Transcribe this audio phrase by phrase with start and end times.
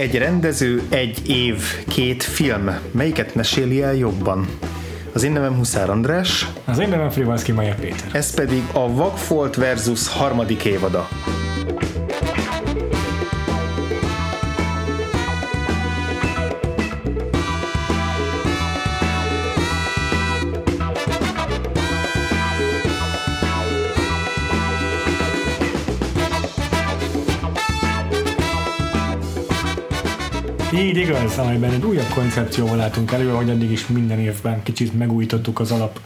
[0.00, 2.70] Egy rendező, egy év, két film.
[2.90, 4.48] Melyiket meséli el jobban?
[5.12, 6.46] Az én nevem Huszár András.
[6.64, 8.08] Az én nevem Frivalszki Maja Péter.
[8.12, 11.08] Ez pedig a Vagfolt versus harmadik évada.
[30.90, 35.60] Így igaz, amelyben egy újabb koncepcióval látunk elő, hogy addig is minden évben kicsit megújítottuk
[35.60, 36.00] az alap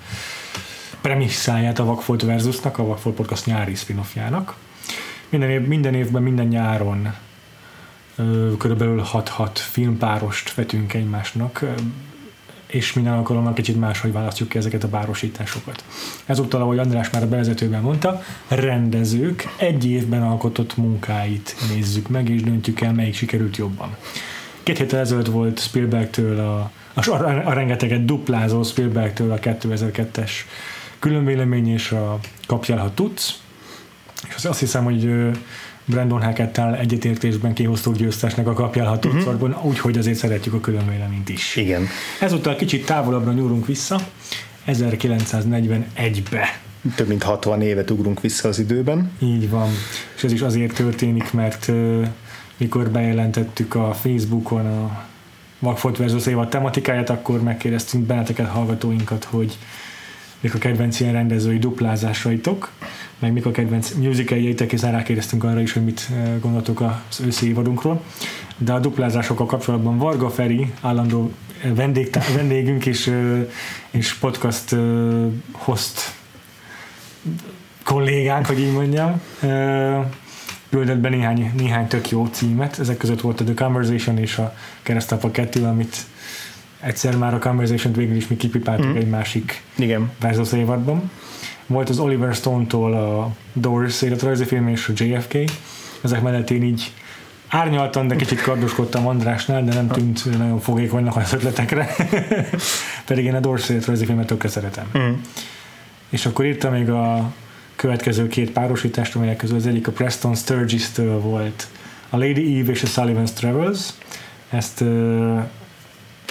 [1.00, 4.00] premisszáját a Vagfolt Versusnak, a Vagfolt Podcast nyári spin
[5.28, 7.14] minden, év, minden évben, minden nyáron
[8.58, 11.64] körülbelül 6-6 filmpárost vetünk egymásnak,
[12.66, 15.84] és minden alkalommal kicsit máshogy választjuk ki ezeket a párosításokat.
[16.26, 22.42] Ezúttal, ahogy András már a bevezetőben mondta, rendezők egy évben alkotott munkáit nézzük meg, és
[22.42, 23.96] döntjük el, melyik sikerült jobban.
[24.64, 30.30] Két héttel ezelőtt volt Spielbergtől a, a, a, a rengeteget duplázó Spielbergtől a 2002-es
[30.98, 33.38] különvélemény és a kapjál, ha tudsz.
[34.36, 35.08] És azt hiszem, hogy
[35.84, 39.66] Brandon Hackettel egyetértésben kihoztuk győztesnek a kapjál, ha tudsz, uh-huh.
[39.66, 41.56] úgyhogy azért szeretjük a különvéleményt is.
[41.56, 41.86] Igen.
[42.20, 44.00] Ezúttal kicsit távolabbra nyúlunk vissza,
[44.66, 46.60] 1941-be.
[46.94, 49.10] Több mint 60 évet ugrunk vissza az időben.
[49.18, 49.68] Így van.
[50.16, 51.72] És ez is azért történik, mert
[52.56, 55.04] mikor bejelentettük a Facebookon a
[55.58, 59.58] Vagfolt versus évad tematikáját, akkor megkérdeztünk benneteket, hallgatóinkat, hogy
[60.40, 62.70] mik a kedvenc ilyen rendezői duplázásaitok,
[63.18, 67.48] meg mik a kedvenc musicaljeitek, és rákérdeztünk arra is, hogy mit eh, gondoltok az őszi
[67.48, 68.02] évadunkról.
[68.56, 73.46] De a duplázásokkal kapcsolatban Varga Feri, állandó eh, vendég, vendégünk és, eh,
[73.90, 74.76] és podcast
[75.52, 76.12] host
[77.84, 79.20] kollégánk, hogy így mondjam,
[80.74, 84.54] küldött be néhány, néhány tök jó címet, ezek között volt a The Conversation és a
[84.82, 85.96] Keresztapa 2, amit
[86.80, 88.96] egyszer már a Conversation-t végül is mi kipipáltuk mm.
[88.96, 90.10] egy másik Igen.
[90.20, 91.10] versus évadban.
[91.66, 95.34] Volt az Oliver Stone-tól a Doors életrajzi film és a JFK.
[96.02, 96.92] Ezek mellett én így
[97.48, 101.88] árnyaltan, de kicsit kardoskodtam Andrásnál, de nem tűnt nagyon fogékonynak az ötletekre.
[103.06, 104.86] Pedig én a Doors életrajzi filmet tökre szeretem.
[104.98, 105.12] Mm.
[106.08, 107.32] És akkor írtam még a
[107.84, 111.66] következő két párosítást, amelyek közül az egyik a Preston Sturgis-től volt
[112.10, 113.78] a Lady Eve és a Sullivan's Travels.
[114.50, 115.42] Ezt uh,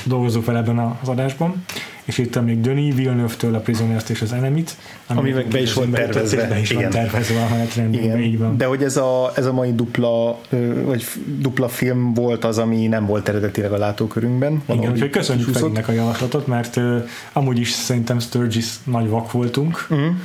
[0.03, 1.65] dolgozunk fel ebben az adásban
[2.03, 4.75] és itt még Denis Villeneuve-től a Prisoners-t és az Enemit,
[5.07, 6.47] ami, ami meg be is volt tervezve.
[6.47, 6.83] Be is Igen.
[6.83, 8.57] van tervezve a menetrendben, így van.
[8.57, 10.39] De hogy ez a, ez a mai dupla,
[10.85, 11.05] vagy
[11.39, 14.63] dupla film volt az, ami nem volt eredetileg a látókörünkben.
[14.65, 19.87] Igen, úgyhogy köszönjük Ferinek a javaslatot, mert uh, amúgy is szerintem Sturgis nagy vak voltunk,
[19.89, 20.15] uh-huh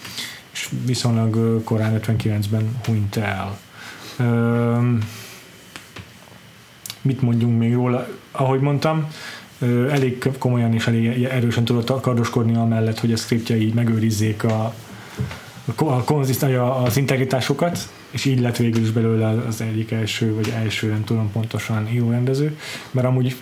[0.52, 3.58] és viszonylag korán 59-ben hunyt el.
[7.02, 8.08] Mit mondjunk még róla?
[8.32, 9.08] Ahogy mondtam,
[9.92, 14.74] elég komolyan és elég erősen tudott kardoskodni amellett, hogy a így megőrizzék a,
[15.76, 16.04] a
[16.84, 21.32] az integritásokat, és így lett végül is belőle az egyik első, vagy első, nem tudom
[21.32, 22.58] pontosan írórendező,
[22.92, 23.36] mert amúgy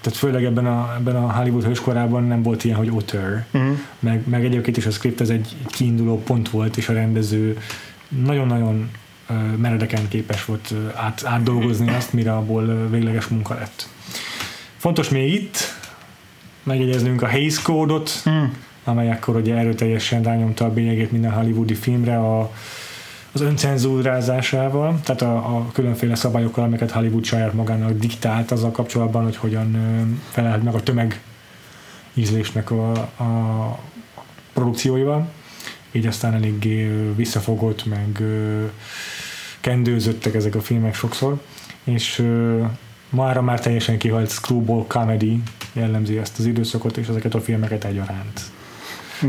[0.00, 3.78] tehát főleg ebben a, ebben a Hollywood hőskorában nem volt ilyen, hogy author, uh-huh.
[3.98, 7.58] meg, meg egyébként is a script ez egy kiinduló pont volt, és a rendező
[8.08, 8.90] nagyon-nagyon
[9.56, 13.88] meredeken képes volt át, átdolgozni azt, mire abból végleges munka lett.
[14.84, 15.56] Fontos még itt
[16.62, 18.48] megjegyeznünk a Hays kódot, uh-huh.
[18.84, 22.52] amely akkor ugye erőteljesen rányomta a bélyegét minden hollywoodi filmre a
[23.32, 29.36] az öncenzúrázásával, tehát a, a különféle szabályokkal, amiket Hollywood saját magának diktált azzal kapcsolatban, hogy
[29.36, 29.76] hogyan
[30.30, 31.20] felel meg a tömeg
[32.14, 33.78] ízlésnek a, a
[34.52, 35.28] produkcióival.
[35.92, 38.22] Így aztán eléggé visszafogott, meg
[39.60, 41.40] kendőzöttek ezek a filmek sokszor,
[41.84, 42.22] és
[43.14, 48.40] mára már teljesen kihalt screwball comedy jellemzi ezt az időszakot, és ezeket a filmeket egyaránt.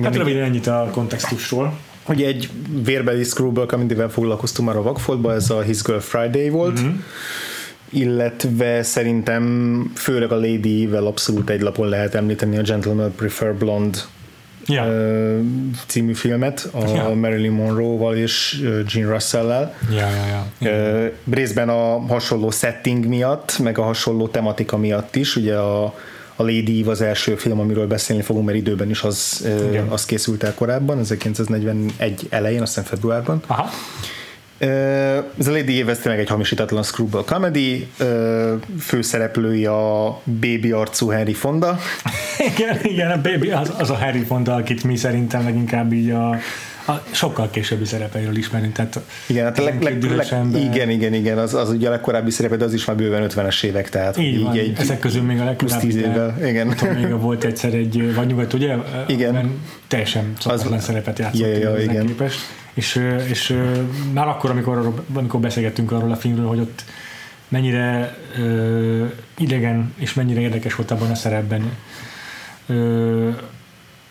[0.04, 1.74] Hát röviden ennyit a kontextusról
[2.06, 2.50] hogy egy
[2.84, 6.96] vérbeli screwball, amivel foglalkoztunk már a Vagfoltban, ez a His Girl Friday volt, mm-hmm.
[7.90, 13.98] illetve szerintem főleg a Lady-vel abszolút egy lapon lehet említeni a Gentleman Prefer Blonde
[14.66, 15.40] yeah.
[15.86, 17.16] című filmet a yeah.
[17.16, 18.62] Marilyn Monroe-val és
[18.94, 19.76] Gene Russell-lel.
[19.90, 21.12] Yeah, yeah, yeah.
[21.32, 25.94] Részben a hasonló setting miatt, meg a hasonló tematika miatt is, ugye a
[26.36, 29.48] a Lady Eve az első film, amiről beszélni fogunk, mert időben is az,
[29.90, 33.42] az készült el korábban, 1941 elején, azt hiszem februárban.
[33.48, 33.70] Aha.
[34.58, 37.88] Ez a Lady Eve ez tényleg egy hamisítatlan screwball comedy,
[38.80, 41.80] főszereplői a baby arcú Henry Fonda.
[42.56, 46.38] igen, igen, a baby az, az a Harry Fonda, akit mi szerintem leginkább így a
[46.88, 51.38] a sokkal későbbi szerepeiről ismerünk, tehát igen, hát a leg, leg, leg, igen, igen, igen,
[51.38, 54.26] az, az ugye a legkorábbi szerepe, de az is már bőven 50-es évek, tehát így,
[54.26, 56.76] így van, egy, ezek közül még a legkorábbi, évvel, igen.
[56.76, 58.76] Tudom, még volt egyszer egy, vagy nyugat, ugye?
[59.08, 59.62] Igen.
[59.88, 62.06] Teljesen szokatlan szerepet játszott ja, ja, igen.
[62.06, 62.40] képest.
[62.76, 63.58] És, és
[64.14, 66.84] már akkor, amikor, amikor beszélgettünk arról a filmről, hogy ott
[67.48, 69.06] mennyire ö,
[69.38, 71.72] idegen és mennyire érdekes volt abban a szerepben
[72.66, 73.30] ö,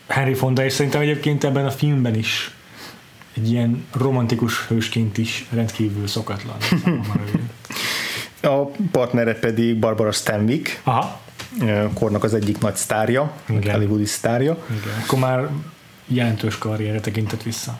[0.07, 2.55] Henry Fonda, és szerintem egyébként ebben a filmben is
[3.33, 6.55] egy ilyen romantikus hősként is rendkívül szokatlan.
[8.41, 11.21] a partnere pedig Barbara Stanwyck, Aha.
[11.93, 14.65] kornak az egyik nagy sztárja, hollywoodi sztárja.
[14.69, 15.01] Igen.
[15.03, 15.49] Akkor már
[16.07, 17.79] jelentős karrierre tekintett vissza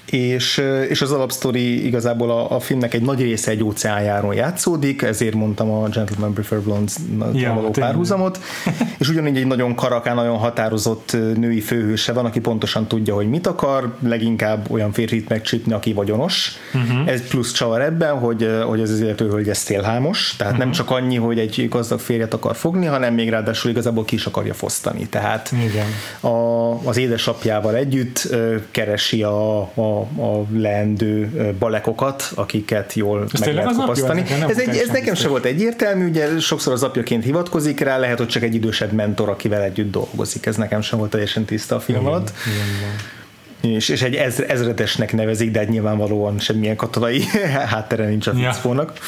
[0.11, 5.33] és, és az alapsztori igazából a, a filmnek egy nagy része egy óceánjáron játszódik, ezért
[5.33, 6.95] mondtam a Gentleman Prefer Blondes
[7.33, 8.39] ja, való párhuzamot,
[8.99, 13.47] és ugyanígy egy nagyon karakán, nagyon határozott női főhőse van, aki pontosan tudja, hogy mit
[13.47, 16.51] akar, leginkább olyan férfit megcsípni, aki vagyonos.
[16.73, 17.09] Uh-huh.
[17.09, 20.67] Ez plusz csavar ebben, hogy, hogy ez az illető hölgy ez szélhámos, tehát uh-huh.
[20.67, 24.25] nem csak annyi, hogy egy gazdag férjet akar fogni, hanem még ráadásul igazából ki is
[24.25, 25.07] akarja fosztani.
[25.07, 25.85] Tehát Igen.
[26.19, 28.35] A, az édesapjával együtt
[28.71, 34.23] keresi a, a a leendő balekokat, akiket jól ez meg lehet kopasztani.
[34.47, 38.27] Ez, egy, ez nekem se volt egyértelmű, ugye sokszor az apjaként hivatkozik rá, lehet, hogy
[38.27, 40.45] csak egy idősebb mentor, akivel együtt dolgozik.
[40.45, 42.31] Ez nekem sem volt teljesen tiszta a film igen, alatt.
[42.45, 43.75] Igen, igen.
[43.75, 47.23] És, és egy ezre, ezredesnek nevezik, de hát nyilvánvalóan semmilyen katonai
[47.73, 48.93] háttere nincs a fickónak.
[48.93, 49.01] Ja.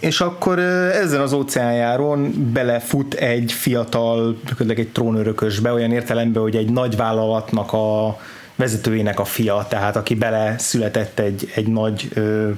[0.00, 6.96] és akkor ezen az óceánjáron belefut egy fiatal, egy trónörökösbe, olyan értelemben, hogy egy nagy
[6.96, 8.18] vállalatnak a
[8.62, 12.50] vezetőjének a fia, tehát aki bele született egy, egy nagy ö,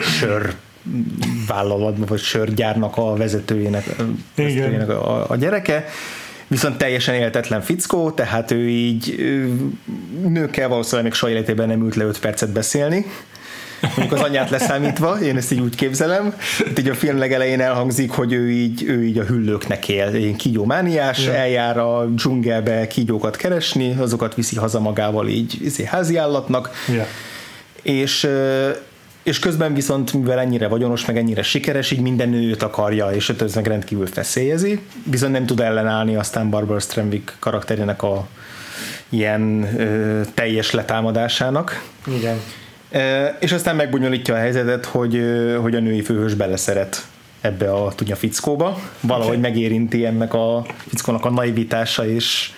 [0.00, 0.54] sör
[1.46, 3.84] vállalatba, vagy sörgyárnak a vezetőjének,
[4.34, 5.84] vezetőjének a, a gyereke,
[6.46, 9.16] viszont teljesen éltetlen fickó, tehát ő így
[10.22, 13.04] nőkkel valószínűleg még soha életében nem ült le 5 percet beszélni,
[13.80, 16.34] mondjuk az anyát leszámítva, én ezt így úgy képzelem.
[16.68, 20.36] Itt így a film legelején elhangzik, hogy ő így, ő így a hüllőknek él, ilyen
[20.36, 21.38] kígyómániás, yeah.
[21.38, 27.06] eljár a dzsungelbe kígyókat keresni, azokat viszi haza magával így izé, háziállatnak, yeah.
[27.82, 28.28] és
[29.22, 33.54] és közben viszont, mivel ennyire vagyonos, meg ennyire sikeres, így minden nőt akarja, és ez
[33.54, 38.26] meg rendkívül feszélyezi, viszont nem tud ellenállni aztán Barbara Streisand karakterének a
[39.08, 41.84] ilyen ö, teljes letámadásának.
[42.06, 42.40] Igen.
[43.38, 45.22] És aztán megbonyolítja a helyzetet, hogy,
[45.60, 47.06] hogy a női főhős beleszeret
[47.40, 48.78] ebbe a tudja fickóba.
[49.00, 49.50] Valahogy okay.
[49.50, 52.52] megérinti ennek a fickónak a naivitása és,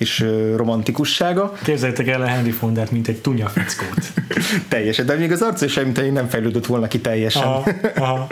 [0.00, 0.24] és
[0.56, 1.52] romantikussága.
[1.62, 4.12] Képzeljétek el a Henry Fondát, mint egy tunya fickót.
[4.68, 7.42] teljesen, de még az arca is mint nem fejlődött volna ki teljesen.
[7.42, 8.26] Aha, aha.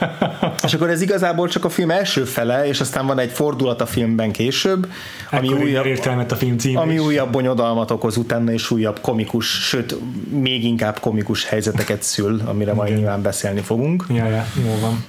[0.66, 3.86] és akkor ez igazából csak a film első fele, és aztán van egy fordulat a
[3.86, 4.92] filmben később,
[5.30, 7.00] ami Ekkor újabb, értelmet a film cím ami is.
[7.00, 9.96] újabb bonyodalmat okoz utána, és újabb komikus, sőt,
[10.30, 14.04] még inkább komikus helyzeteket szül, amire majd nyilván beszélni fogunk.
[14.08, 15.04] Ja, ja, jó van.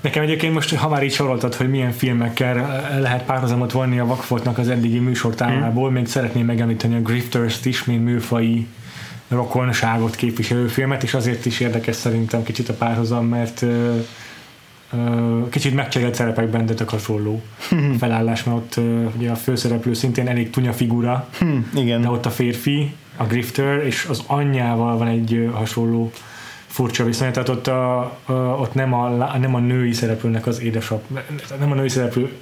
[0.00, 4.58] Nekem egyébként most, ha már így soroltad, hogy milyen filmekkel lehet párhuzamot vonni a Vakfoltnak
[4.58, 5.94] az eddigi műsortámából, hmm.
[5.94, 8.66] még szeretném megemlíteni a Grifters-t is, mint műfai
[9.28, 13.64] rokonságot képviselő filmet, és azért is érdekes szerintem kicsit a párhuzam, mert
[15.50, 17.42] kicsit megcserélt szerepekben, de tök hasonló
[17.98, 18.84] felállás, mert ott
[19.16, 22.00] ugye a főszereplő szintén elég tunya figura, Hm, igen.
[22.00, 26.12] de ott a férfi, a grifter, és az anyjával van egy hasonló
[26.70, 29.08] furcsa viszony, tehát ott, a, a, ott nem, a,
[29.38, 31.04] nem a női szereplőnek az édesap,
[31.58, 32.32] nem a női szereplő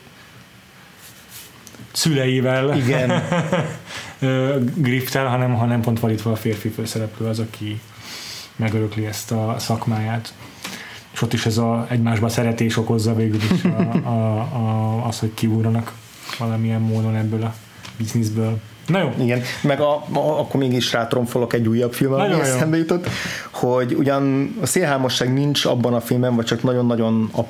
[1.92, 3.23] szüleivel Igen.
[4.87, 7.80] griftel, hanem, hanem pont fordítva a férfi főszereplő az, aki
[8.56, 10.35] megörökli ezt a szakmáját.
[11.12, 15.35] És ott is ez a egymásba szeretés okozza végül is a, a, a, az, hogy
[15.35, 15.92] kiúranak
[16.38, 17.54] valamilyen módon ebből a
[17.97, 18.61] bizniszből.
[18.88, 22.40] Na jó, Igen, meg a, a, akkor mégis rátromfolok egy újabb film, ami jó.
[22.40, 23.09] eszembe jutott,
[23.50, 27.40] hogy ugyan a szélhámosság nincs abban a filmben, vagy csak nagyon-nagyon a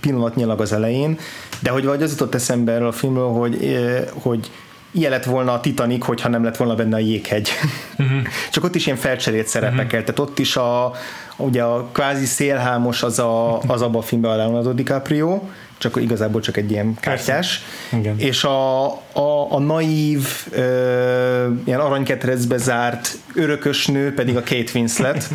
[0.00, 1.18] pillanatnyilag az elején,
[1.60, 4.50] de hogy vagy az jutott eszembe erről a filmről, hogy, eh, hogy
[4.90, 7.50] ilyen lett volna a Titanic, hogyha nem lett volna benne a jéghegy.
[7.96, 8.18] Mhm.
[8.52, 10.92] Csak ott is ilyen felcserélt szerepekkel, tehát ott is a,
[11.36, 15.42] ugye a kvázi szélhámos az, a, az abban a filmben a Leonardo DiCaprio,
[15.78, 17.62] csak igazából csak egy ilyen kártyás.
[17.92, 18.18] Igen.
[18.18, 25.28] És a, a, a naív, ö, ilyen aranyketrecbe zárt örökös nő pedig a Kate Winslet.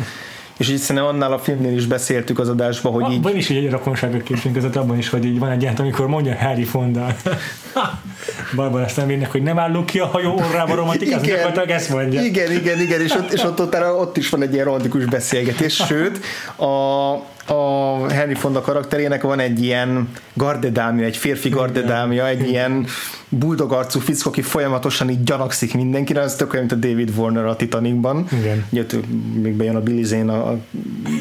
[0.62, 3.70] és így szerintem annál a filmnél is beszéltük az adásban, hogy így Abban is egy
[3.70, 7.06] rokonság a képzünk között, abban is, hogy így van egy ilyen, amikor mondja Harry Fonda
[8.56, 12.22] Barbara Stanwycknek, hogy nem állunk ki a hajó orrába romantikázni, gyakorlatilag ezt mondja.
[12.22, 15.74] Igen, igen, igen, és ott, és ott, ott, ott is van egy ilyen romantikus beszélgetés,
[15.74, 16.20] sőt,
[16.56, 17.12] a,
[17.46, 22.86] a Henry Fonda karakterének van egy ilyen gardedámja, egy férfi gardedámja, egy ilyen
[23.28, 27.56] buldogarcú fickó, aki folyamatosan így gyanakszik mindenkire, az tök olyan, mint a David Warner a
[27.56, 28.26] Titanicban.
[28.40, 28.66] Igen.
[28.70, 28.84] Ugye
[29.42, 30.58] még bejön a Billy Zane, a,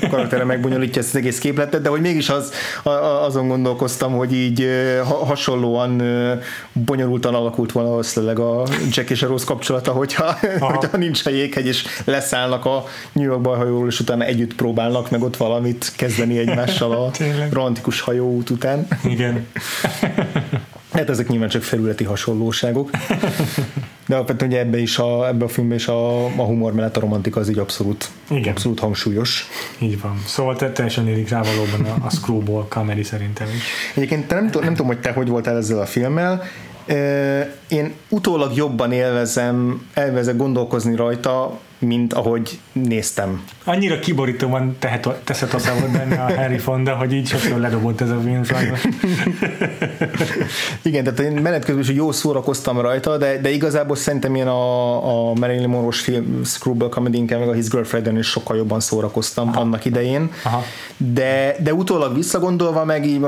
[0.09, 2.51] karaktere megbonyolítja ezt az egész képletet, de hogy mégis az,
[2.83, 2.89] a,
[3.25, 4.67] azon gondolkoztam, hogy így
[5.03, 6.01] ha, hasonlóan
[6.73, 11.65] bonyolultan alakult volna valószínűleg a Jack és a Rose kapcsolata, hogyha, hogyha nincs a jéghegy,
[11.65, 16.10] és leszállnak a New Yorkba a hajóról, és utána együtt próbálnak meg ott valamit kezdeni
[16.19, 17.11] egymással a
[17.51, 18.87] romantikus hajóút után.
[19.03, 19.47] Igen.
[20.93, 22.89] Hát ezek nyilván csak felületi hasonlóságok.
[24.07, 26.99] De alapvetően ugye ebbe is a, ebbe a filmben is a, a humor mellett a
[26.99, 28.51] romantika az így abszolút, Igen.
[28.51, 29.47] abszolút hangsúlyos.
[29.79, 30.21] Így van.
[30.25, 33.63] Szóval te teljesen érik rá valóban a, a screwball comedy szerintem is.
[33.95, 36.43] Egyébként te nem, tudom- nem tudom, hogy te hogy voltál ezzel a filmmel.
[37.67, 43.43] Én utólag jobban élvezem, elvezek gondolkozni rajta, mint ahogy néztem.
[43.63, 48.09] Annyira kiborítóan tehet, teszett a volt benne a Harry Fonda, hogy így sokszor ledobott ez
[48.09, 48.81] a film sajnos.
[50.81, 55.29] Igen, tehát én menet közben is jó szórakoztam rajta, de, de igazából szerintem én a,
[55.29, 59.59] a Marilyn Monroe-s film Screwball comedy meg a His Girlfriend-en is sokkal jobban szórakoztam Aha.
[59.59, 60.31] annak idején.
[60.43, 60.63] Aha.
[60.97, 63.25] De, de utólag visszagondolva meg így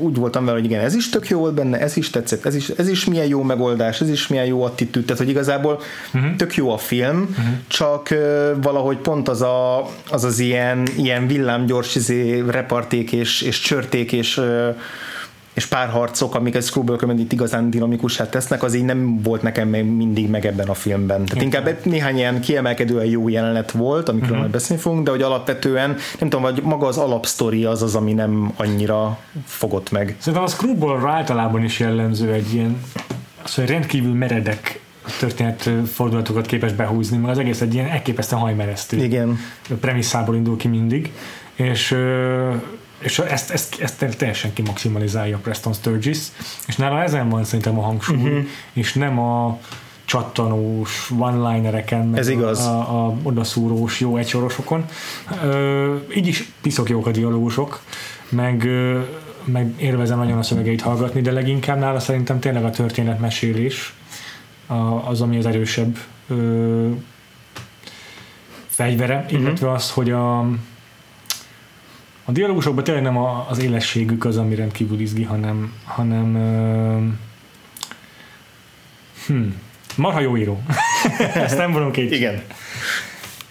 [0.00, 2.54] úgy voltam vele, hogy igen, ez is tök jó volt benne, ez is tetszett, ez
[2.54, 5.80] is, ez is milyen jó megoldás, ez is milyen jó attitűd, tehát hogy igazából
[6.14, 6.36] uh-huh.
[6.36, 7.47] tök jó a film, uh-huh.
[7.66, 13.60] Csak ö, valahogy pont az a, az, az ilyen, ilyen villámgyors izé, reparték és, és
[13.60, 14.70] csörték és ö,
[15.58, 19.84] és párharcok, amik a Screwball comedy igazán dinamikussá tesznek, az így nem volt nekem még
[19.84, 21.24] mindig meg ebben a filmben.
[21.24, 24.38] Tehát inkább egy- néhány ilyen kiemelkedően jó jelenet volt, amikről uh-huh.
[24.38, 28.12] majd beszélni fogunk, de hogy alapvetően nem tudom, vagy maga az alapsztori az az, ami
[28.12, 30.16] nem annyira fogott meg.
[30.18, 32.82] Szerintem a screwball általában is jellemző egy ilyen
[33.42, 34.80] az, hogy rendkívül meredek
[35.18, 39.38] történet fordulatokat képes behúzni, meg az egész egy ilyen elképesztően hajmeresztő Igen.
[39.80, 41.12] premisszából indul ki mindig,
[41.54, 41.96] és,
[42.98, 46.18] és ezt, ezt, ezt teljesen kimaximalizálja Preston Sturgis,
[46.66, 48.46] és nála ezen van szerintem a hangsúly, uh-huh.
[48.72, 49.58] és nem a
[50.04, 52.66] csattanós one-linereken, Ez igaz.
[52.66, 54.84] a, a, a odaszúrós jó egysorosokon.
[55.42, 57.80] Ö, így is piszok jók a dialógusok,
[58.28, 59.00] meg, ö,
[59.44, 63.94] meg élvezem nagyon a szövegeit hallgatni, de leginkább nála szerintem tényleg a történetmesélés
[65.04, 65.98] az, ami az erősebb
[66.28, 66.90] ö,
[68.66, 69.40] fegyvere, Mhm.
[69.40, 70.38] illetve az, hogy a,
[72.24, 76.98] a dialógusokban tényleg nem a, az élességük az, ami rendkívül izgi, hanem, hanem ö,
[79.26, 79.42] hm,
[79.96, 80.62] marha jó író.
[81.34, 82.12] Ezt nem vonunk így.
[82.12, 82.42] Igen.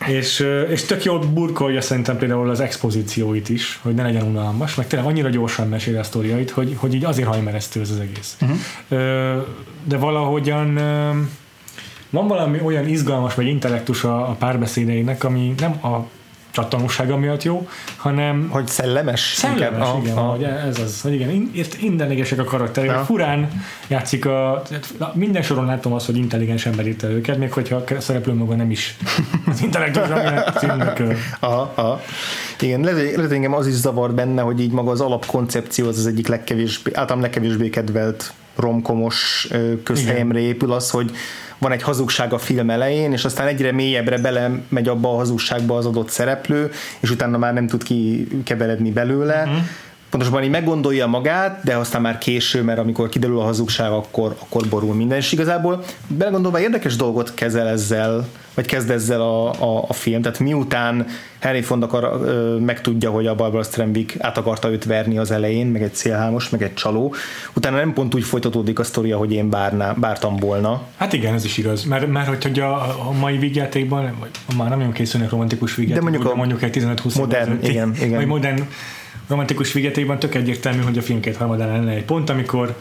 [0.08, 4.88] És, és tök jól burkolja szerintem például az expozícióit is, hogy ne legyen unalmas, meg
[4.88, 8.38] tényleg annyira gyorsan mesél a sztoriait, hogy, hogy így azért hajmeresztő ez az egész.
[8.42, 8.58] Uh-huh.
[9.84, 10.74] De valahogyan
[12.10, 16.08] van valami olyan izgalmas vagy intellektus a, a párbeszédeinek, ami nem a
[16.62, 19.34] csattanósága miatt jó, hanem Hogy szellemes?
[19.36, 19.82] Szellemes, inkább.
[19.82, 20.28] Aha, igen, aha.
[20.28, 23.04] ahogy ez az, hogy igen, in- ért- mindenlegesek a karakterek, Ja.
[23.06, 24.62] furán játszik a,
[25.14, 28.72] minden soron látom azt, hogy intelligens ember írta őket, még hogyha a szereplő maga nem
[28.72, 28.98] is
[29.52, 31.02] az intellektus, aminek
[31.40, 32.02] Aha, aha.
[32.60, 35.88] Igen, lehet, hogy- lehet, hogy engem az is zavar benne, hogy így maga az alapkoncepció
[35.88, 39.48] az az egyik legkevésbé, általán legkevésbé kedvelt romkomos
[39.84, 41.12] közhelyemre épül az, hogy
[41.58, 45.78] van egy hazugság a film elején, és aztán egyre mélyebbre bele megy abba a hazugságba
[45.78, 49.42] az adott szereplő, és utána már nem tud kikeveredni belőle.
[49.44, 49.58] Uh-huh.
[50.10, 54.68] pontosabban így meggondolja magát, de aztán már késő, mert amikor kiderül a hazugság, akkor, akkor
[54.70, 55.18] borul minden.
[55.18, 60.22] És igazából belegondolva érdekes dolgot kezel ezzel, vagy kezd ezzel a, a, a film.
[60.22, 61.06] Tehát miután
[61.40, 65.68] Henry Fonda akar, ö, megtudja, hogy a Barbara Streisand át akarta őt verni az elején,
[65.68, 67.16] meg egy szélhámos, meg egy csaló,
[67.54, 70.82] utána nem pont úgy folytatódik a sztoria, hogy én bárná, bártam volna.
[70.96, 72.74] Hát igen, ez is igaz, mert, mert hogy a,
[73.08, 76.78] a mai vígjátékban, vagy már nem nagyon készülnek romantikus vígjáték, De mondjuk a mondjuk egy
[76.78, 78.16] 15-20 modern, év igen, igen.
[78.16, 78.68] Vagy modern
[79.28, 82.76] romantikus vigetében tök egyértelmű, hogy a film két harmadán lenne egy pont, amikor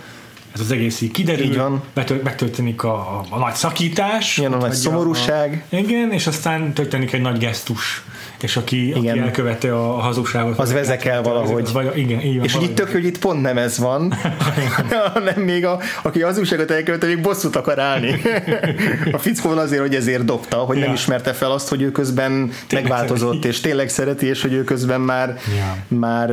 [0.56, 1.82] ez az egész így kiderül, Így van.
[2.22, 5.64] megtörténik a, a, a nagy szakítás, Ilyen a nagy szomorúság.
[5.72, 8.04] A, igen, és aztán történik egy nagy gesztus,
[8.40, 9.22] és aki, aki Igen.
[9.22, 11.62] elkövette a, a hazugságot, Az vezekel valahogy.
[11.62, 12.74] Az, vagy, igen, így van, És hogy itt valahogy.
[12.74, 14.14] tök, hogy itt pont nem ez van,
[15.14, 18.14] hanem még a, aki az újságot elkövette, még bosszút akar állni.
[19.12, 20.92] A fickóval azért, hogy ezért dobta, hogy nem Ja.
[20.92, 23.48] ismerte fel azt, hogy ő közben megváltozott, szereti.
[23.48, 25.76] és tényleg szereti, és hogy ő közben már, Ja.
[25.98, 26.28] már,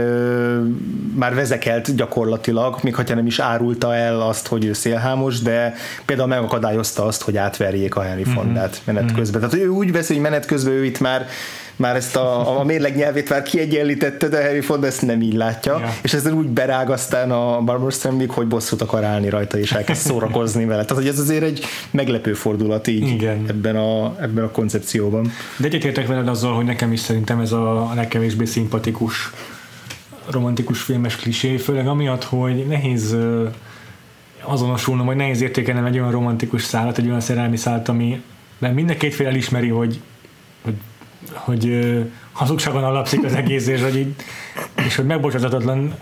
[1.15, 5.73] már vezekelt gyakorlatilag, még ha nem is árulta el azt, hogy ő szélhámos, de
[6.05, 9.41] például megakadályozta azt, hogy átverjék a Henry Fondát menet közben.
[9.41, 11.27] Tehát ő úgy veszi, hogy menet közben ő itt már
[11.75, 15.79] már ezt a, a mérleg nyelvét már kiegyenlítette, de Harry Fonda ezt nem így látja,
[15.79, 15.93] Ja.
[16.01, 20.01] és ezzel úgy berág aztán a Barbara Streisand hogy bosszút akar állni rajta, és elkezd
[20.01, 20.85] szórakozni vele.
[20.85, 23.45] Tehát, hogy ez azért egy meglepő fordulat így Igen.
[23.47, 25.31] ebben a, ebben a koncepcióban.
[25.57, 29.31] De egyetértek veled azzal, hogy nekem is szerintem ez a, legkevésbé szimpatikus
[30.29, 33.15] romantikus filmes klisé, főleg amiatt, hogy nehéz
[34.43, 38.21] azonosulnom, vagy nehéz értékelnem egy olyan romantikus szállat, egy olyan szerelmi szállat, ami
[38.57, 39.99] nem mind a két fél elismeri, hogy,
[40.61, 40.75] hogy,
[41.33, 41.99] hogy ö,
[42.31, 44.15] hazugságon alapszik az egész, és hogy, így,
[44.85, 45.95] és hogy megbocsátatatlan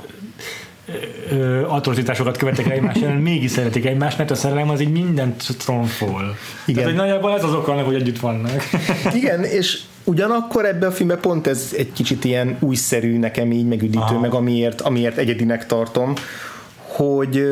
[1.68, 6.36] atrocitásokat követek el egymás ellen, mégis szeretik egymást, mert a szerelem az így mindent tronfol.
[6.66, 6.84] Igen.
[6.84, 8.64] Tehát, hogy nagyjából ez az oka annak, hogy együtt vannak.
[9.14, 14.00] Igen, és ugyanakkor ebben a filmben pont ez egy kicsit ilyen újszerű nekem így megüdítő,
[14.00, 14.20] Aha.
[14.20, 16.14] meg amiért, amiért egyedinek tartom,
[17.06, 17.44] hogy,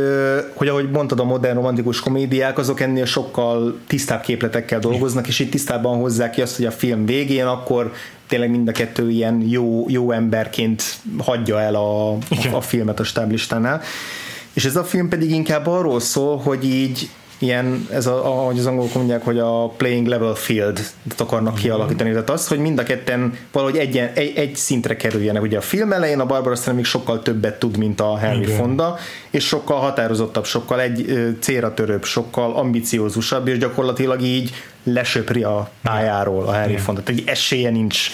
[0.53, 5.49] hogy ahogy mondtad, a modern romantikus komédiák, azok ennél sokkal tisztább képletekkel dolgoznak, és így
[5.49, 7.93] tisztában hozzák ki azt, hogy a film végén akkor
[8.27, 10.83] tényleg mind a kettő ilyen jó, jó emberként
[11.17, 12.17] hagyja el a, a,
[12.51, 13.81] a filmet a stáblistánál.
[14.53, 17.09] És ez a film pedig inkább arról szól, hogy így
[17.39, 20.79] ilyen, ez a, ahogy az angolok mondják, hogy a playing level field
[21.17, 22.09] akarnak kialakítani.
[22.09, 25.41] Tehát az, hogy mind a ketten valahogy egyen, egy, egy szintre kerüljenek.
[25.41, 28.57] Ugye a film elején a Barbara Streisand még sokkal többet tud, mint a Henry Igen.
[28.57, 28.97] Fonda,
[29.29, 36.47] és sokkal határozottabb, sokkal egy célra törőbb, sokkal ambiciózusabb, és gyakorlatilag így lesöpri a pályáról
[36.47, 36.77] a Henry.
[36.77, 37.03] Fonda.
[37.03, 38.09] Tehát egy esélye nincs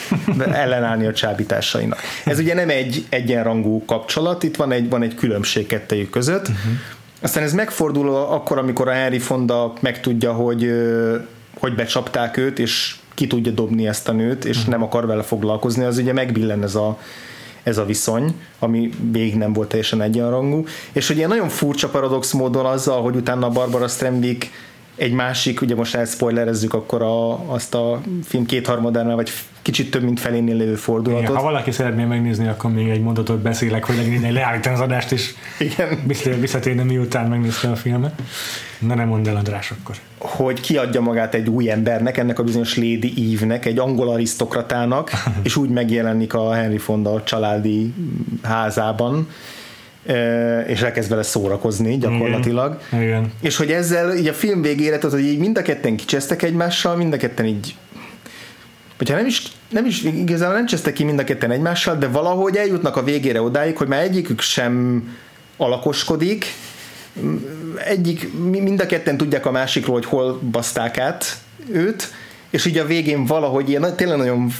[0.51, 1.99] ellenállni a csábításainak.
[2.25, 6.47] Ez ugye nem egy egyenrangú kapcsolat, itt van egy, van egy különbség kettejük között.
[6.47, 6.71] Uh-huh.
[7.21, 10.71] Aztán ez megfordul akkor, amikor a Henry Fonda megtudja, hogy,
[11.59, 14.71] hogy becsapták őt, és ki tudja dobni ezt a nőt, és uh-huh.
[14.71, 16.99] nem akar vele foglalkozni, az ugye megbillen ez a,
[17.63, 22.65] ez a viszony, ami még nem volt teljesen egyenrangú, és ilyen nagyon furcsa paradox módon
[22.65, 24.49] azzal, hogy utána Barbara Streisand
[24.95, 29.31] egy másik, ugye most elspoilerezzük akkor a, azt a film kétharmadánál, vagy
[29.61, 31.23] kicsit több, mint felénél lévő fordulatot.
[31.23, 35.11] Igen, ha valaki szeretné megnézni, akkor még egy mondatot beszélek, hogy legyen leállítani az adást,
[35.11, 35.99] és Igen.
[36.07, 38.21] vissza- visszatérne miután megnézte a filmet.
[38.79, 39.95] Na nem mondd el, András, akkor.
[40.17, 45.11] hogy kiadja magát egy új embernek, ennek a bizonyos Lady Eve-nek, egy angol arisztokratának,
[45.43, 47.93] és úgy megjelenik a Henry Fonda családi
[48.43, 49.27] házában,
[50.67, 52.79] és elkezd vele szórakozni gyakorlatilag.
[52.93, 53.31] Igen.
[53.41, 56.95] És hogy ezzel így a film végére, tehát hogy így mind a ketten kicsesztek egymással,
[56.95, 57.75] mind a ketten így
[58.97, 62.55] hogyha nem is, nem is igazából nem csesztek ki mind a ketten egymással, de valahogy
[62.55, 65.03] eljutnak a végére odáig, hogy már egyikük sem
[65.57, 66.45] alakoskodik,
[67.85, 71.37] egyik, mi- mind a ketten tudják a másikról, hogy hol baszták át
[71.71, 72.13] őt,
[72.55, 74.51] és így a végén valahogy ilyen tényleg nagyon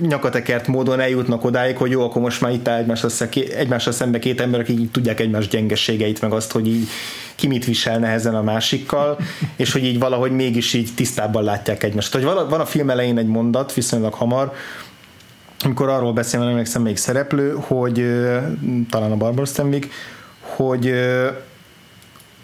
[0.00, 3.10] nyakatekert módon eljutnak odáig, hogy jó, akkor most már itt áll egymással,
[3.56, 6.88] egymással szembe két ember, akik így tudják egymás gyengeségeit, meg azt, hogy így
[7.34, 9.18] ki mit visel nehezen a másikkal,
[9.56, 12.12] és hogy így valahogy mégis így tisztábban látják egymást.
[12.12, 14.52] Hogy van a film elején egy mondat, viszonylag hamar,
[15.64, 18.06] amikor arról beszél, nem emlékszem még szereplő, hogy
[18.90, 19.92] talán a Barbara Stanwyck,
[20.40, 20.94] hogy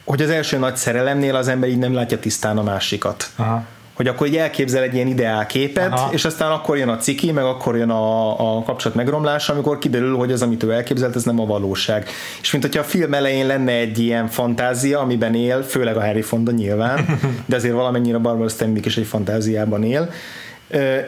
[0.04, 3.30] hogy az első nagy szerelemnél az ember így nem látja tisztán a másikat.
[3.37, 3.64] Aha.
[3.94, 6.12] Hogy akkor így elképzel egy ilyen ideálképet, Aha.
[6.12, 10.16] és aztán akkor jön a ciki, meg akkor jön a, a kapcsolat megromlása, amikor kiderül,
[10.16, 12.09] hogy az, amit ő elképzelt, ez nem a valóság.
[12.40, 16.22] És mint hogyha a film elején lenne egy ilyen fantázia, amiben él, főleg a Harry
[16.22, 20.11] Fonda nyilván, de azért valamennyire Barbara Stanwyck is egy fantáziában él,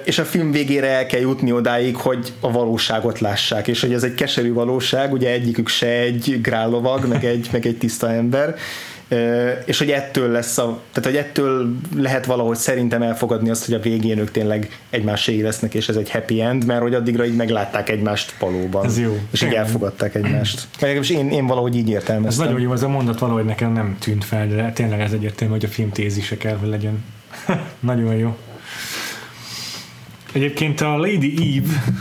[0.05, 4.03] és a film végére el kell jutni odáig, hogy a valóságot lássák, és hogy ez
[4.03, 8.55] egy keserű valóság, ugye egyikük se egy grállovag, meg egy, meg egy tiszta ember,
[9.65, 13.79] és hogy ettől lesz a, tehát hogy ettől lehet valahogy szerintem elfogadni azt, hogy a
[13.79, 17.89] végén ők tényleg egymásé lesznek, és ez egy happy end, mert hogy addigra így meglátták
[17.89, 18.85] egymást valóban.
[18.85, 19.19] Ez jó.
[19.31, 20.67] És így elfogadták egymást.
[20.81, 22.45] Vagy én, én valahogy így értelmeztem.
[22.45, 25.53] Ez nagyon jó, ez a mondat valahogy nekem nem tűnt fel, de tényleg ez egyértelmű,
[25.55, 27.05] hogy a film tézise kell, hogy legyen.
[27.81, 28.37] nagyon jó.
[30.33, 31.95] Egyébként a Lady Eve,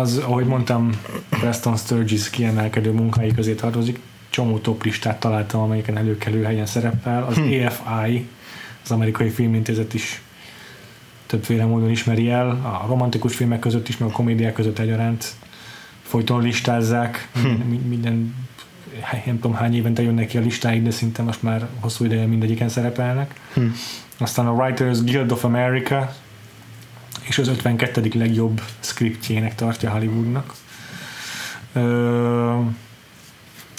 [0.00, 3.98] az, ahogy mondtam, Preston Sturgis kiemelkedő munkái közé tartozik,
[4.30, 7.24] csomó top listát találtam, amelyiken előkelő helyen szerepel.
[7.24, 7.52] Az hm.
[7.52, 8.26] EFI,
[8.84, 10.22] az amerikai filmintézet is
[11.26, 15.34] többféle módon ismeri el, a romantikus filmek között is, meg a komédiák között egyaránt
[16.02, 17.46] folyton listázzák, hm.
[17.46, 18.34] minden, minden
[19.24, 22.68] nem tudom hány évente jönnek ki a listáig, de szinte most már hosszú ideje mindegyiken
[22.68, 23.40] szerepelnek.
[23.54, 23.66] Hm.
[24.18, 26.14] Aztán a Writers Guild of America,
[27.22, 28.10] és az 52.
[28.14, 30.54] legjobb scriptjének tartja Hollywoodnak.
[31.72, 32.60] Ö,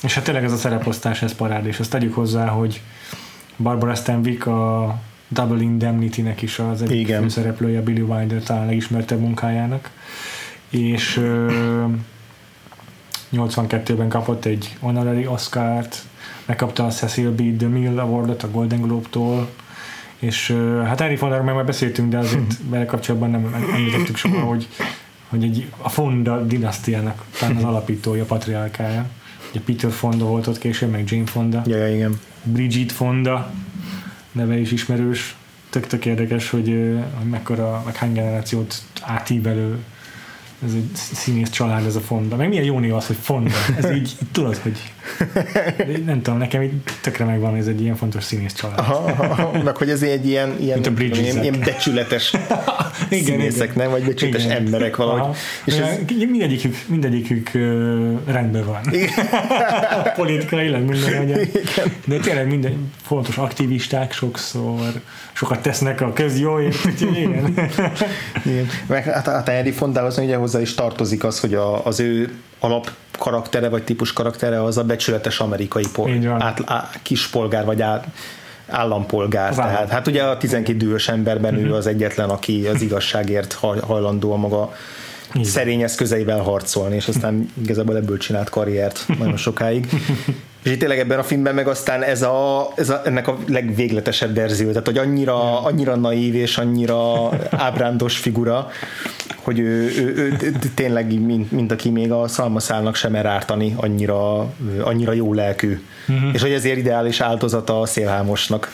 [0.04, 2.82] és hát tényleg ez a szereposztás, ez parád, és azt tegyük hozzá, hogy
[3.58, 7.22] Barbara Stanwyck a Double Indemnity-nek is az egyik Igen.
[7.22, 9.90] főszereplője, Billy Wilder talán legismertebb munkájának,
[10.70, 11.86] és ö,
[13.34, 16.04] 82-ben kapott egy honorary Oscar-t,
[16.46, 17.58] megkapta a Cecil B.
[17.58, 19.50] DeMille Awardot a Golden Globe-tól,
[20.20, 24.68] és hát Harry Fondáról meg már beszéltünk, de azért vele kapcsolatban nem említettük soha, hogy,
[25.30, 29.06] hogy egy, a Fonda dinasztiának talán az alapítója, patriálkája.
[29.52, 31.62] Ugye Peter Fonda volt ott később, meg Jane Fonda.
[31.66, 32.20] Ja, ja, igen.
[32.44, 33.52] Bridget Fonda
[34.32, 35.36] neve is ismerős.
[35.70, 36.68] Tök-tök érdekes, hogy,
[37.14, 39.78] hogy mekkora, meg hány generációt átívelő
[40.65, 42.36] ez egy színész család, ez a Fonda.
[42.36, 43.52] Meg milyen jó név az, hogy Fonda.
[43.78, 44.78] Ez így, tudod, hogy
[46.06, 46.71] nem tudom, nekem így
[47.02, 48.80] tökre megvan, ez egy ilyen fontos színész család.
[48.80, 52.34] Aha, aha, meg hogy ez egy ilyen, ilyen, a ilyen, ilyen becsületes
[53.10, 53.74] igen, színészek, igen.
[53.76, 53.89] nem?
[53.89, 54.58] Vagy becsületes igen.
[54.58, 55.21] emberek valahogy.
[55.21, 55.36] Aha.
[55.65, 55.97] És ez...
[56.08, 57.62] mindegyikük, mindegyikük uh,
[58.26, 58.82] rendben van.
[60.15, 61.50] Politikailag minden
[62.06, 65.02] De tényleg minden fontos aktivisták sokszor,
[65.34, 67.54] sokat tesznek a közjóért, úgyhogy igen.
[68.45, 68.67] igen.
[68.88, 72.92] Meg hát a Henry Fondához ugye hozzá is tartozik az, hogy a, az ő alap
[73.18, 78.06] karaktere vagy típus karaktere az a becsületes amerikai pol, át, á, kispolgár vagy át,
[78.68, 79.56] állampolgár.
[79.56, 79.74] Vállal.
[79.74, 81.70] Tehát, hát ugye a 12 dühös emberben uh-huh.
[81.70, 84.74] ő az egyetlen, aki az igazságért hajlandó a maga
[85.34, 85.44] igen.
[85.44, 89.88] szerény eszközeivel harcolni, és aztán igazából ebből csinált karriert nagyon sokáig.
[90.64, 94.36] És itt tényleg ebben a filmben meg aztán ez a, ez a, ennek a legvégletesebb
[94.36, 98.70] verzió, tehát hogy annyira, annyira naív és annyira ábrándos figura,
[99.43, 104.54] hogy ő, ő, ő, tényleg, mint, mint aki még a szalmaszálnak sem mer ártani, annyira,
[104.82, 105.80] annyira jó lelkű.
[106.08, 106.34] Uh-huh.
[106.34, 108.71] És hogy ezért ideális áldozata a szélhámosnak.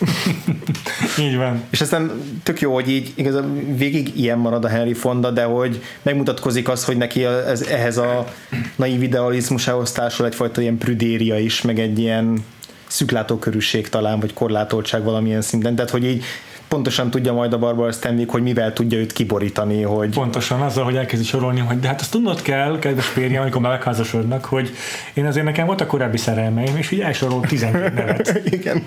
[1.26, 1.64] így van.
[1.70, 2.12] És aztán
[2.44, 6.86] tök jó, hogy így igazából végig ilyen marad a Henry Fonda, de hogy megmutatkozik az,
[6.86, 8.28] hogy neki ez, ehhez a
[8.76, 12.46] naív idealizmusához társul egyfajta ilyen prüdéria is, meg egy ilyen
[12.88, 15.76] szüklátókörűség talán, vagy korlátoltság valamilyen szinten.
[15.76, 16.24] Tehát, hogy így
[16.68, 20.10] pontosan tudja majd a Barbara Stanwyck, hogy mivel tudja őt kiborítani, hogy...
[20.10, 24.46] Pontosan azzal, hogy elkezdi sorolni, hogy de hát azt tudnod kell, kedves férjem, amikor megházasodnak,
[24.46, 24.72] hogy
[25.14, 28.42] én azért nekem volt a korábbi szerelmeim, és így elsorol 12 nevet.
[28.60, 28.84] Igen.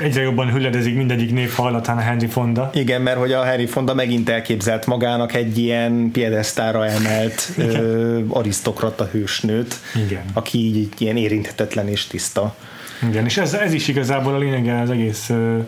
[0.00, 2.70] Egyre jobban hülledezik mindegyik név hallatán a Henry Fonda.
[2.74, 9.04] Igen, mert hogy a Henry Fonda megint elképzelt magának egy ilyen piedesztára emelt ö, arisztokrata
[9.04, 9.74] hősnőt,
[10.06, 10.22] Igen.
[10.32, 12.54] aki így ilyen érinthetetlen és tiszta.
[13.08, 15.58] Igen, és ez, ez is igazából a lényege az egész ö,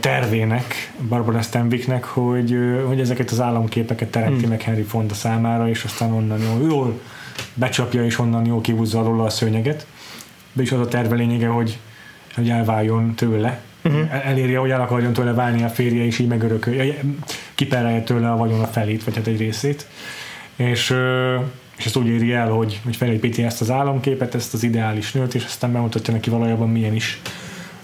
[0.00, 4.48] tervének, Barbara Stanwycknek, hogy, hogy ezeket az államképeket teremti hmm.
[4.48, 7.00] meg Henry Fonda számára, és aztán onnan jól, jól
[7.54, 9.86] becsapja, és onnan jól kihúzza róla a szőnyeget.
[10.52, 11.78] De is az a terve lényege, hogy,
[12.34, 14.26] hogy elváljon tőle, uh-huh.
[14.26, 16.94] elérje, hogy el akarjon tőle válni a férje, és így megörökölje,
[17.54, 19.86] kiperelje tőle a vagyon a felét, vagy hát egy részét.
[20.56, 20.94] És,
[21.76, 25.34] és ezt úgy éri el, hogy, hogy felépíti ezt az államképet, ezt az ideális nőt,
[25.34, 27.20] és aztán bemutatja neki valójában milyen is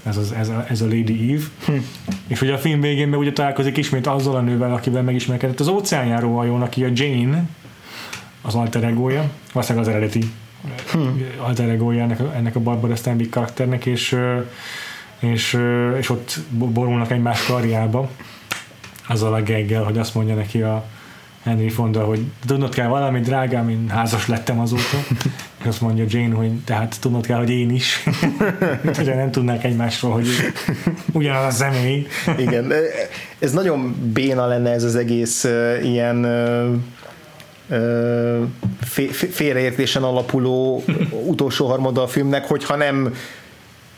[0.07, 1.73] ez, az, ez, a, ez a Lady Eve, hm.
[2.27, 5.69] és ugye a film végén meg ugye találkozik ismét azzal a nővel, akivel megismerkedett az
[5.69, 7.49] óceánjáró hajón, aki a Jane,
[8.43, 10.31] az alter egója, valószínűleg az eredeti
[10.93, 10.99] hm.
[11.39, 14.17] alter egója ennek, ennek a Barbara Stanwyck karakternek, és,
[15.19, 15.59] és,
[15.99, 18.11] és ott borulnak egymás karjába,
[19.09, 20.85] azzal a geggel, hogy azt mondja neki a
[21.47, 24.97] Henry Fonda, hogy tudnod kell valami, drágám, én házas lettem azóta.
[25.67, 28.05] Azt mondja Jane, hogy tehát tudnod kell, hogy én is.
[29.01, 30.27] Ugye nem tudnák egymásról, hogy
[31.13, 32.07] ugyanaz a személy.
[32.39, 32.73] Igen,
[33.39, 36.25] ez nagyon béna lenne ez az egész uh, ilyen
[37.69, 38.47] uh,
[39.11, 40.85] félreértésen alapuló
[41.27, 43.15] utolsó harmada a filmnek, hogyha nem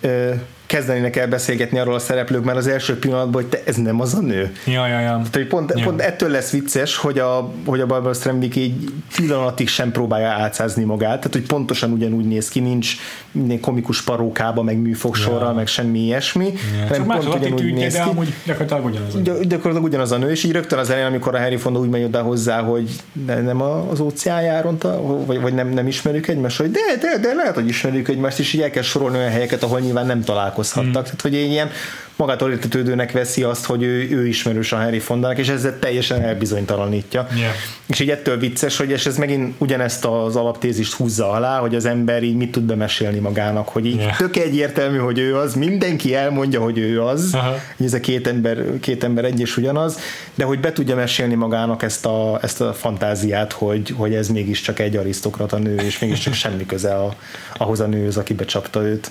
[0.02, 0.34] uh,
[0.68, 4.14] kezdenének el beszélgetni arról a szereplők már az első pillanatban, hogy te, ez nem az
[4.14, 4.52] a nő.
[4.66, 5.08] Ja, ja, ja.
[5.08, 5.84] Tehát, hogy pont, ja.
[5.84, 10.84] pont ettől lesz vicces, hogy a, hogy a Barbara Streisand így pillanatig sem próbálja átszázni
[10.84, 12.96] magát, tehát hogy pontosan ugyanúgy néz ki, nincs
[13.32, 15.54] minden komikus parókába, meg műfogsorral, ja.
[15.54, 16.52] meg semmi ilyesmi,
[16.88, 16.96] ja.
[16.96, 17.98] Csak pont ugyanúgy néz ki.
[17.98, 19.40] De amúgy gyakorlatilag ugyanaz a nő.
[19.40, 22.04] Gyakorlatilag ugyanaz a nő, és így rögtön az elején, amikor a Harry Fonda úgy megy
[22.04, 22.90] oda hozzá, hogy
[23.26, 27.54] nem az óceán járonta, vagy, vagy nem, nem ismerjük egymást, hogy de, de, de lehet,
[27.54, 30.20] hogy ismerjük egymást, és így el kell sorolni olyan helyeket, ahol nyilván nem
[30.58, 31.02] találkozhattak.
[31.02, 31.04] Mm.
[31.04, 31.70] Tehát, hogy ilyen
[32.18, 37.26] magától értetődőnek veszi azt, hogy ő, ő ismerős a Harry Fondának, és ezzel teljesen elbizonytalanítja.
[37.36, 37.52] Yeah.
[37.86, 41.84] És így ettől vicces, hogy és ez megint ugyanezt az alaptézist húzza alá, hogy az
[41.84, 44.16] ember így mit tud bemesélni magának, hogy így yeah.
[44.16, 47.54] tök egyértelmű, hogy ő az, mindenki elmondja, hogy ő az, uh-huh.
[47.76, 49.98] hogy ez a két ember, két ember egy és ugyanaz,
[50.34, 54.78] de hogy be tudja mesélni magának ezt a, ezt a fantáziát, hogy, hogy ez mégiscsak
[54.78, 57.14] egy arisztokrata nő, és mégiscsak semmi köze a,
[57.56, 59.10] ahhoz a nőhöz, aki becsapta őt.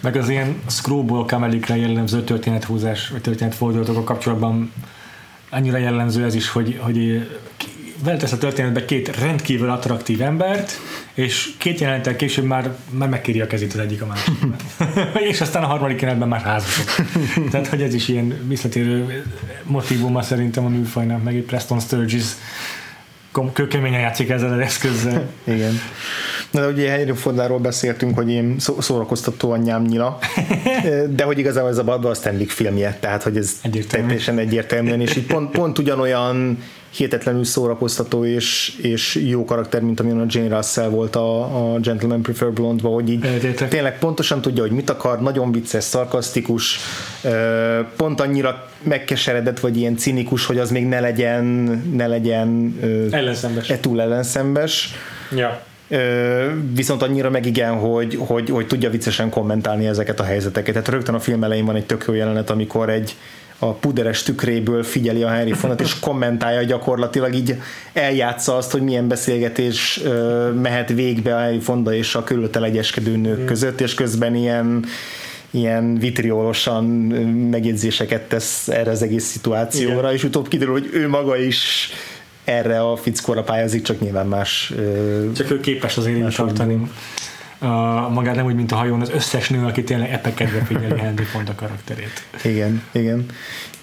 [0.00, 4.72] Meg az ilyen screwball kamelikre jellemző történethúzás, vagy történetfordulatokkal kapcsolatban
[5.50, 7.28] annyira jellemző ez is, hogy, hogy
[8.04, 10.72] veletesz a történetbe két rendkívül attraktív embert,
[11.14, 14.56] és két jelenettel később már, már megkéri a kezét az egyik a másikban.
[15.30, 17.06] és aztán a harmadik jelenetben már házasok.
[17.50, 19.24] Tehát, hogy ez is ilyen visszatérő
[19.62, 22.26] motivuma szerintem a műfajnak, meg egy Preston Sturges
[23.52, 25.30] kőkeményen játszik ezzel az eszközzel.
[25.44, 25.80] Igen.
[26.50, 30.18] Na, de ugye Henry Fondáról beszéltünk, hogy én szórakoztató anyám nyila,
[31.16, 34.06] de hogy igazából ez a Barbara Stanley filmje, tehát hogy ez Egyértelmű.
[34.06, 40.20] teljesen egyértelműen, és így pont, pont ugyanolyan hihetetlenül szórakoztató és, és jó karakter, mint amilyen
[40.20, 41.40] a Jane Russell volt a,
[41.72, 43.68] a Gentleman Prefer blonde hogy így Egyetlen.
[43.68, 46.78] tényleg pontosan tudja, hogy mit akar, nagyon vicces, szarkasztikus,
[47.96, 51.44] pont annyira megkeseredett, vagy ilyen cinikus, hogy az még ne legyen
[51.94, 52.78] ne legyen
[53.10, 53.70] ellenszembes.
[53.70, 54.94] E túl ellenszembes.
[55.34, 55.62] Ja.
[56.74, 60.72] Viszont annyira meg igen, hogy, hogy, hogy tudja viccesen kommentálni ezeket a helyzeteket.
[60.72, 63.16] Tehát rögtön a film elején van egy tök jó jelenet, amikor egy,
[63.58, 67.54] a puderes tükréből figyeli a Harry Fonat, és kommentálja gyakorlatilag, így
[67.92, 70.00] eljátsza azt, hogy milyen beszélgetés
[70.62, 73.46] mehet végbe a Harry Fonda és a körülötte legyeskedő nők mm.
[73.46, 74.84] között, és közben ilyen
[75.50, 76.84] ilyen vitriolosan
[77.50, 80.12] megjegyzéseket tesz erre az egész szituációra, Igen.
[80.12, 81.90] és utóbb kiderül, hogy ő maga is
[82.48, 84.72] erre a fickóra pályázik, csak nyilván más...
[85.34, 86.90] Csak ő képes azért így tartani
[88.10, 91.54] magát nem úgy, mint a hajón, az összes nő, aki tényleg epekedve figyeli Henry Fonda
[91.54, 92.22] karakterét.
[92.44, 93.26] Igen, igen.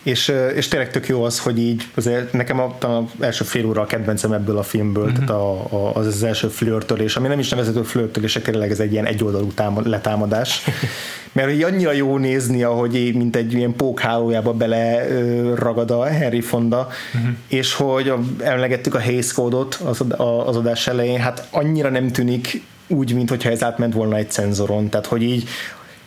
[0.06, 3.82] És, és tényleg tök jó az, hogy így, azért nekem a, a első fél óra
[3.82, 5.14] a kedvencem ebből a filmből, mm-hmm.
[5.14, 8.92] tehát a, a, az az első flörtölés, ami nem is nevezhető flörtölés, tényleg ez egy
[8.92, 10.64] ilyen egyoldalú támad, letámadás.
[11.32, 15.08] Mert így annyira jó nézni, ahogy így, mint egy ilyen pókhálójába bele
[15.56, 17.32] ragad a Henry Fonda, mm-hmm.
[17.48, 20.02] és hogy emlegettük a Hays Code-ot az,
[20.46, 25.06] az adás elején, hát annyira nem tűnik úgy, mintha ez átment volna egy cenzoron, tehát
[25.06, 25.50] hogy így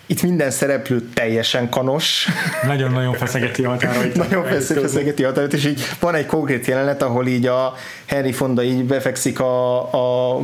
[0.06, 2.28] itt minden szereplő teljesen kanos.
[2.66, 4.14] Nagyon-nagyon feszegeti határait.
[4.16, 7.74] Nagyon feszegeti határait, és így van egy konkrét jelenet, ahol így a
[8.06, 10.40] Henry Fonda így befekszik a, a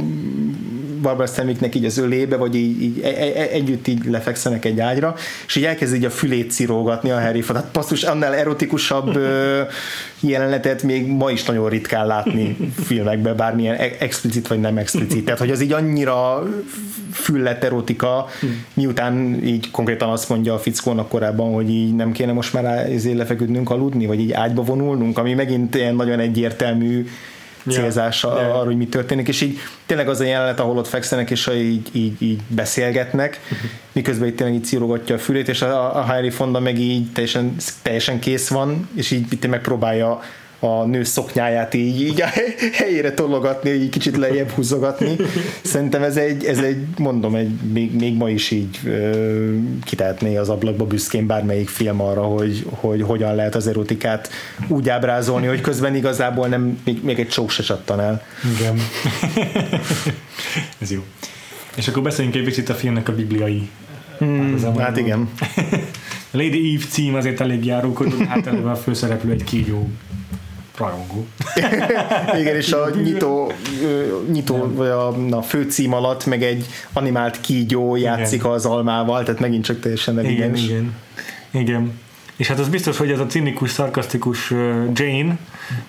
[1.04, 4.80] Barbara Stanwycknek így az ölébe, vagy így, így e, e, e, együtt így lefekszenek egy
[4.80, 5.14] ágyra,
[5.46, 7.62] és így elkezd így a fülét cirógatni a Harry Fonda.
[7.62, 9.18] Hát passzus, annál erotikusabb
[10.20, 15.24] jelenetet még ma is nagyon ritkán látni filmekben, bármilyen explicit vagy nem explicit.
[15.24, 16.42] Tehát, hogy az így annyira
[17.12, 18.26] füllet erotika,
[18.74, 23.16] miután így konkrétan azt mondja a fickónak korábban, hogy így nem kéne most már ezért
[23.16, 27.06] lefeküdnünk aludni, vagy így ágyba vonulnunk, ami megint ilyen nagyon egyértelmű
[27.70, 28.57] célzása yeah.
[28.57, 31.88] arra, hogy mi történik, és így tényleg az a jelenet, ahol ott fekszenek, és így,
[31.92, 33.40] így, így beszélgetnek,
[33.92, 37.57] miközben itt tényleg így círogatja a fülét, és a, a Harry Fonda meg így teljesen,
[37.83, 40.20] teljesen kész van, és így itt megpróbálja
[40.64, 42.27] a nő szoknyáját így, így a
[42.72, 45.16] helyére tologatni, így kicsit lejjebb húzogatni.
[45.62, 50.48] Szerintem ez egy, ez egy mondom, egy, még, még ma is így ö, kitehetné az
[50.48, 54.31] ablakba büszkén bármelyik film arra, hogy, hogy hogyan lehet az erotikát
[54.68, 58.22] úgy ábrázolni, hogy közben igazából nem, még, még egy csók se csattan el.
[58.59, 58.79] Igen.
[60.83, 61.03] ez jó.
[61.77, 63.70] És akkor beszéljünk egy picit a filmnek a bibliai
[64.18, 65.29] Hmm, hát igen.
[66.31, 69.88] Lady Eve cím azért elég járókodó, hát előbb a főszereplő egy kígyó
[70.76, 71.26] rajongó.
[72.40, 73.52] Igen, és a nyitó,
[74.32, 78.50] nyitó vagy a, a főcím alatt meg egy animált kígyó játszik igen.
[78.50, 80.94] az almával, tehát megint csak teljesen igen, igen, igen.
[81.50, 82.02] igen.
[82.37, 84.50] És hát az biztos, hogy ez a cinikus, szarkasztikus
[84.92, 85.38] Jane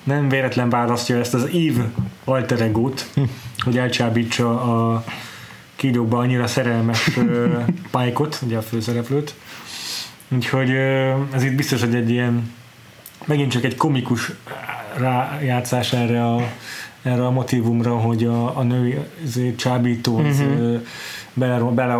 [0.03, 1.89] nem véletlen választja ezt az Eve
[2.23, 3.09] alter egót,
[3.65, 5.03] hogy elcsábítsa a
[5.75, 7.09] kígyókba annyira szerelmes
[7.91, 9.33] Pike-ot, ugye a főszereplőt.
[10.29, 10.69] Úgyhogy
[11.33, 12.53] ez itt biztos, hogy egy ilyen
[13.25, 14.31] megint csak egy komikus
[14.97, 16.41] rájátszás erre a,
[17.01, 19.09] erre a motivumra, hogy a, a nő
[19.55, 20.81] csábító uh-huh.
[21.33, 21.99] bele, bele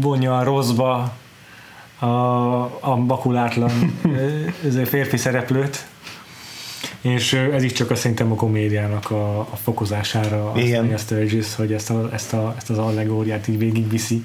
[0.00, 1.14] vonja a rosszba
[1.98, 2.06] a,
[2.80, 3.70] a bakulátlan
[4.84, 5.86] férfi szereplőt,
[7.00, 10.92] és ez is csak a szerintem a komédiának a, a fokozására Igen.
[10.92, 14.24] a Sturgis, hogy ezt, a, ezt, a, ezt az allegóriát így végigviszi.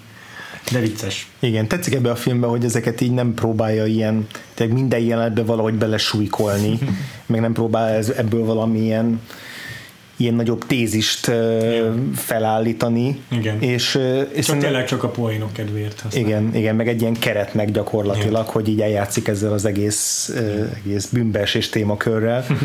[0.71, 1.28] De vicces.
[1.39, 5.74] Igen, tetszik ebbe a filmbe, hogy ezeket így nem próbálja ilyen, tényleg minden jelenetbe valahogy
[5.74, 6.80] belesújkolni,
[7.26, 9.21] meg nem próbál ez, ebből valamilyen
[10.17, 13.21] ilyen nagyobb tézist ö, felállítani.
[13.32, 13.62] Igen.
[13.62, 14.00] És,
[14.34, 16.24] és Csak tényleg csak a poénok kedvéért használ.
[16.24, 21.06] igen, igen, meg egy ilyen keretnek gyakorlatilag, hogy így eljátszik ezzel az egész, ö, egész
[21.06, 22.45] bűnbeesés témakörrel.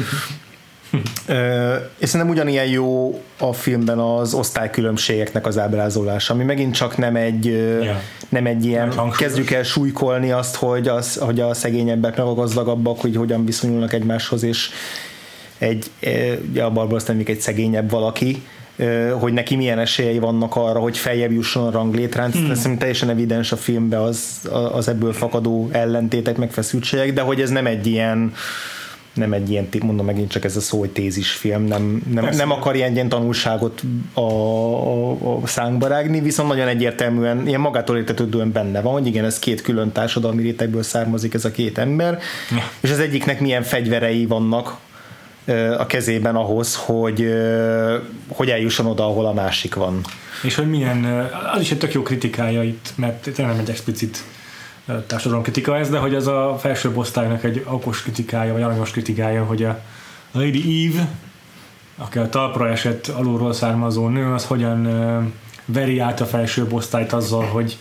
[1.98, 7.44] És szerintem ugyanilyen jó a filmben az osztálykülönbségeknek az ábrázolása, ami megint csak nem egy,
[7.82, 8.00] Ja.
[8.28, 13.00] nem egy ilyen, kezdjük el súlykolni azt, hogy, az, hogy a szegényebbek meg a gazdagabbak,
[13.00, 14.70] hogy hogyan viszonyulnak egymáshoz, és
[15.58, 15.90] egy,
[16.50, 18.42] ugye a Barbara Stanwyck egy szegényebb valaki,
[19.18, 22.32] hogy neki milyen esélyei vannak arra, hogy feljebb jusson a ranglétrán.
[22.32, 22.46] Hmm.
[22.46, 27.50] Szerintem teljesen evidens a filmben az, az ebből fakadó ellentétek, meg feszültségek, de hogy ez
[27.50, 28.32] nem egy ilyen
[29.16, 32.38] nem egy ilyen, mondom megint csak ez a szó, hogy tézis film, nem, nem, Persze.
[32.38, 37.96] nem akar ilyen, ilyen tanulságot a, a, a szánkba rágni, viszont nagyon egyértelműen, ilyen magától
[37.96, 42.18] értetődően benne van, hogy igen, ez két külön társadalmi rétegből származik ez a két ember,
[42.50, 42.70] Ja.
[42.80, 44.76] és az egyiknek milyen fegyverei vannak
[45.78, 47.34] a kezében ahhoz, hogy,
[48.28, 50.00] hogy eljusson oda, ahol a másik van.
[50.42, 51.04] És hogy milyen,
[51.54, 54.24] az is egy tök jó kritikája itt, mert tényleg egy explicit
[55.06, 59.64] társadalomkritika ez, de hogy az a felső osztálynak egy okos kritikája, vagy aranyos kritikája, hogy
[59.64, 59.80] a
[60.32, 61.08] Lady Eve,
[61.96, 64.88] aki a talpra esett alulról származó nő, az hogyan
[65.64, 67.78] veri át a felső osztályt azzal, hogy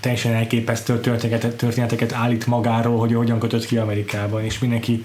[0.00, 5.04] teljesen elképesztő történeteket, történeteket állít magáról, hogy hogyan kötött ki Amerikában, és mindenki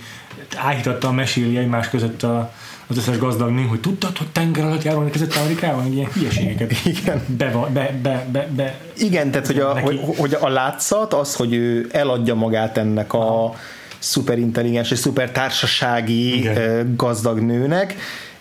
[0.56, 2.54] áhítattal meséli egymás között a,
[2.88, 5.94] az összes gazdag nő, hogy tudtad, hogy tenger alatt járulni között Amerikában?
[5.94, 7.24] Ilyen hülyeségeket Igen.
[7.38, 11.36] be, be, be, be, be, Igen, tehát hogy a, Neki- hogy, hogy a látszat az,
[11.36, 13.54] hogy ő eladja magát ennek a
[14.00, 16.58] szuperintelligens és szuper társasági Igen.
[16.58, 17.96] ö, gazdag nőnek,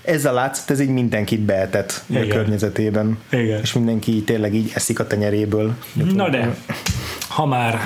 [0.06, 2.28] ez a látszat, ez így mindenkit beetett a Igen.
[2.28, 3.18] környezetében.
[3.30, 3.60] Igen.
[3.60, 5.74] És mindenki tényleg így eszik a tenyeréből.
[6.14, 6.56] Na de,
[7.28, 7.78] ha már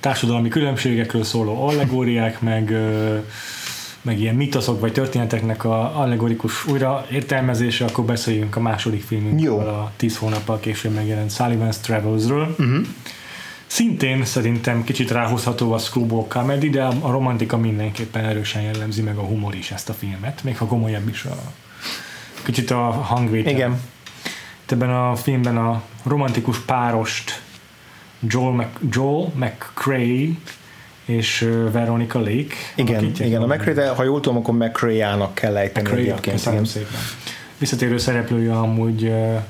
[0.00, 2.76] társadalmi különbségekről szóló allegóriák, meg,
[4.02, 10.16] meg ilyen mitoszok vagy történeteknek a allegorikus újraértelmezése, akkor beszéljünk a második filmünkről, a tíz
[10.16, 12.54] hónappal később megjelent Sullivan's Travelsről.
[12.58, 12.86] Uh-huh.
[13.68, 19.22] Szintén szerintem kicsit ráhozható a screwball comedy, de a romantika mindenképpen erősen jellemzi meg a
[19.22, 21.36] humor is ezt a filmet, még ha komolyabb is a
[22.42, 23.52] kicsit a hangvétel.
[23.52, 23.80] Igen.
[24.66, 27.42] Ebben a filmben a romantikus párost
[28.20, 30.28] Joel, Mc, Joel McCrae
[31.04, 32.54] és Veronica Lake.
[32.74, 33.58] Igen, igen, a meg.
[33.58, 36.46] McRae, de ha jól tudom, akkor McRae-ának kell ejteni McCrae, egyébként.
[36.46, 36.64] Igen.
[36.64, 37.00] szépen.
[37.58, 39.42] Visszatérő szereplője amúgy uh,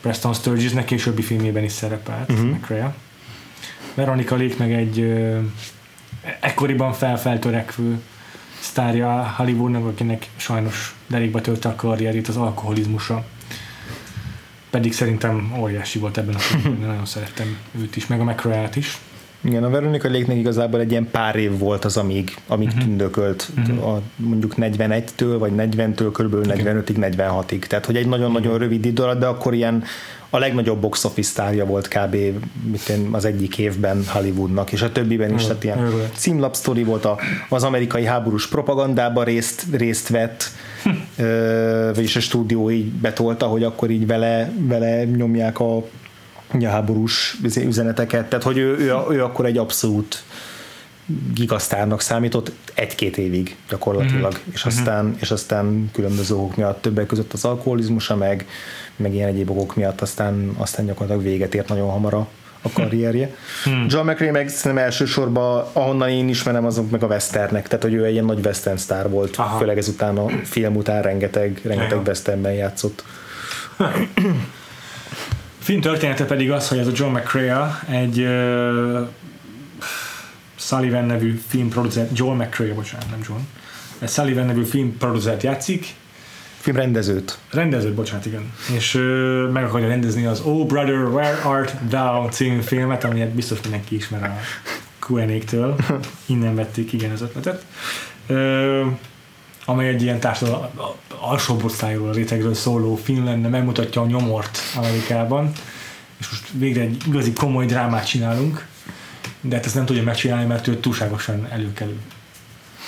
[0.00, 2.56] Preston Sturgesnek későbbi filmjében is szerepelt, uh-huh.
[3.98, 5.38] Veronica Lake meg egy uh,
[6.40, 8.00] ekkoriban felfeltörekvő
[8.60, 13.24] sztárja Hollywoodnak, akinek sajnos derékba törte a karrierét az alkoholizmusa.
[14.70, 18.98] Pedig szerintem óriási volt ebben a filmben, nagyon szerettem őt is, meg a McRae-t is.
[19.40, 22.82] Igen, a Veronica Lake-nek igazából egy ilyen pár év volt az, amíg, amíg uh-huh.
[22.82, 23.88] tündökölt uh-huh.
[23.88, 27.58] a, mondjuk 41-től, vagy 40-től körülbelül 45-ig, 46-ig.
[27.58, 29.84] Tehát, hogy egy nagyon-nagyon rövid idő alatt, de akkor ilyen
[30.30, 32.14] a legnagyobb box office sztárja volt kb.
[32.14, 36.12] Én, az egyik évben Hollywoodnak, és a többiben is, tehát ilyen Örülök.
[36.14, 40.44] címlapsztori volt, a, az amerikai háborús propagandában részt, részt vett,
[41.16, 45.84] ö, vagyis a stúdió így betolta, hogy akkor így vele, vele nyomják a,
[46.52, 50.22] ugye háborús üzeneteket, tehát hogy ő, ő, ő akkor egy abszolút
[51.34, 54.52] gigasztárnak számított egy-két évig gyakorlatilag, mm-hmm.
[54.52, 58.46] és, aztán, és aztán különböző okok miatt többek között az alkoholizmusa, meg,
[58.96, 62.28] meg ilyen egyéb okok miatt aztán, aztán gyakorlatilag véget ért nagyon hamar a,
[62.62, 63.34] a karrierje.
[63.64, 63.86] Hmm.
[63.88, 68.04] John McRae meg szerintem elsősorban, ahonnan én ismerem, azok meg a westernek, tehát hogy ő
[68.04, 69.36] egy ilyen nagy western sztár volt.
[69.36, 69.58] Aha.
[69.58, 72.02] főleg ezután a film után rengeteg, rengeteg Aha.
[72.06, 73.04] westernben játszott.
[75.68, 79.08] Film története pedig az, hogy ez a John McCrea egy uh,
[80.56, 83.40] Sullivan nevű filmproducert, Joel McCrea, bocsánat, nem John,
[83.98, 85.86] egy Sullivan nevű filmproducert játszik,
[86.58, 87.38] Filmrendezőt.
[87.50, 92.60] rendezőt, bocsánat, igen, és uh, meg akarja rendezni az Oh Brother, Where Art Thou című
[92.60, 94.36] filmet, amelyet biztos mindenki ismer a
[95.06, 95.76] Q&A-től,
[96.26, 97.64] innen vették igen az ötletet,
[98.28, 98.86] uh,
[99.68, 100.66] amely egy ilyen társadalom
[101.20, 105.52] alsóbb osztályról, rétegről szóló film lenne, megmutatja a nyomort Amerikában,
[106.18, 108.66] és most végre egy igazi komoly drámát csinálunk,
[109.40, 112.00] de hát ezt nem tudja megcsinálni, mert ő túlságosan előkelő.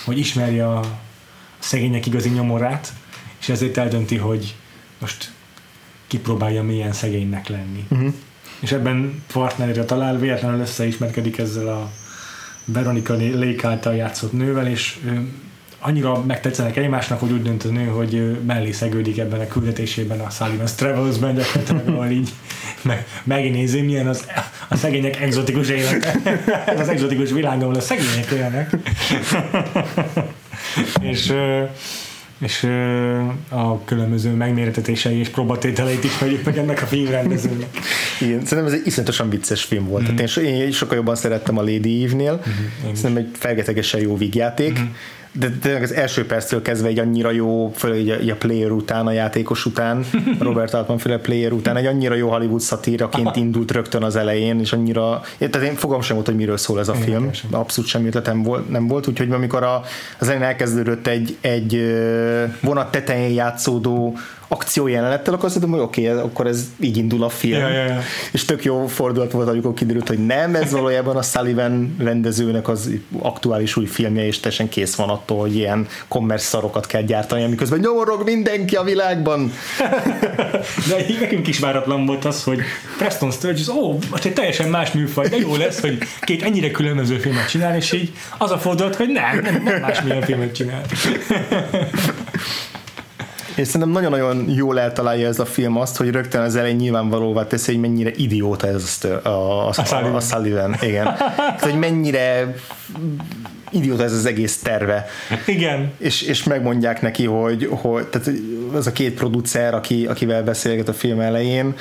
[0.05, 0.99] Hogy ismerje a
[1.59, 2.93] szegények igazi nyomorát,
[3.39, 4.55] és ezért eldönti, hogy
[4.99, 5.31] most
[6.07, 7.85] kipróbálja milyen szegénynek lenni.
[7.89, 8.13] Uh-huh.
[8.59, 11.91] és ebben partnerére talál, véletlenül összeismerkedik ezzel a
[12.65, 14.99] Veronika Lake által játszott nővel, és
[15.81, 20.27] annyira megtetszenek egymásnak, hogy úgy dönt a nő, hogy mellé szegődik ebben a küldetésében a
[20.27, 22.29] Sullivan's Travels-ben, gyakorlatilag, ahol így
[22.81, 24.25] meg, megnézi, milyen az,
[24.69, 26.15] a szegények egzotikus élete.
[26.65, 28.75] Ez az egzotikus világ, ahol a szegények élnek.
[31.11, 31.33] és
[32.41, 32.63] és
[33.49, 37.79] a különböző megméretetései és próbatételeit is vagyunk meg ennek a filmrendezőnek.
[38.19, 40.03] Igen, szerintem ez egy iszonyatosan vicces film volt.
[40.03, 40.15] Mm-hmm.
[40.15, 42.33] Tehát én, én sokkal jobban szerettem a Lady Eve-nél.
[42.33, 42.93] Mm-hmm.
[42.93, 44.79] Szerintem egy felgetegesen jó vígjáték.
[44.79, 44.89] Mm-hmm
[45.31, 49.11] de tényleg az első perctől kezdve egy annyira jó, főleg a, a player után, a
[49.11, 50.05] játékos után,
[50.39, 54.73] Robert Altman féle player után, egy annyira jó Hollywood szatíraként indult rögtön az elején, és
[54.73, 58.43] annyira, tehát én fogom sem volt, hogy miről szól ez a film, abszolút semmi ötletem
[58.43, 59.81] volt, nem volt, úgyhogy amikor a,
[60.19, 61.95] az elején elkezdődött egy, egy
[62.61, 64.17] vonat tetején játszódó
[64.51, 67.59] akciójelenettel, akkor azt mondom, hogy oké, okay, akkor ez így indul a film.
[67.59, 68.01] Ja, ja, ja.
[68.31, 72.89] És tök jó fordulat volt, amikor kiderült, hogy nem, ez valójában a Sullivan rendezőnek az
[73.19, 77.79] aktuális új filmje, és teljesen kész van attól, hogy ilyen commerce szarokat kell gyártani, miközben
[77.79, 79.51] nyomorog mindenki a világban.
[80.89, 82.59] De így nekünk is váratlan volt az, hogy
[82.97, 87.17] Preston Sturges, ó, most egy teljesen más műfaj, de jó lesz, hogy két ennyire különböző
[87.17, 90.81] filmet csinál, és így az a fordulat, hogy nem, nem, nem másmilyen filmet csinál.
[93.61, 97.71] És szerintem nagyon-nagyon jól eltalálja ez a film azt, hogy rögtön az elején nyilvánvalóvá teszi,
[97.71, 100.75] hogy mennyire idióta ez a, a, a, a, a Sullivan.
[100.81, 101.03] Igen.
[101.03, 102.55] Tehát, hogy mennyire
[103.71, 105.05] idióta ez az egész terve.
[105.45, 105.91] Igen.
[105.97, 108.31] És, és megmondják neki, hogy, hogy tehát
[108.73, 111.75] az a két producer, aki, akivel beszélget a film elején,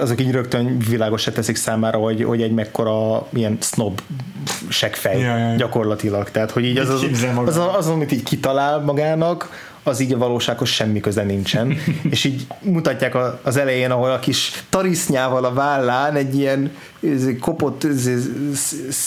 [0.00, 4.00] azok így rögtön világosra teszik számára, hogy, hogy egy mekkora ilyen snob
[4.68, 5.56] segfej ja, ja.
[5.56, 6.30] gyakorlatilag.
[6.30, 7.06] Tehát, hogy így az az,
[7.44, 11.76] az, az, az, amit így kitalál magának, az így a valósághoz semmi köze nincsen.
[12.10, 16.70] és így mutatják az elején, ahol a kis tarisznyával a vállán egy ilyen
[17.40, 17.86] kopott,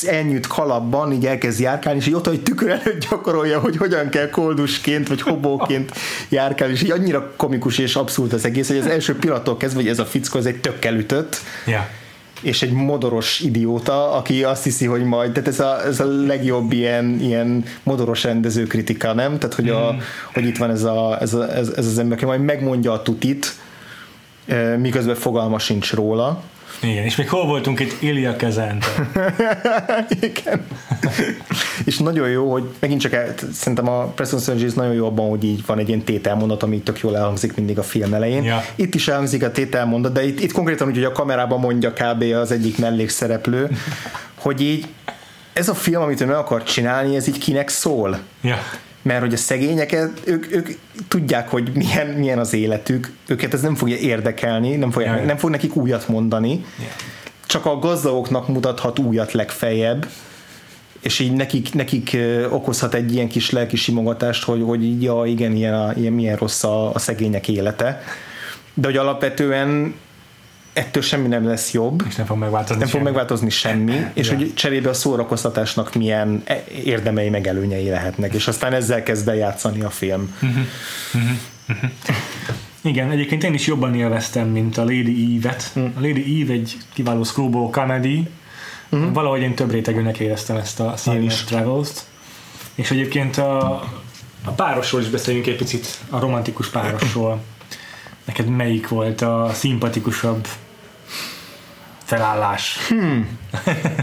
[0.08, 4.30] elnyűjt kalapban így elkezd járkálni, és így ott, hogy tükör előtt gyakorolja, hogy hogyan kell
[4.30, 5.92] koldusként, vagy hobóként
[6.30, 9.90] járkálni, és így annyira komikus és abszurd az egész, hogy az első pillanattól kezdve, hogy
[9.90, 11.86] ez a fickó, ez egy tökkel ütött, yeah
[12.42, 16.72] és egy modoros idióta, aki azt hiszi, hogy majd, tehát ez a, ez a legjobb
[16.72, 19.40] ilyen, ilyen modoros rendező kritika, nem?
[19.40, 19.98] Tehát, hogy, a, mm.
[20.34, 23.02] hogy itt van ez, a, ez, a, ez, ez az ember, aki majd megmondja a
[23.02, 23.56] tutit,
[24.46, 26.44] eh, miközben fogalma sincs róla,
[26.82, 28.88] igen, és még hol voltunk itt Ilya Kezente.
[30.22, 30.66] Igen.
[31.86, 35.44] és nagyon jó, hogy megint csak el, szerintem a Preston Sturges nagyon jó abban, hogy
[35.44, 38.44] így van egy ilyen tételmondat, ami tök jól elhangzik mindig a film elején.
[38.44, 38.64] Ja.
[38.76, 42.22] Itt is elhangzik a tételmondat, de itt, itt konkrétan úgy, hogy a kamerában mondja kb.
[42.22, 43.70] az egyik mellékszereplő,
[44.44, 44.88] hogy így
[45.54, 48.20] ez a film, amit ő meg akar csinálni, ez így kinek szól.
[48.42, 48.58] Ja
[49.02, 50.70] mert hogy a szegényeket, ők, ők
[51.08, 55.26] tudják, hogy milyen, milyen az életük, őket ez nem fogja érdekelni, nem, fogja, yeah.
[55.26, 56.92] nem fog nekik újat mondani, yeah.
[57.46, 60.08] csak a gazdagoknak mutathat újat legfeljebb,
[61.02, 62.18] és így nekik, nekik
[62.50, 66.64] okozhat egy ilyen kis lelki simogatást, hogy, hogy ja, igen, ilyen, a, ilyen milyen rossz
[66.64, 68.04] a, a szegények élete.
[68.74, 69.94] De hogy alapvetően
[70.78, 72.04] ettől semmi nem lesz jobb.
[72.08, 73.04] És nem fog megváltozni Nem semmi.
[73.04, 78.74] fog megváltozni semmi, és hogy cserébe a szórakoztatásnak milyen e- érdemei, megelőnyei lehetnek, és aztán
[78.74, 80.36] ezzel kezd bejátszani a film.
[82.82, 85.72] Igen, egyébként én is jobban élveztem, mint a Lady Eve-et.
[85.80, 85.84] Mm.
[85.84, 88.28] A Lady Eve egy kiváló screwball comedy,
[88.90, 89.14] uh-huh.
[89.14, 92.06] valahogy én több rétegűnek éreztem ezt a Silent Travels-t.
[92.76, 93.72] És egyébként a,
[94.44, 97.42] a párosról is beszéljünk egy picit, a romantikus párosról.
[98.26, 100.48] Neked melyik volt a szimpatikusabb
[102.08, 102.78] felállás?
[102.88, 103.40] Hmm.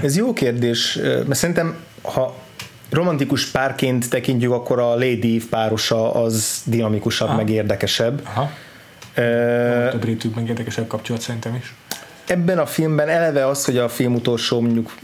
[0.03, 2.35] Ez jó kérdés, mert szerintem, ha
[2.91, 7.37] romantikus párként tekintjük, akkor a Lady Eve párosa az dinamikusabb, Aha.
[7.37, 8.21] meg érdekesebb.
[8.25, 8.51] Aha.
[9.17, 11.75] Uh, több rétűk meg érdekesebb kapcsolat szerintem is.
[12.27, 14.95] Ebben a filmben eleve az, hogy a film utolsó mondjuk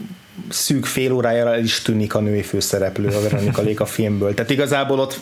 [0.49, 4.33] szűk fél órájára el is tűnik a női főszereplő a Veronika Lék a filmből.
[4.33, 5.19] Tehát igazából ott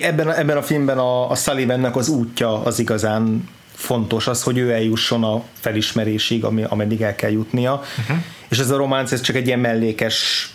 [0.00, 4.72] ebben, ebben a filmben a, a Sullivannek az útja az igazán fontos az, hogy ő
[4.72, 7.82] eljusson a felismerésig, ami, ameddig el kell jutnia.
[7.98, 8.16] Uh-huh.
[8.48, 10.48] És ez a románc, ez csak egy ilyen mellékes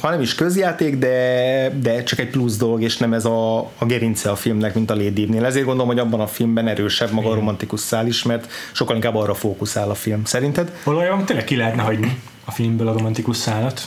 [0.00, 3.84] ha nem is közjáték, de, de csak egy plusz dolog, és nem ez a, a
[3.86, 7.30] gerince a filmnek, mint a Lady nél Ezért gondolom, hogy abban a filmben erősebb maga
[7.30, 10.24] a romantikus szál is, mert sokkal inkább arra fókuszál a film.
[10.24, 10.72] Szerinted?
[10.84, 13.80] Valójában tényleg ki lehetne hagyni a filmből a romantikus szállat.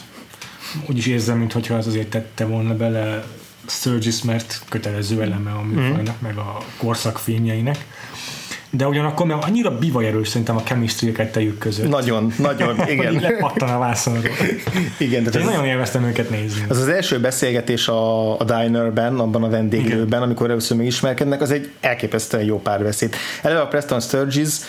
[0.89, 3.23] Úgy is érzem, mintha az azért tette volna bele
[3.67, 6.27] Sturgis, mert kötelező eleme a műfajnak, mm.
[6.27, 7.85] meg a korszak filmjeinek
[8.69, 11.89] de ugyanakkor mert annyira bivajerős szerintem a chemistry a kettejük között.
[11.89, 13.13] Nagyon, nagyon, igen.
[13.13, 14.35] lepattan a vászonról.
[14.97, 16.65] igen, de ez, nagyon élveztem őket nézni.
[16.67, 21.71] Az az első beszélgetés a, a dinerben, abban a vendéglőben, amikor először megismerkednek, az egy
[21.79, 23.15] elképesztően jó párbeszéd.
[23.41, 24.59] Eleve a Preston Sturges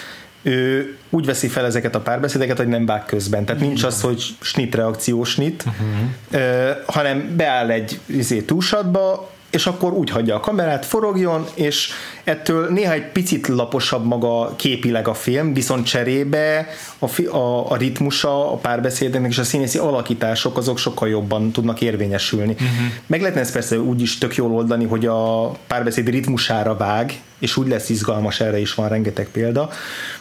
[0.43, 3.45] ő úgy veszi fel ezeket a párbeszédeket, hogy nem vág közben.
[3.45, 6.77] Tehát nincs az, hogy snit reakció snit, uh-huh.
[6.87, 11.91] hanem beáll egy izé, túlsatba, és akkor úgy hagyja a kamerát, forogjon, és
[12.25, 16.67] ettől néha egy picit laposabb maga képileg a film, viszont cserébe
[16.99, 21.81] a, fi, a, a ritmusa, a párbeszédeknek és a színészi alakítások azok sokkal jobban tudnak
[21.81, 22.53] érvényesülni.
[22.53, 22.69] Uh-huh.
[23.07, 27.57] Meg lehetne ezt persze úgy is tök jól oldani, hogy a párbeszéd ritmusára vág, és
[27.57, 29.71] úgy lesz izgalmas, erre is van rengeteg példa,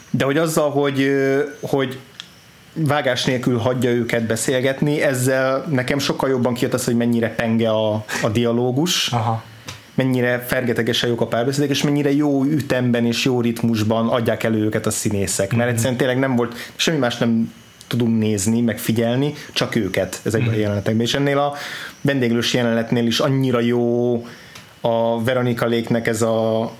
[0.09, 1.11] de hogy azzal, hogy,
[1.61, 1.99] hogy
[2.77, 8.05] vágás nélkül hagyja őket beszélgetni, ezzel nekem sokkal jobban kijött az, hogy mennyire penge a,
[8.21, 9.43] a dialógus, Aha.
[9.95, 14.85] mennyire fergetegesen jók a párbeszédek, és mennyire jó ütemben és jó ritmusban adják elő őket
[14.85, 15.69] a színészek, mert mm-hmm.
[15.69, 17.53] egyszerűen tényleg nem volt, semmi más nem
[17.87, 21.53] tudunk nézni, meg figyelni, csak őket ezekben a jelenetekben, és ennél a
[22.01, 24.15] vendéglős jelenetnél is annyira jó
[24.81, 26.71] a Veronika Léknek ez a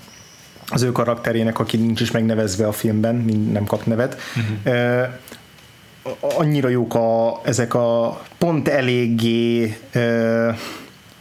[0.70, 3.14] az ő karakterének, aki nincs is megnevezve a filmben,
[3.52, 5.08] nem kap nevet, uh-huh
[6.20, 10.50] annyira jók a, ezek a pont eléggé ö,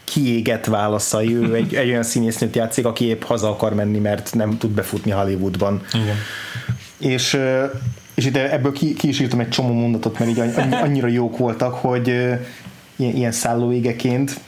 [0.04, 1.36] kiégett válaszai.
[1.36, 5.12] Ő egy, egy olyan színésznőt játszik, aki épp haza akar menni, mert nem tud befutni
[5.12, 5.82] Hollywoodban.
[5.94, 6.16] Igen.
[6.98, 7.40] És,
[8.14, 11.74] és ide ebből ki, ki is írtam egy csomó mondatot, mert így annyira jók voltak,
[11.74, 12.08] hogy
[12.96, 14.40] ilyen, ilyen szállóégeként.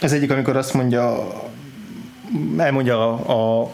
[0.00, 1.32] Ez egyik, amikor azt mondja,
[2.56, 3.70] elmondja a, a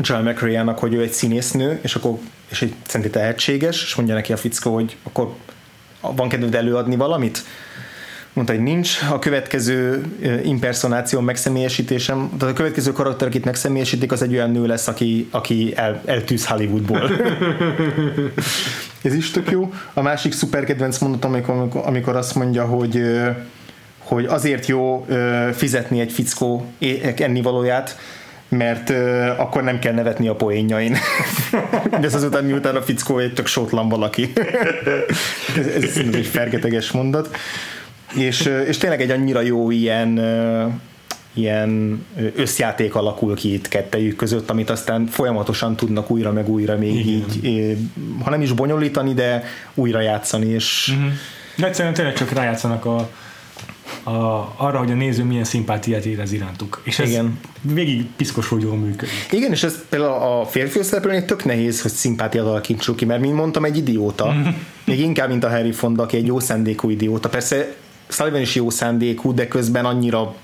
[0.00, 2.18] Joel McRae-nak, hogy ő egy színésznő, és akkor
[2.48, 5.34] és egy szenti tehetséges, és mondja neki a fickó, hogy akkor
[6.00, 7.44] van kedved előadni valamit?
[8.32, 8.98] Mondta, hogy nincs.
[9.10, 10.04] A következő
[10.44, 15.72] impersonáció megszemélyesítésem, tehát a következő karakter, akit megszemélyesítik, az egy olyan nő lesz, aki, aki
[15.76, 17.10] el, eltűz Hollywoodból.
[19.02, 19.72] Ez is tök jó.
[19.92, 23.02] A másik szuper kedvenc mondatom, amikor, amikor azt mondja, hogy
[24.06, 25.06] hogy azért jó
[25.52, 26.66] fizetni egy fickó
[27.16, 27.98] ennivalóját,
[28.48, 30.96] mert uh, akkor nem kell nevetni a poénjain.
[31.90, 34.32] De ez azután miután a fickó egy tök sótlan valaki.
[35.56, 37.36] ez, ez, egy fergeteges mondat.
[38.14, 40.20] És, és tényleg egy annyira jó ilyen
[41.36, 42.04] ilyen
[42.36, 47.24] összjáték alakul ki itt kettejük között, amit aztán folyamatosan tudnak újra meg újra még Igen.
[47.42, 47.76] így,
[48.22, 49.44] ha nem is bonyolítani, de
[49.74, 51.12] újra játszani, és uh-huh.
[51.56, 53.10] De egyszerűen tényleg csak rájátszanak a,
[54.02, 54.10] a,
[54.56, 56.80] arra, hogy a néző milyen szimpátiát érez irántuk.
[56.84, 57.38] És ez Igen.
[57.60, 59.28] végig piszkos, hogy jól működik.
[59.30, 63.34] Igen, és ez például a férfi szereplőnél tök nehéz, hogy szimpátiát alakítsuk ki, mert mint
[63.34, 64.34] mondtam, egy idióta.
[64.84, 67.28] Még inkább, mint a Harry Fonda, aki egy jó szándékú idióta.
[67.28, 67.74] Persze
[68.08, 70.34] Sullivan is jó szándékú, de közben annyira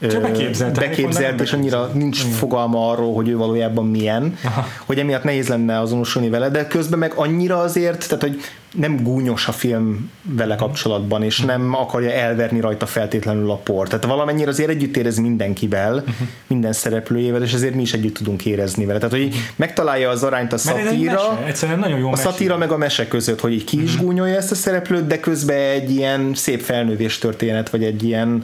[0.00, 2.32] csak beképzelt, beképzelt és annyira nincs Igen.
[2.32, 4.66] fogalma arról, hogy ő valójában milyen, Aha.
[4.84, 8.40] hogy emiatt nehéz lenne azonosulni vele, de közben meg annyira azért, tehát hogy
[8.74, 10.62] nem gúnyos a film vele mhm.
[10.62, 11.46] kapcsolatban, és mhm.
[11.46, 13.90] nem akarja elverni rajta feltétlenül a port.
[13.90, 16.28] Tehát valamennyire azért együtt érez mindenkivel, uh-huh.
[16.46, 18.98] minden szereplőjével, és ezért mi is együtt tudunk érezni vele.
[18.98, 21.38] Tehát, hogy megtalálja az arányt a szatíra,
[21.76, 24.06] nagyon jó a szatíra meg a mese között, hogy így ki is uh-huh.
[24.06, 28.42] gúnyolja ezt a szereplőt, de közben egy ilyen szép felnővés történet, vagy egy ilyen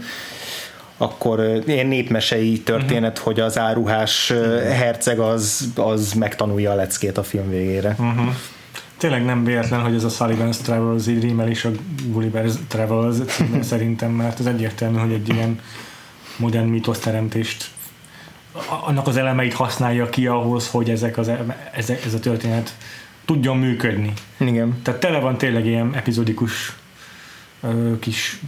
[1.02, 3.24] akkor ilyen népmesei történet, uh-huh.
[3.24, 4.32] hogy az áruhás
[4.62, 7.96] herceg az, az megtanulja a leckét a film végére.
[7.98, 8.34] Uh-huh.
[8.96, 11.70] Tényleg nem véletlen, hogy ez a Sullivan's Travels így rímel is a
[12.12, 13.16] Gulliver's Travels
[13.70, 15.60] szerintem, mert az egyértelmű, hogy egy ilyen
[16.36, 17.70] modern mítoszteremtést
[18.84, 21.30] annak az elemeit használja ki ahhoz, hogy ezek az,
[21.74, 22.76] ezek, ez a történet
[23.24, 24.12] tudjon működni.
[24.38, 24.80] Igen.
[24.82, 26.76] Tehát tele van tényleg ilyen epizódikus
[27.60, 28.40] ö, kis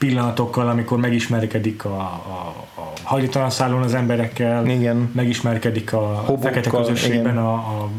[0.00, 5.10] pillanatokkal, amikor megismerkedik a, a, a hajlítalan szállón az emberekkel, igen.
[5.14, 7.90] megismerkedik a Hobokkal, fekete közösségben a, a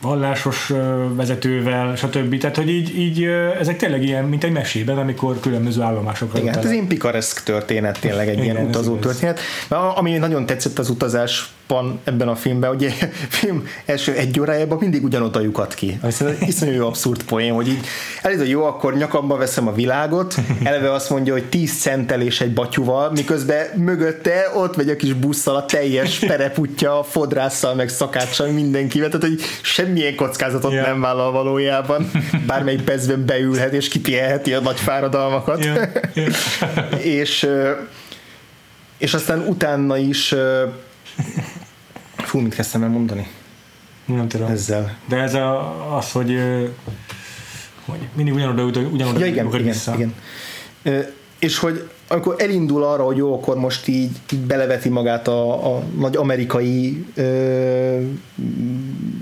[0.00, 0.72] vallásos
[1.14, 2.38] vezetővel, stb.
[2.38, 3.24] Tehát, hogy így, így
[3.58, 8.00] ezek tényleg ilyen, mint egy mesében, amikor különböző állomásokra Igen, hát ez ilyen pikareszk történet,
[8.00, 9.40] tényleg egy Igen, ilyen utazó történet.
[9.68, 12.76] Ami nagyon tetszett az utazás van ebben a filmben, a
[13.38, 16.00] film első egy órájában mindig ugyanott a lyukat ki.
[16.40, 17.86] Iszonyú jó abszurd poén, hogy így
[18.22, 22.52] elég, jó, akkor nyakamba veszem a világot, eleve azt mondja, hogy 10 centtel és egy
[22.52, 29.08] batyuval, miközben mögötte ott megy a kis busszal a teljes pereputja, fodrásszal, meg szakáccsal, mindenkivel,
[29.08, 30.86] tehát hogy semmilyen kockázatot yeah.
[30.86, 32.10] nem vállal valójában,
[32.46, 35.64] bármelyik percben beülhet és kipihelheti a nagy fáradalmakat.
[35.64, 35.88] Yeah.
[36.14, 37.06] Yeah.
[37.06, 37.48] és
[39.00, 40.34] és aztán utána is
[42.30, 43.26] Fú, mit kezdtem el mondani?
[44.04, 44.50] Nem tudom.
[44.50, 44.96] Ezzel.
[45.08, 46.38] De ez a, az, hogy,
[47.84, 49.94] hogy mindig ugyanoda, ugyanoda ja, igen, igen, vissza.
[49.94, 50.14] igen.
[51.38, 55.82] És hogy amikor elindul arra, hogy jó, akkor most így, így beleveti magát a, a
[55.98, 57.98] nagy amerikai ö,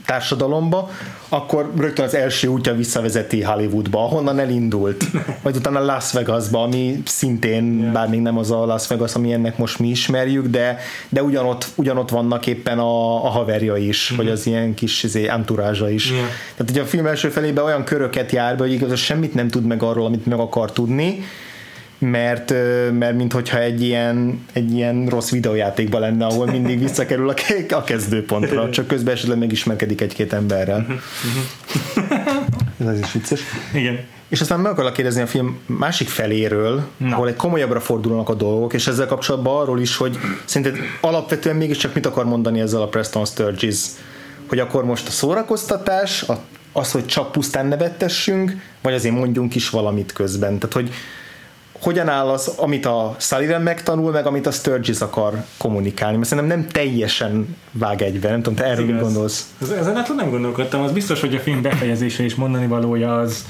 [0.07, 0.91] társadalomba,
[1.29, 5.05] akkor rögtön az első útja visszavezeti Hollywoodba, ahonnan elindult.
[5.43, 7.93] Vagy utána Las Vegasba, ami szintén, yeah.
[7.93, 10.79] bár még nem az a Las Vegas, ami ennek most mi ismerjük, de,
[11.09, 14.23] de ugyanott, ugyanott vannak éppen a, a haverja is, mm-hmm.
[14.23, 16.11] vagy az ilyen kis izé, anturázsa is.
[16.11, 16.27] Yeah.
[16.57, 19.65] Tehát ugye a film első felében olyan köröket jár be, hogy igaz, semmit nem tud
[19.65, 21.25] meg arról, amit meg akar tudni,
[21.99, 22.55] mert,
[22.99, 27.35] mert minthogyha egy ilyen, egy ilyen rossz videójátékban lenne, ahol mindig visszakerül a,
[27.69, 30.87] a kezdőpontra, csak közben esetleg megismerkedik egy-két emberrel.
[32.89, 33.41] Ez is vicces.
[33.75, 33.99] Igen.
[34.29, 37.15] És aztán meg akarlak kérdezni a film másik feléről, Na.
[37.15, 41.95] ahol egy komolyabbra fordulnak a dolgok, és ezzel kapcsolatban arról is, hogy szerinted alapvetően mégiscsak
[41.95, 43.79] mit akar mondani ezzel a Preston Sturges,
[44.49, 46.39] hogy akkor most a szórakoztatás, a,
[46.73, 50.59] az, hogy csak pusztán nevettessünk, vagy azért mondjunk is valamit közben.
[50.59, 50.91] Tehát, hogy
[51.81, 56.59] hogyan áll az, amit a Sullivan megtanul, meg amit a Sturgis akar kommunikálni, mert szerintem
[56.59, 59.55] nem teljesen vág egybe, nem tudom, te erről mit gondolsz?
[59.61, 63.45] Ezen hát nem gondolkodtam, az biztos, hogy a film befejezése és mondani valója az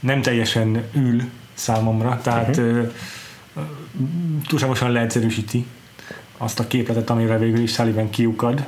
[0.00, 1.22] nem teljesen ül
[1.54, 2.88] számomra, tehát uh-huh.
[4.48, 5.66] túlságosan leegyszerűsíti
[6.36, 8.64] azt a képletet, amire végül is Sullivan kiukad.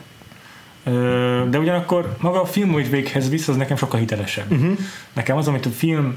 [1.51, 4.51] De ugyanakkor maga a film, hogy véghez visz, az nekem sokkal hitelesebb.
[4.53, 4.79] Uh-huh.
[5.13, 6.17] Nekem az, amit a film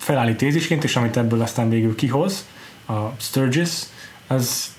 [0.00, 2.46] felállít tézisként, és amit ebből aztán végül kihoz,
[2.88, 3.70] a Sturgis,
[4.26, 4.74] az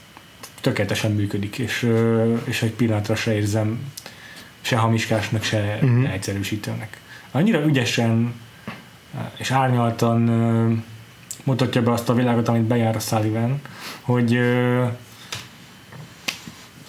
[0.61, 1.89] tökéletesen működik, és,
[2.43, 3.91] és egy pillanatra se érzem
[4.61, 6.13] se hamiskásnak, se uh-huh.
[6.13, 6.99] egyszerűsítőnek.
[7.31, 8.33] Annyira ügyesen
[9.37, 10.19] és árnyaltan
[11.43, 13.61] mutatja be azt a világot, amit bejár a Sullivan,
[14.01, 14.39] hogy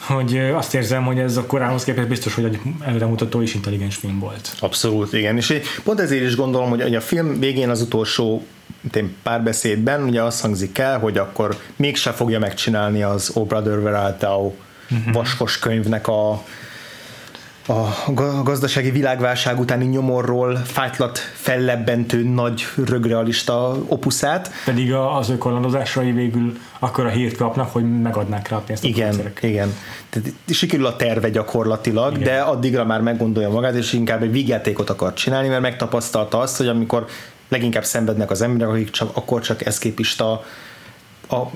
[0.07, 4.19] hogy azt érzem, hogy ez a korához képest biztos, hogy egy előremutató és intelligens film
[4.19, 4.55] volt.
[4.61, 5.37] Abszolút, igen.
[5.37, 8.47] És pont ezért is gondolom, hogy a film végén az utolsó
[9.23, 14.19] párbeszédben ugye azt hangzik el, hogy akkor mégse fogja megcsinálni az O Brother Where Art
[14.19, 14.53] Thou
[14.91, 15.13] uh-huh.
[15.13, 16.45] vaskos könyvnek a
[17.67, 24.51] a gazdasági világválság utáni nyomorról fájtlat fellebbentő nagy rögrealista opuszát.
[24.65, 29.47] Pedig az ökolandozásai végül akkor a hírt kapnak, hogy megadnák rá a pénzt Igen, a
[29.47, 29.75] igen.
[30.11, 32.25] Tehát sikerül a terve gyakorlatilag, igen.
[32.25, 36.69] de addigra már meggondolja magát, és inkább egy vígjátékot akar csinálni, mert megtapasztalta azt, hogy
[36.69, 37.07] amikor
[37.49, 40.45] leginkább szenvednek az emberek, akik csak, akkor csak eszképista
[41.33, 41.51] a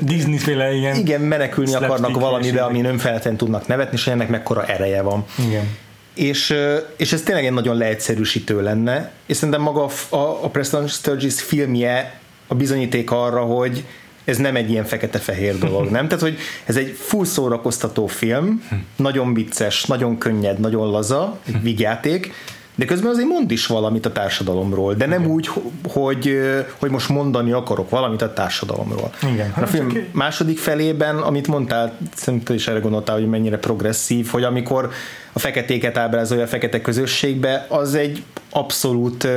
[0.00, 0.96] Disney-féle igen.
[0.96, 5.24] Igen, menekülni akarnak valamibe, ami nem feltétlenül tudnak nevetni, és ennek mekkora ereje van.
[5.46, 5.76] Igen.
[6.14, 6.54] És,
[6.96, 12.20] és ez tényleg egy nagyon leegyszerűsítő lenne, és szerintem maga a, a Preston Sturges filmje
[12.46, 13.84] a bizonyíték arra, hogy
[14.24, 16.08] ez nem egy ilyen fekete-fehér dolog, nem?
[16.08, 18.74] Tehát, hogy ez egy full szórakoztató film, hm.
[18.96, 22.32] nagyon vicces, nagyon könnyed, nagyon laza, egy vigyáték,
[22.74, 25.32] de közben azért mond is valamit a társadalomról, de nem Igen.
[25.32, 25.50] úgy,
[25.88, 26.40] hogy,
[26.78, 29.12] hogy most mondani akarok valamit a társadalomról.
[29.32, 29.52] Igen.
[29.60, 30.02] A film csak...
[30.12, 34.90] második felében, amit mondtál, szerintem is erre gondoltál, hogy mennyire progresszív, hogy amikor
[35.32, 39.28] a feketéket ábrázolja a fekete közösségbe, az egy abszolút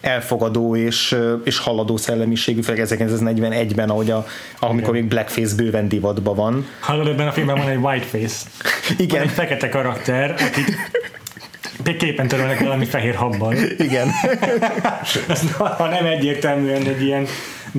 [0.00, 4.26] elfogadó és, és haladó szellemiségű, főleg 1941-ben, ahogy a,
[4.58, 6.66] amikor még blackface bőven divatban van.
[6.80, 8.48] Hallod, ebben a filmben van egy whiteface.
[8.96, 9.18] Igen.
[9.18, 10.76] Van egy fekete karakter, akit
[11.82, 13.54] képen törölnek valami fehér habban.
[13.78, 14.08] Igen.
[15.28, 17.26] Ez, ha nem egyértelműen egy ilyen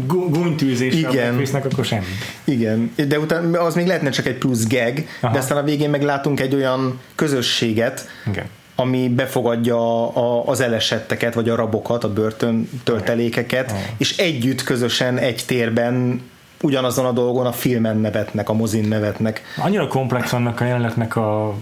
[0.07, 1.43] gúnytűzés Igen.
[1.53, 2.05] a akkor semmi.
[2.43, 5.33] Igen, de utána az még lehetne csak egy plusz gag, Aha.
[5.33, 8.45] de aztán a végén meglátunk egy olyan közösséget, Igen
[8.79, 13.77] ami befogadja a, az elesetteket, vagy a rabokat, a börtön töltelékeket, oh.
[13.97, 16.21] és együtt közösen egy térben
[16.61, 19.41] ugyanazon a dolgon a filmen nevetnek, a mozin nevetnek.
[19.57, 21.55] Annyira komplex annak a jelenetnek a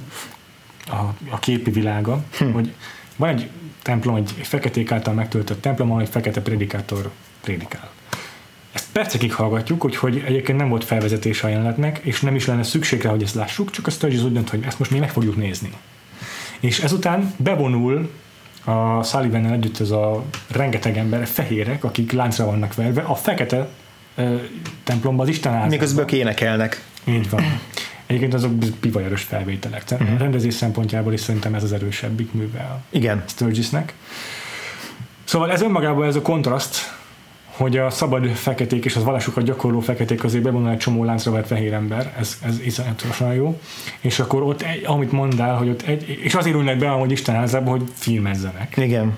[0.89, 2.51] a, a képi világa, hm.
[2.51, 2.73] hogy
[3.15, 3.49] van egy
[3.81, 7.11] templom, egy, egy feketék által megtöltött templom, ahol egy fekete predikátor
[7.41, 7.89] prédikál.
[8.71, 13.01] Ezt percekig hallgatjuk, úgyhogy egyébként nem volt felvezetés a jelenetnek, és nem is lenne szükség
[13.01, 15.35] rá, hogy ezt lássuk, csak a Sturgis úgy dönt, hogy ezt most mi meg fogjuk
[15.35, 15.71] nézni.
[16.59, 18.09] És ezután bevonul
[18.63, 23.67] a sullivan együtt ez a rengeteg ember, fehérek, akik láncra vannak verve, a fekete
[24.15, 24.35] ö,
[24.83, 26.83] templomba az Isten Miközben énekelnek.
[27.03, 27.43] Így van.
[28.08, 29.84] Egyébként azok pivajaros felvételek.
[29.91, 30.14] Uh-huh.
[30.14, 33.24] A rendezés szempontjából is szerintem ez az erősebbik műve a Igen.
[33.28, 33.93] Sturgisnek.
[35.24, 36.95] Szóval ez önmagában ez a kontraszt,
[37.58, 41.47] hogy a szabad feketék és az vallásukat gyakorló feketék azért bevonul egy csomó láncra vett
[41.47, 43.62] fehér ember, ez, ez iszonyatosan jó.
[43.99, 47.36] És akkor ott, egy, amit mondál, hogy ott egy, és azért ülnek be, ahogy Isten
[47.36, 48.78] házába, hogy filmezzenek.
[48.78, 49.14] Igen.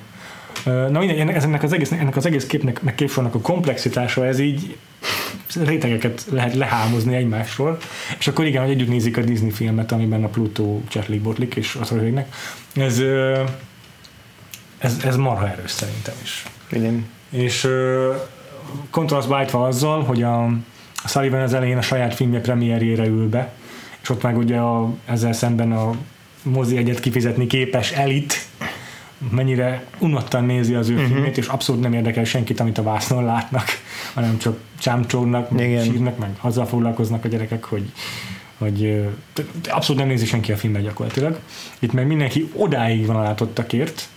[0.66, 4.78] Na mindegy, ennek az egész, ennek az egész képnek, meg képsornak a komplexitása, ez így
[5.56, 7.78] rétegeket lehet lehámozni egymásról,
[8.20, 11.78] és akkor igen, hogy együtt nézik a Disney filmet, amiben a Pluto csetlik botlik, és
[11.82, 12.34] az röhögnek.
[12.76, 13.02] Ez,
[14.78, 16.46] ez, ez marha erős szerintem is.
[16.72, 17.06] Igen.
[17.30, 17.68] És
[18.90, 20.50] kontrasztba állítva azzal, hogy a
[21.06, 23.54] Sullivan az elején a saját filmje premierjére ül be,
[24.02, 25.92] és ott meg ugye a, ezzel szemben a
[26.44, 28.48] mozi egyet kifizetni képes elit,
[29.32, 31.10] mennyire unottan nézi az ő uh-huh.
[31.10, 33.66] filmét, és abszolút nem érdekel senkit, amit a vásznon látnak,
[34.16, 37.92] hanem csak csámcsognak, meg sírnak, meg azzal foglalkoznak a gyerekek, hogy
[38.58, 39.06] hogy
[39.70, 41.40] abszolút nem nézi senki a filmet gyakorlatilag.
[41.80, 44.10] Itt meg mindenki odáig van a látottakért,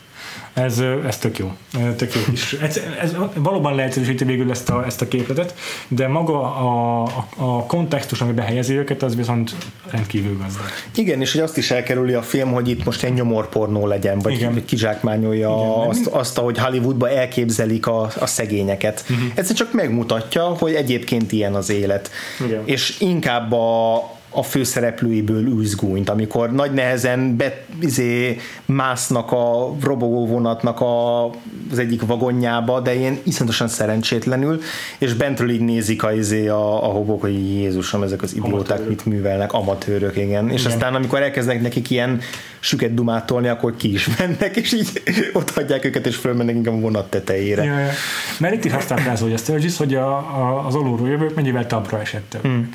[0.54, 1.52] ez, ez tök jó.
[1.96, 2.52] Tök jó is.
[2.52, 5.54] Ez, ez valóban leegyszerűsíti végül ezt a, ezt a képletet,
[5.88, 7.02] de maga a,
[7.36, 9.54] a, kontextus, ami behelyezi őket, az viszont
[9.90, 10.64] rendkívül gazdag.
[10.94, 14.32] Igen, és hogy azt is elkerüli a film, hogy itt most egy nyomorpornó legyen, vagy
[14.32, 14.64] Igen.
[14.64, 19.04] kizsákmányolja Igen, azt, azt, ahogy Hollywoodban elképzelik a, a szegényeket.
[19.10, 19.26] Uh-huh.
[19.34, 22.10] Ez csak megmutatja, hogy egyébként ilyen az élet.
[22.46, 22.62] Igen.
[22.64, 23.96] És inkább a,
[24.34, 31.24] a főszereplőiből űz gúnyt, amikor nagy nehezen be, izé, másznak a robogóvonatnak a,
[31.70, 34.60] az egyik vagonjába, de ilyen iszonyatosan szerencsétlenül,
[34.98, 39.06] és bentről így nézik a, izé, a, a hobok, hogy Jézusom, ezek az idióták mit
[39.06, 40.28] művelnek, amatőrök, igen.
[40.28, 40.50] igen.
[40.50, 42.20] És aztán amikor elkezdenek nekik ilyen
[42.60, 45.02] süket dumátolni, akkor ki is mennek, és így
[45.32, 47.64] ott hagyják őket, és fölmennek inkább a vonat tetejére.
[47.64, 47.90] Ja, ja.
[48.38, 52.00] Mert itt is azt hogy a Sturgis, hogy a, a, az alulról jövők mennyivel tabbra
[52.00, 52.40] esettek.
[52.40, 52.70] Hmm.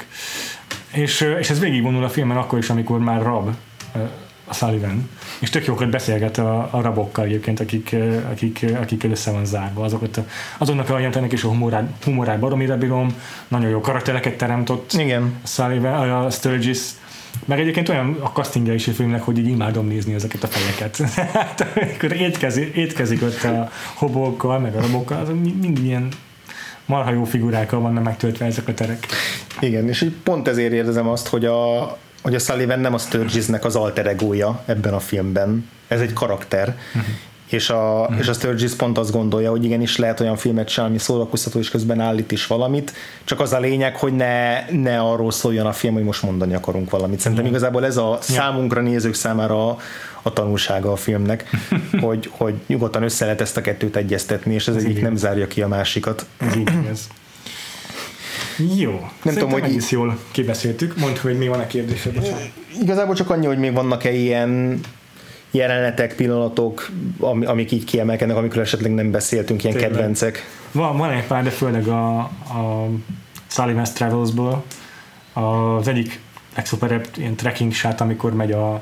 [0.91, 3.55] És, és ez végigvonul a filmen akkor is, amikor már rab
[4.47, 5.09] a Sullivan,
[5.39, 7.95] és tök jókat beszélget a, a rabokkal egyébként, akik,
[8.31, 9.83] akik, akik össze van zárva.
[9.83, 10.21] Azokat,
[10.57, 13.15] azonnak a jelentenek is a humorát, humorát baromira bírom,
[13.47, 15.39] nagyon jó karaktereket teremtett Igen.
[15.43, 16.79] a Sullivan, a Sturgis,
[17.45, 21.01] meg egyébként olyan a castingja is a filmnek, hogy így imádom nézni ezeket a fejeket.
[21.81, 26.07] Amikor étkezik, étkezik ott a hobókkal, meg a rabokkal, az mindig ilyen
[26.85, 29.07] marha jó figurákkal vannak megtöltve ezek a terek.
[29.59, 33.65] Igen, és így pont ezért érzem azt, hogy a, hogy a Sullivan nem a Sturgisnek
[33.65, 35.69] az alter egója ebben a filmben.
[35.87, 36.77] Ez egy karakter.
[36.95, 37.11] Uh-huh.
[37.49, 38.19] És a, uh-huh.
[38.19, 41.69] és a Sturgis pont azt gondolja, hogy igenis lehet olyan filmet csinálni, ami szórakoztató, és
[41.69, 42.93] közben állít is valamit,
[43.23, 46.89] csak az a lényeg, hogy ne, ne arról szóljon a film, hogy most mondani akarunk
[46.89, 47.19] valamit.
[47.19, 47.59] Szerintem uh-huh.
[47.59, 49.77] igazából ez a számunkra nézők számára a,
[50.21, 51.49] a tanulsága a filmnek,
[52.01, 55.47] hogy, hogy nyugodtan össze lehet ezt a kettőt egyeztetni, és ez, ez egyik nem zárja
[55.47, 56.25] ki a másikat.
[56.37, 57.07] Ez így ez.
[58.57, 58.91] Jó.
[58.91, 60.97] Nem Szerintem tudom, hogy egész jól kibeszéltük.
[60.97, 62.35] Mondd, hogy mi van a kérdésed.
[62.81, 64.79] Igazából csak annyi, hogy még vannak-e ilyen
[65.51, 66.89] jelenetek, pillanatok,
[67.19, 69.91] amik így kiemelkednek, amikről esetleg nem beszéltünk, ilyen Tényleg.
[69.91, 70.45] kedvencek.
[70.71, 72.89] Van, van egy pár, de főleg a, a
[73.51, 74.63] Sullivan's Travels-ból
[75.33, 76.19] az egyik
[76.53, 78.81] exoperebb ilyen trekking shot, amikor megy a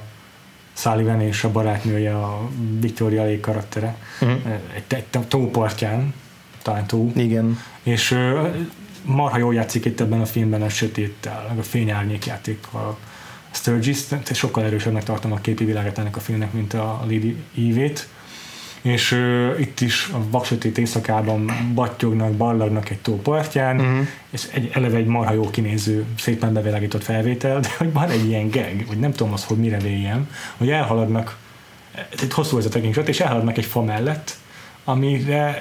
[0.73, 2.49] Sullivan és a barátnője, a
[2.80, 4.39] Victoria Lake karaktere uh-huh.
[4.76, 6.13] egy, egy tópartján,
[6.61, 7.11] talán tó.
[7.15, 7.59] Igen.
[7.84, 8.17] És
[9.05, 12.97] marha jól játszik itt ebben a filmben a sötéttel, meg a fényárnyék játékkal.
[13.51, 13.99] Sturgis,
[14.33, 18.07] sokkal erősebbnek tartom a képi világát ennek a filmnek, mint a Lady Eve-t.
[18.81, 24.07] És uh, itt is a vaksötét éjszakában battyognak, ballagnak egy tó partján, uh-huh.
[24.29, 28.49] és egy, eleve egy marha jó kinéző, szépen bevilágított felvétel, de hogy van egy ilyen
[28.49, 31.37] geg, hogy nem tudom az, hogy mire véljem, hogy elhaladnak,
[32.21, 34.37] egy hosszú ez a és elhaladnak egy fa mellett,
[34.83, 35.57] amire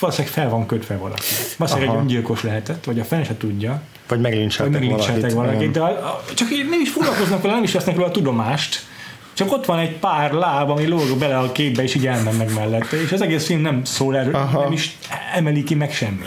[0.00, 1.22] valószínűleg fel van kötve valaki.
[1.56, 3.82] Valószínűleg egy öngyilkos lehetett, vagy a fene se tudja.
[4.08, 5.34] Vagy meglincseltek valakit.
[5.34, 5.70] valakit.
[5.70, 8.84] De a, a, csak nem is foglalkoznak vele, nem is vesznek róla a tudomást.
[9.32, 13.02] Csak ott van egy pár láb, ami lóg bele a képbe, és így elmennek mellette.
[13.02, 14.62] És az egész film nem szól erről, Aha.
[14.62, 14.98] nem is
[15.34, 16.22] emeli ki meg semmi.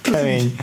[0.00, 0.54] Kemény.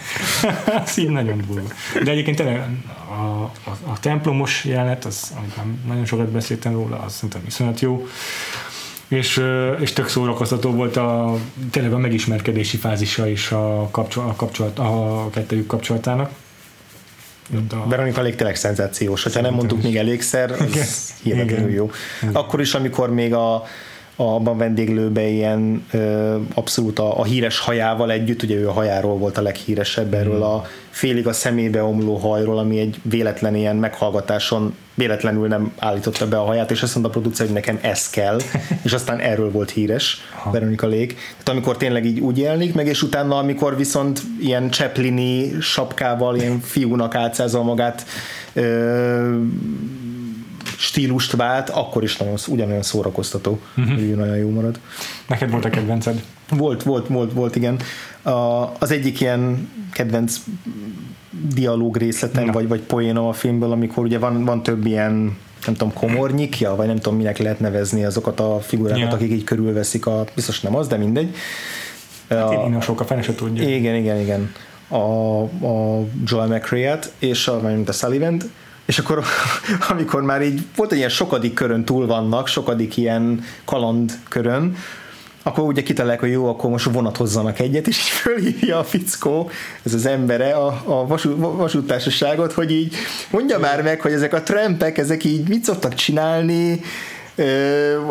[0.85, 1.67] Szín nagyon durva.
[2.03, 2.69] De egyébként tényleg
[3.09, 7.79] a, a, a templomos jelenet, az, amit nem nagyon sokat beszéltem róla, az szerintem iszonyat
[7.79, 8.07] jó
[9.07, 9.43] és,
[9.79, 11.37] és tök szórakoztató volt a,
[11.71, 16.31] tényleg a megismerkedési fázisa is a, kapcsolat, a, kapcsolat, a kettőjük kapcsolatának.
[17.69, 17.87] A...
[17.87, 21.91] Veronika elég tényleg szenzációs, hogyha nem mondtuk még elégszer, az hihetetlenül jó.
[22.21, 22.35] Igen.
[22.35, 23.63] Akkor is, amikor még a
[24.19, 29.37] abban vendéglőbe ilyen ö, abszolút a, a híres hajával együtt, ugye ő a hajáról volt
[29.37, 35.47] a leghíresebb, erről a félig a szemébe omló hajról, ami egy véletlen ilyen meghallgatáson véletlenül
[35.47, 38.39] nem állította be a haját, és azt mondta a producer, hogy nekem ez kell,
[38.83, 40.51] és aztán erről volt híres ha.
[40.51, 41.07] Veronika Lég.
[41.13, 46.59] Tehát amikor tényleg így úgy jelenik meg, és utána, amikor viszont ilyen Chaplini sapkával, ilyen
[46.59, 48.05] fiúnak átszázol magát,
[48.53, 49.39] ö,
[50.77, 53.95] stílust vált, akkor is nagyon, ugyanolyan szórakoztató, uh-huh.
[53.95, 54.79] hogy nagyon jó marad.
[55.27, 56.23] Neked volt a kedvenced?
[56.49, 57.79] Volt, volt, volt, volt, igen.
[58.21, 58.29] A,
[58.79, 60.37] az egyik ilyen kedvenc
[61.53, 62.51] dialóg részletem, no.
[62.51, 66.87] vagy, vagy poénom a filmből, amikor ugye van, van több ilyen nem tudom, komornyikja, vagy
[66.87, 69.09] nem tudom, minek lehet nevezni azokat a figurákat, ja.
[69.09, 71.35] akik így körülveszik a, biztos nem az, de mindegy.
[72.29, 73.69] Hát a, én sok a fene se tudja.
[73.69, 74.51] Igen, igen, igen.
[74.87, 78.41] A, a Joel McRae-et, és a, mint a sullivan
[78.87, 79.23] és akkor
[79.89, 84.75] amikor már így volt egy ilyen sokadik körön túl vannak, sokadik ilyen kaland körön,
[85.47, 89.49] akkor ugye kitalálják, hogy jó, akkor most vonatozzanak egyet, és így fölhívja a fickó,
[89.83, 92.95] ez az embere, a, a vasút, vasúttársaságot, hogy így
[93.29, 96.81] mondja már meg, hogy ezek a trampek, ezek így mit szoktak csinálni,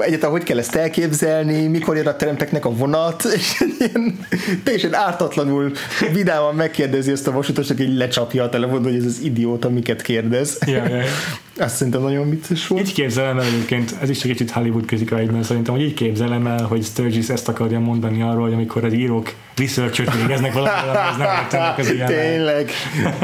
[0.00, 4.26] egyáltalán hogy kell ezt elképzelni, mikor jön a teremteknek a vonat, és ilyen
[4.62, 5.72] teljesen ártatlanul
[6.12, 10.58] vidáman megkérdezi ezt a vasutas, aki lecsapja a telefon, hogy ez az idióta miket kérdez.
[10.66, 11.02] Ja, ja.
[11.58, 12.82] Azt szerintem nagyon vicces volt.
[12.82, 15.94] Így képzelem el egyébként, ez is csak egy kicsit Hollywood kritika egyben, szerintem, hogy így
[15.94, 21.08] képzelem el, hogy Sturgis ezt akarja mondani arról, hogy amikor az írók research-ot végeznek valamivel,
[21.10, 22.06] az nem értenek az ilyen.
[22.06, 22.70] Tényleg,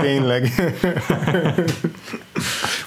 [0.00, 0.50] tényleg.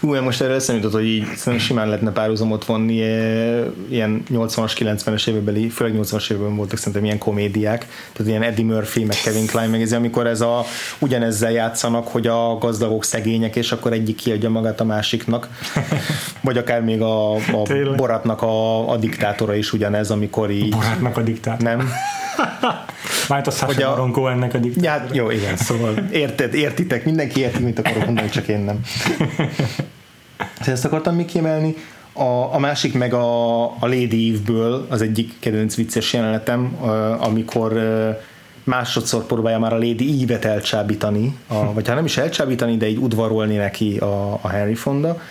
[0.05, 1.25] Hú, most erre eszembe jutott, hogy így
[1.59, 7.17] simán lehetne párhuzamot vonni, eh, ilyen 80-as, 90-es évekbeli, főleg 80-as években voltak szerintem ilyen
[7.17, 10.63] komédiák, tehát ilyen Eddie Murphy, meg Kevin Klein, meg ez, amikor ez a,
[10.99, 15.49] ugyanezzel játszanak, hogy a gazdagok szegények, és akkor egyik kiadja magát a másiknak,
[16.41, 17.63] vagy akár még a, a
[17.95, 20.69] Boratnak a, a diktátora is ugyanez, amikor így...
[20.69, 21.75] Borátnak a diktátora.
[21.75, 21.89] Nem?
[23.29, 25.13] Már a Sasha Baron Cohennek a diktátora.
[25.13, 28.79] Ja, jó, igen, szóval érted, értitek, mindenki érti, mit akarok mondani, csak én nem.
[30.67, 31.75] Ezt akartam még kiemelni.
[32.13, 36.77] A, a másik meg a, a Lady Eve-ből az egyik kedvenc vicces jelenetem,
[37.19, 37.73] amikor
[38.63, 42.97] másodszor próbálja már a Lady Eve-et elcsábítani, a, vagy ha nem is elcsábítani, de így
[42.97, 45.21] udvarolni neki a, a Henry Fonda,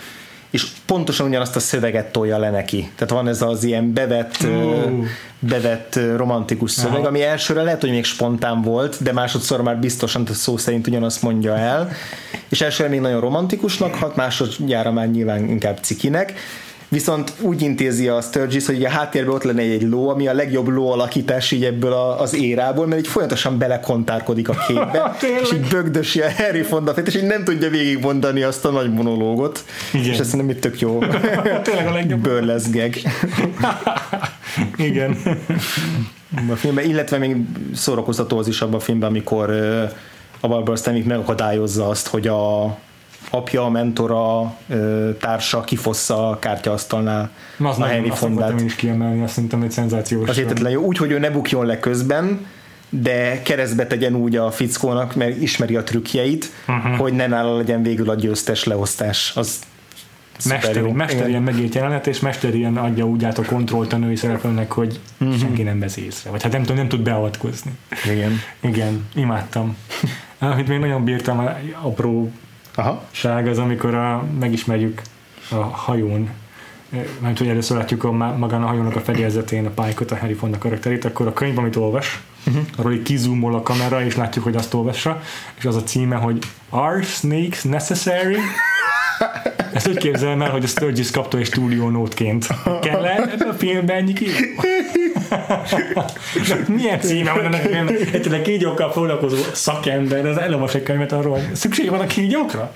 [0.55, 2.91] és pontosan ugyanazt a szöveget tolja le neki.
[2.95, 5.07] Tehát van ez az ilyen bevett, uh.
[5.39, 7.07] bevett romantikus szöveg, Aha.
[7.07, 11.57] ami elsőre lehet, hogy még spontán volt, de másodszor már biztosan szó szerint ugyanazt mondja
[11.57, 11.91] el,
[12.49, 16.33] és elsőre még nagyon romantikusnak hat, másodjára már nyilván inkább cikinek,
[16.89, 20.69] viszont úgy intézi a Sturgis, hogy a háttérben ott lenne egy ló, ami a legjobb
[20.69, 25.69] ló alakítás így ebből a, az érából, mert így folyamatosan belekontárkodik a képbe, és így
[25.69, 30.13] bögdösi a Harry Fonda és így nem tudja végigmondani azt a nagy monológot, Igen.
[30.13, 30.99] és ezt nem itt tök jó.
[31.63, 32.21] Tényleg a legjobb.
[32.21, 32.95] Burlesque gag.
[34.89, 35.17] Igen.
[36.51, 37.37] A filmben, illetve még
[37.75, 39.51] szórakoztató az is abban a filmben, amikor
[40.41, 42.77] a Barbara Stanwyck megakadályozza azt, hogy a
[43.31, 44.55] apja, mentora,
[45.21, 48.61] társa kifossza a kártyaasztalnál az a Henry Fondát.
[48.61, 50.29] is kiemelni, azt szerintem egy szenzációs.
[50.29, 52.47] Az értetlen jó, úgy, hogy ő ne bukjon le közben,
[52.89, 56.97] de keresztbe tegyen úgy a fickónak, mert ismeri a trükkjeit, uh-huh.
[56.97, 59.33] hogy ne nála legyen végül a győztes leosztás.
[59.35, 59.61] Az
[60.45, 65.01] Mesteri, mesterien megírt jelenet, és mesterien adja úgy át a kontrollt a női szereplőnek, hogy
[65.21, 65.39] uh-huh.
[65.39, 67.71] senki nem vesz észre, vagy hát nem, tud, nem tud beavatkozni.
[68.13, 68.41] Igen.
[68.61, 69.77] Igen, imádtam.
[70.39, 71.49] Amit még nagyon bírtam,
[71.83, 72.31] apró
[72.75, 73.03] Aha.
[73.11, 75.03] ság az, amikor a, megismerjük
[75.51, 76.31] a hajón,
[77.19, 80.59] mert hogy először látjuk a, magán a hajónak a fedélzetén a pálykot, a Harry Fonda
[80.59, 82.63] karakterét, akkor a könyv, amit olvas, uh-huh.
[82.77, 85.21] arról így kizumol a kamera, és látjuk, hogy azt olvassa,
[85.55, 88.37] és az a címe, hogy Are snakes necessary?
[89.75, 92.47] Ezt úgy képzelem el, hogy a Sturgis kapta egy stúdió nótként.
[92.81, 94.33] Kell -e ebben a filmben ennyi kígyó?
[96.69, 101.55] Milyen címe van ennek a Egyébként kígyókkal foglalkozó szakember, az elolvas egy könyvet arról, hogy
[101.55, 102.71] szükség van a kígyókra?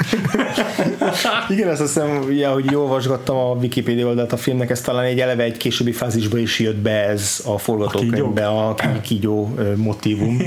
[1.49, 5.21] Igen, azt hiszem, ja, hogy jól olvasgattam a Wikipedia oldalt a filmnek, ez talán egy
[5.21, 10.43] eleve egy későbbi fázisba is jött be ez a forgatókönyvbe, a, a kígyó motivum.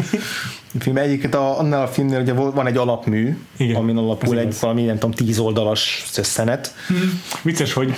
[0.80, 4.56] A film egyébként a, annál a filmnél ugye van egy alapmű, Igen, amin alapul egy
[4.60, 6.04] valami, nem tudom, tíz oldalas
[6.42, 6.74] szösszenet.
[6.88, 7.22] Hmm.
[7.42, 7.96] Vicces, hogy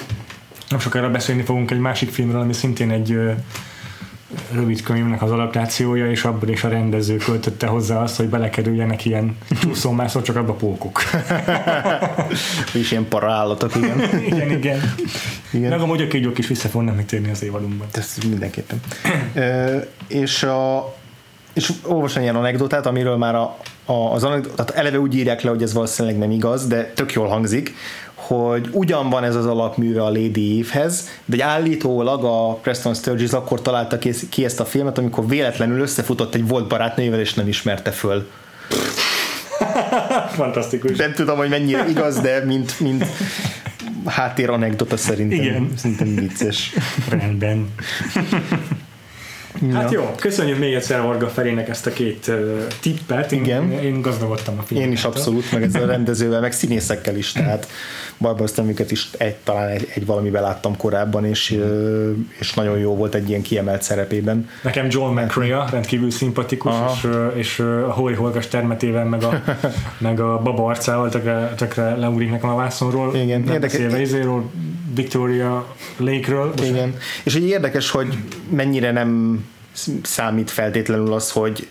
[0.69, 3.19] nem sokára beszélni fogunk egy másik filmről, ami szintén egy
[4.51, 9.37] rövid könyvnek az adaptációja, és abban is a rendező költötte hozzá azt, hogy belekerüljenek ilyen
[9.59, 11.01] túlszomászor, csak abba pókok.
[12.79, 13.99] és ilyen parállatok, igen.
[14.25, 14.93] igen, igen.
[15.51, 15.69] igen.
[15.69, 17.87] Meg amúgy a kígyók is vissza fognak még térni az évadunkban.
[17.93, 18.79] Ez mindenképpen.
[19.33, 20.93] e, és a
[21.53, 25.61] és olvasom ilyen anekdotát, amiről már a, a, az anekdotát eleve úgy írják le, hogy
[25.61, 27.75] ez valószínűleg nem igaz, de tök jól hangzik,
[28.37, 33.61] hogy ugyan van ez az alapműve a Lady Eve-hez, de állítólag a Preston Sturges akkor
[33.61, 33.97] találta
[34.29, 38.27] ki ezt a filmet, amikor véletlenül összefutott egy volt barátnőjével, és nem ismerte föl.
[40.35, 40.97] Fantasztikus.
[40.97, 43.05] Nem tudom, hogy mennyire igaz, de mint, mint
[44.05, 45.71] háttér anekdota szerintem, Igen.
[45.75, 46.73] szerintem vicces.
[47.09, 47.73] Rendben.
[49.73, 53.31] Hát jó, köszönjük még egyszer Varga Felének ezt a két uh, tippet.
[53.31, 53.71] Én, Igen.
[53.71, 54.87] Én gazdagodtam a filmet.
[54.87, 57.67] Én is abszolút, meg ezzel a rendezővel, meg színészekkel is, tehát
[58.17, 61.59] Barbara Stanwycket is egy, talán egy, egy valamiben láttam korábban, és,
[62.39, 64.49] és nagyon jó volt egy ilyen kiemelt szerepében.
[64.63, 66.91] Nekem John McCrea rendkívül szimpatikus, Aha.
[66.93, 69.41] és, és a Holy Holgas termetével, meg a,
[69.97, 73.15] meg a baba arcával tökre, tökre leugrik nekem a vászonról.
[73.15, 73.79] Igen, érdekes.
[74.93, 76.53] Victoria Lake-ről.
[76.63, 78.17] Igen, és egy érdekes, hogy
[78.49, 79.43] mennyire nem
[80.01, 81.67] számít feltétlenül az, hogy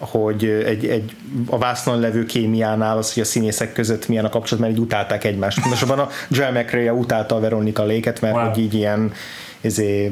[0.00, 4.64] hogy egy, egy a vásznon levő kémiánál az, hogy a színészek között milyen a kapcsolat,
[4.64, 5.64] mert így utálták egymást.
[5.64, 8.48] Most a Joel McRae utálta a Veronika Léket, mert wow.
[8.48, 9.12] hogy így ilyen
[9.60, 10.10] ezé,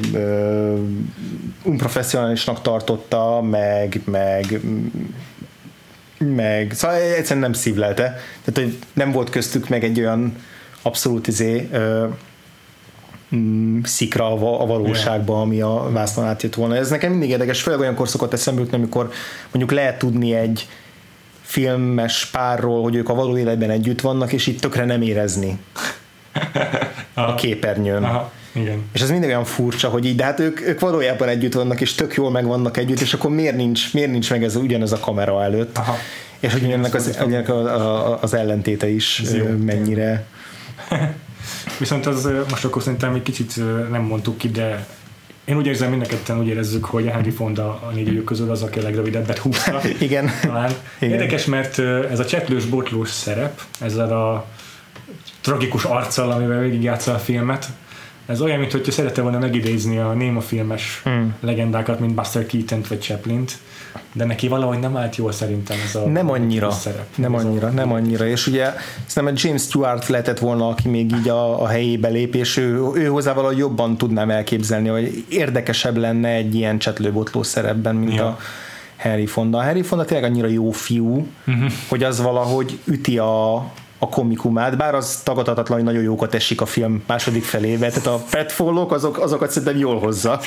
[1.62, 4.60] unprofessionálisnak tartotta, meg, meg
[6.18, 8.02] meg, szóval egyszerűen nem szívlelte.
[8.44, 10.36] Tehát, hogy nem volt köztük meg egy olyan
[10.82, 12.14] abszolút izé, uh,
[13.82, 14.26] szikra
[14.60, 16.76] a, valóságba, ami a vásznon átjött volna.
[16.76, 19.10] Ez nekem mindig érdekes, főleg olyankor szokott eszembe jutni, amikor
[19.52, 20.68] mondjuk lehet tudni egy
[21.42, 25.58] filmes párról, hogy ők a való életben együtt vannak, és itt tökre nem érezni
[27.14, 28.04] a képernyőn.
[28.04, 28.32] Aha.
[28.52, 28.82] Igen.
[28.92, 31.94] És ez mindig olyan furcsa, hogy így, de hát ők, ők valójában együtt vannak, és
[31.94, 34.98] tök jól meg vannak együtt, és akkor miért nincs, miért nincs meg ez ugyanez a
[34.98, 35.78] kamera előtt?
[35.78, 35.96] Aha.
[36.40, 37.66] És hogy ennek az, ennek az,
[38.20, 39.22] az ellentéte is
[39.64, 40.26] mennyire
[41.78, 43.56] Viszont az most akkor szerintem egy kicsit
[43.90, 44.86] nem mondtuk ki, de
[45.44, 48.78] én úgy érzem, mind úgy érezzük, hogy a Henry Fonda a négy közül az, aki
[48.78, 49.80] a legrövidebbet húzta.
[50.00, 50.30] Igen.
[50.42, 50.72] Talán.
[50.98, 51.12] Igen.
[51.14, 51.78] Érdekes, mert
[52.10, 54.46] ez a csetlős, botlós szerep, ezzel a
[55.40, 57.68] tragikus arccal, amivel végigjátsza a filmet,
[58.26, 61.34] ez olyan, mintha szerette volna megidézni a Néma filmes hmm.
[61.40, 63.52] legendákat, mint Buster keaton vagy Chaplin-t,
[64.12, 67.06] de neki valahogy nem állt jól szerintem ez a Nem annyira, szerep.
[67.16, 68.72] Nem annyira, nem annyira, és ugye
[69.06, 73.06] szerintem James Stewart lehetett volna, aki még így a, a helyébe lép, és ő, ő
[73.06, 78.26] hozzá valahogy jobban tudnám elképzelni, hogy érdekesebb lenne egy ilyen csetlőbotló szerepben, mint ja.
[78.26, 78.38] a
[78.96, 79.58] Harry Fonda.
[79.58, 81.72] A Harry Fonda tényleg annyira jó fiú, uh-huh.
[81.88, 83.54] hogy az valahogy üti a,
[83.98, 88.22] a komikumát, bár az tagadhatatlan, hogy nagyon jókat esik a film második felébe, tehát a
[88.30, 90.40] petfollók azok, azokat szerintem jól hozza,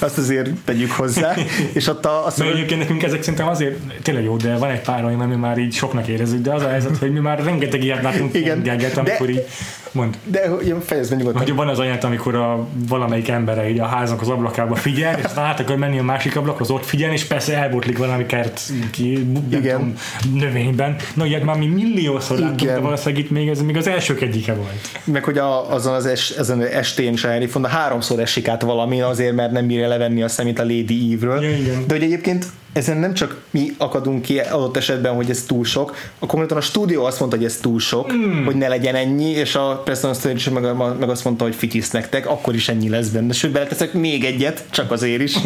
[0.00, 1.34] azt azért tegyük hozzá.
[1.72, 4.80] És ott a, azt mondom, egyébként nekünk ezek szerintem azért tényleg jó, de van egy
[4.80, 7.84] pár olyan, ami már így soknak érezzük, de az a helyzet, hogy mi már rengeteg
[7.84, 9.46] ilyet látunk Igen, geget, amikor de, így
[9.94, 10.18] mond.
[10.24, 10.50] De
[10.84, 11.42] fejezd be nyugodtan.
[11.42, 15.24] Hogy van az anyát, amikor a valamelyik embere így a háznak az ablakába figyel, és
[15.34, 19.78] át akar menni a másik ablakhoz, ott figyel, és persze elbotlik valami kert ki, Igen.
[19.78, 19.94] Tudom,
[20.34, 20.96] növényben.
[21.14, 25.00] Na, ilyet már mi milliószor de valószínűleg itt még ez még az elsők egyike volt.
[25.04, 29.00] Meg hogy a, azon az es, ezen az estén Henry Fonda háromszor esik át valami
[29.00, 31.42] azért, mert nem bírja levenni a szemét a Lady Eve-ről.
[31.42, 35.64] Ja, De hogy egyébként ezen nem csak mi akadunk ki adott esetben, hogy ez túl
[35.64, 38.44] sok, a konkrétan a stúdió azt mondta, hogy ez túl sok, mm.
[38.44, 42.26] hogy ne legyen ennyi, és a Preston Sturges meg, meg azt mondta, hogy fitysz nektek,
[42.26, 43.32] akkor is ennyi lesz benne.
[43.32, 45.36] Sőt, beleteszek még egyet, csak azért is.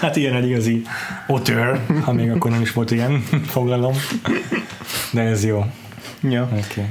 [0.00, 0.82] hát ilyen egy igazi
[1.26, 3.24] otör, ha még akkor nem is volt ilyen
[3.54, 3.94] fogalom.
[5.10, 5.64] De ez jó.
[6.20, 6.42] Ja.
[6.42, 6.84] Okay.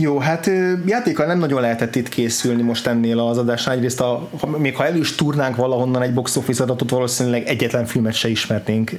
[0.00, 0.50] Jó, hát
[0.86, 3.74] játékkal nem nagyon lehetett itt készülni most ennél az adásnál.
[3.74, 4.28] Egyrészt, a,
[4.58, 8.90] még ha elő is turnánk valahonnan egy box office adatot, valószínűleg egyetlen filmet se ismernénk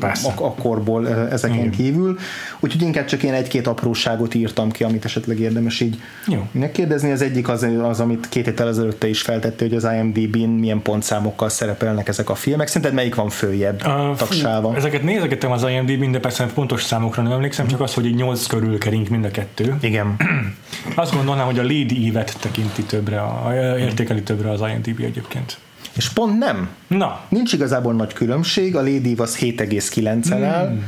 [0.00, 0.32] Persze.
[0.36, 1.70] a, korból ezeken Igen.
[1.70, 2.18] kívül.
[2.60, 6.46] Úgyhogy inkább csak én egy-két apróságot írtam ki, amit esetleg érdemes így Jó.
[6.52, 7.10] megkérdezni.
[7.10, 11.48] Az egyik az, az, amit két héttel ezelőtt is feltette, hogy az IMDb-n milyen pontszámokkal
[11.48, 12.66] szerepelnek ezek a filmek.
[12.66, 14.76] Szerinted melyik van följebb uh, tagsáva?
[14.76, 18.46] Ezeket nézegettem az IMDb-n, de persze pontos számokra nem emlékszem, csak az, hogy egy 8
[18.46, 19.76] körül kering mind a kettő.
[19.80, 20.16] Igen.
[20.94, 25.58] Azt gondolnám, hogy a Lady Eve-et tekinti többre, a, értékeli többre az IMDb egyébként.
[25.96, 26.68] És pont nem.
[26.86, 27.20] Na.
[27.28, 30.78] Nincs igazából nagy különbség, a Lady Eve az 7,9-en áll, mm.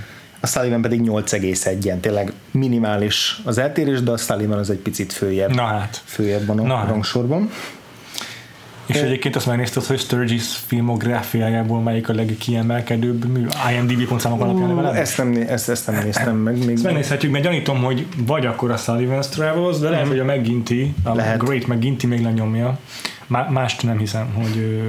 [0.41, 2.01] a Sullivan pedig 8,1-en.
[2.01, 5.55] Tényleg minimális az eltérés, de a Sullivan az egy picit följebb.
[5.55, 6.03] Na hát.
[6.05, 6.87] Följebb van a Na hát.
[8.95, 13.47] És egyébként azt megnézted, hogy Sturgis filmográfiájából melyik a legkiemelkedőbb mű?
[13.77, 16.59] IMDb pontszámok alapján uh, ezt nem, ezt, ezt nem néztem meg.
[16.59, 20.09] Még ezt megnézhetjük, mert gyanítom, hogy vagy akkor a Sullivan's Travels, de lehet, mm.
[20.09, 21.39] hogy a McGinty, a lehet.
[21.39, 22.79] Great McGinty még lenyomja.
[23.27, 24.83] Mást nem hiszem, hogy,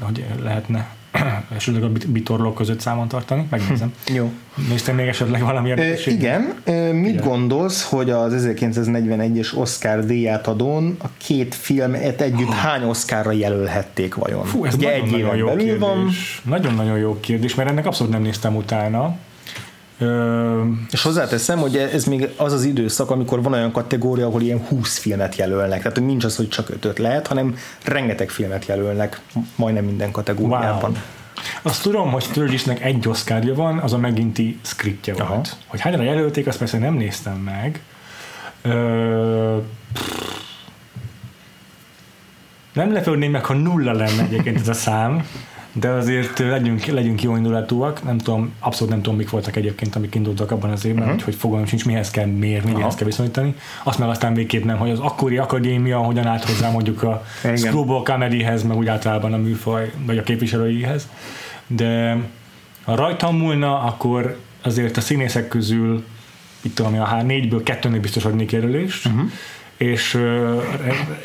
[0.00, 0.95] hogy lehetne
[1.56, 3.92] esetleg a bitorlók között számon tartani, megnézem.
[4.06, 4.32] Hm, jó.
[4.68, 6.14] Néztem még esetleg valami érdekesség?
[6.14, 6.54] Igen.
[6.92, 7.24] Mit igen.
[7.24, 14.44] gondolsz, hogy az 1941-es Oscar díjátadón a két filmet együtt hány Oscarra jelölhették vajon?
[14.44, 15.78] Fú, ez Ugye nagyon, egy nagyon jó kérdés.
[15.78, 16.10] Van.
[16.42, 19.16] Nagyon-nagyon jó kérdés, mert ennek abszolút nem néztem utána.
[20.90, 24.98] És hozzáteszem, hogy ez még az az időszak, amikor van olyan kategória, ahol ilyen 20
[24.98, 25.78] filmet jelölnek.
[25.78, 29.20] Tehát nincs az, hogy csak 5 lehet, hanem rengeteg filmet jelölnek
[29.56, 30.90] majdnem minden kategóriában.
[30.90, 31.00] Wow.
[31.62, 35.30] Azt tudom, hogy Sturgisnek egy oszkárja van, az a meginti scriptje volt.
[35.30, 35.42] Aha.
[35.66, 37.80] Hogy hányra jelölték, azt persze nem néztem meg.
[38.62, 39.56] Ö...
[42.72, 45.26] Nem lepődném meg, ha nulla lenne egyébként ez a szám
[45.80, 50.14] de azért legyünk, legyünk jó indulatúak, nem tudom, abszolút nem tudom, mik voltak egyébként, amik
[50.14, 51.22] indultak abban az évben, uh-huh.
[51.22, 52.78] hogy fogalmam sincs, mihez kell mérni, Aha.
[52.78, 53.54] mihez kell viszonyítani.
[53.84, 57.24] Azt meg aztán végképp nem, hogy az akkori akadémia hogyan állt hozzá mondjuk a
[57.54, 61.08] Screwball Comedyhez, meg úgy általában a műfaj, vagy a képviselőihez.
[61.66, 62.16] De
[62.84, 66.04] ha rajtam múlna, akkor azért a színészek közül,
[66.60, 69.30] itt tudom, a négyből kettőnél biztos adnék jelölést, uh-huh
[69.76, 70.22] és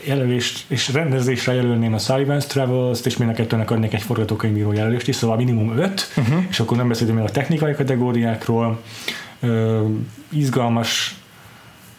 [0.03, 5.07] jelölést és rendezésre jelölném a Sullivan's Travels-t, és mind a kettőnek adnék egy forgatókönyvíró jelölést
[5.07, 6.43] is, szóval minimum öt, uh-huh.
[6.49, 8.81] és akkor nem beszélünk még a technikai kategóriákról.
[9.39, 9.89] Uh,
[10.29, 11.15] izgalmas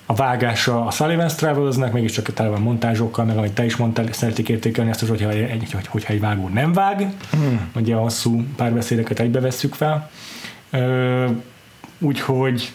[0.06, 4.48] a vágása a Sullivan's Travelsnek, mégiscsak tele van montázsokkal, meg amit te is mondtál, szeretik
[4.48, 7.70] értékelni azt, hogyha egy, hogyha egy vágó nem vág, hmm.
[7.74, 10.10] ugye a hosszú párbeszédeket egybe vesszük fel.
[11.98, 12.72] Úgyhogy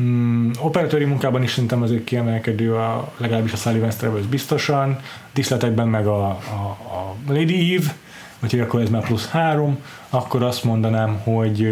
[0.00, 5.00] um, operatőri munkában is szerintem azért kiemelkedő, a, legalábbis a Sullivan's Travels biztosan,
[5.32, 7.94] diszletekben meg a, a, a Lady Eve,
[8.42, 9.78] úgyhogy akkor ez már plusz három,
[10.10, 11.68] akkor azt mondanám, hogy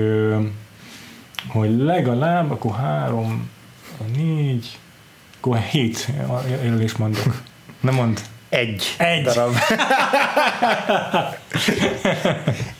[1.48, 3.50] hogy legalább, akkor három,
[4.16, 4.78] négy,
[5.38, 6.08] akkor hét
[6.62, 7.42] jelölés mondok.
[7.80, 8.20] Nem mond.
[8.48, 9.22] Egy, Egy.
[9.24, 9.54] darab.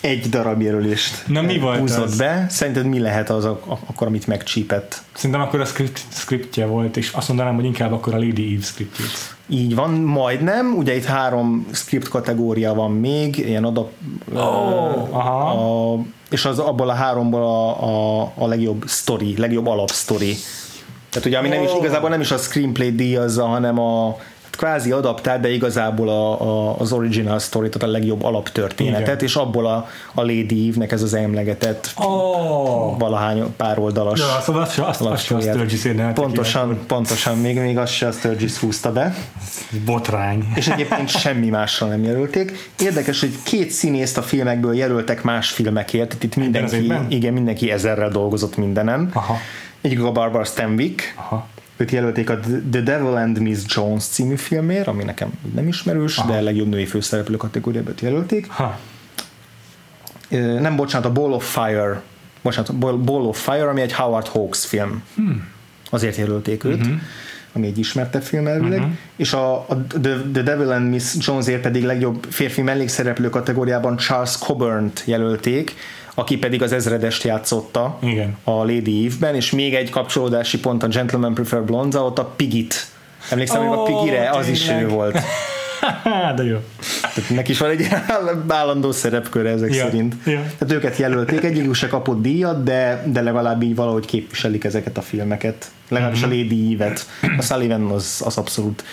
[0.00, 2.16] Egy darab jelölést Na mi volt húzott az?
[2.18, 2.46] be.
[2.48, 5.02] Szerinted mi lehet az a, akkor, amit megcsípett?
[5.14, 8.64] Szerintem akkor a script, scriptje volt, és azt mondanám, hogy inkább akkor a Lady Eve
[8.64, 9.36] scriptjét.
[9.48, 10.74] Így van, majdnem.
[10.76, 13.90] Ugye itt három script kategória van még, ilyen adap...
[14.34, 15.92] Oh, aha.
[15.94, 15.98] A,
[16.30, 17.82] és az abból a háromból a,
[18.22, 20.36] a, a legjobb story, legjobb alapsztori.
[21.10, 21.78] Tehát ugye, ami nem is Oh.
[21.78, 24.16] igazából nem is a screenplay díjazza, hanem a
[24.58, 29.18] kvázi adaptált, de igazából a, a, az original story, tehát a legjobb alaptörténetet, Igen.
[29.20, 32.98] és abból a, a Lady Eve-nek ez az emlegetett Oh.
[32.98, 35.40] valahány pár oldalas Ja, szóval azt, azt, azt, se a.
[35.40, 39.14] Sturgis érdemelte ki, Pontosan, pontosan, még, még azt se a Sturgis húzta be.
[39.84, 40.52] Botrány.
[40.54, 42.70] És egyébként semmi másra nem jelölték.
[42.80, 48.10] Érdekes, hogy két színészt a filmekből jelöltek más filmekért, tehát itt mindenki, igen, mindenki ezerrel
[48.10, 49.10] dolgozott mindenen.
[49.12, 49.36] Aha.
[49.80, 51.46] Egyik a Barbara Stanwyck, Aha.
[51.78, 52.38] Őt jelölték a
[52.70, 56.32] The Devil and Miss Jones című filmért, ami nekem nem ismerős, Aha.
[56.32, 58.50] de legjobb női főszereplő kategóriába őt jelölték.
[58.50, 58.78] Ha.
[60.60, 62.02] Nem, bocsánat, a Ball of Fire,
[62.42, 65.02] bocsánat, Ball of Fire, ami egy Howard Hawks film.
[65.14, 65.48] Hmm.
[65.90, 66.80] Azért jelölték őt.
[66.80, 67.00] Uh-huh
[67.52, 68.94] ami egy ismertebb film elvileg, uh-huh.
[69.16, 74.38] és a, a The, The Devil and Miss Jonesért pedig legjobb férfi mellékszereplő kategóriában Charles
[74.38, 75.74] Coburn-t jelölték,
[76.18, 78.36] aki pedig az ezredest játszotta Igen.
[78.44, 82.86] a Lady Eve-ben, és még egy kapcsolódási pont a Gentleman Prefer Blonde, ott a Pigit.
[83.30, 85.18] Emlékszem, hogy Ó, a Pigire, az is ő volt.
[86.36, 86.56] De jó.
[87.14, 87.88] Tehát neki is van egy
[88.48, 90.14] állandó szerepköre ezek Ja, szerint.
[90.24, 90.40] ja.
[90.58, 95.02] Tehát őket jelölték, egyikük se kapott díjat, de, de legalább így valahogy képviselik ezeket a
[95.02, 95.66] filmeket.
[95.88, 96.30] Legalábbis Mhm.
[96.30, 97.06] a Lady Eve-et.
[97.38, 98.84] A Sullivan az, az abszolút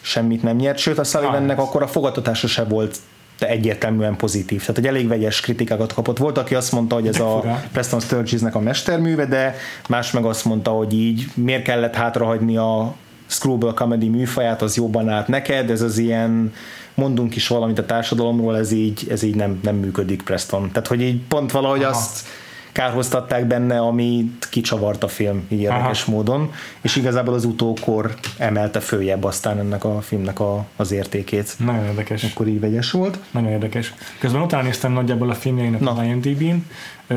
[0.00, 2.96] semmit nem nyert, sőt a Sullivannek akkor a fogadtatása se volt
[3.38, 4.60] de egyértelműen pozitív.
[4.60, 6.18] Tehát, hogy elég vegyes kritikákat kapott.
[6.18, 7.62] Volt, aki azt mondta, hogy ez De a fura.
[7.72, 9.56] Preston Sturgesnek a mesterműve, de
[9.88, 12.94] más meg azt mondta, hogy így miért kellett hátrahagyni a
[13.26, 16.52] screwball comedy műfaját, az jobban állt neked, ez az ilyen
[16.94, 20.68] mondunk is valamit a társadalomról, ez így, ez így nem, nem működik Preston.
[20.72, 21.96] Tehát, hogy így pont valahogy Aha.
[21.96, 22.26] azt
[22.74, 26.12] kárhoztatták benne, amit kicsavart a film így érdekes Aha.
[26.12, 31.54] módon, és igazából az utókor emelte följebb aztán ennek a filmnek a, az értékét.
[31.58, 32.24] Nagyon érdekes.
[32.24, 33.18] Akkor így vegyes volt.
[33.30, 33.94] Nagyon érdekes.
[34.18, 35.90] Közben utána néztem nagyjából a filmjeinek Na.
[35.90, 36.66] a IMDb-n.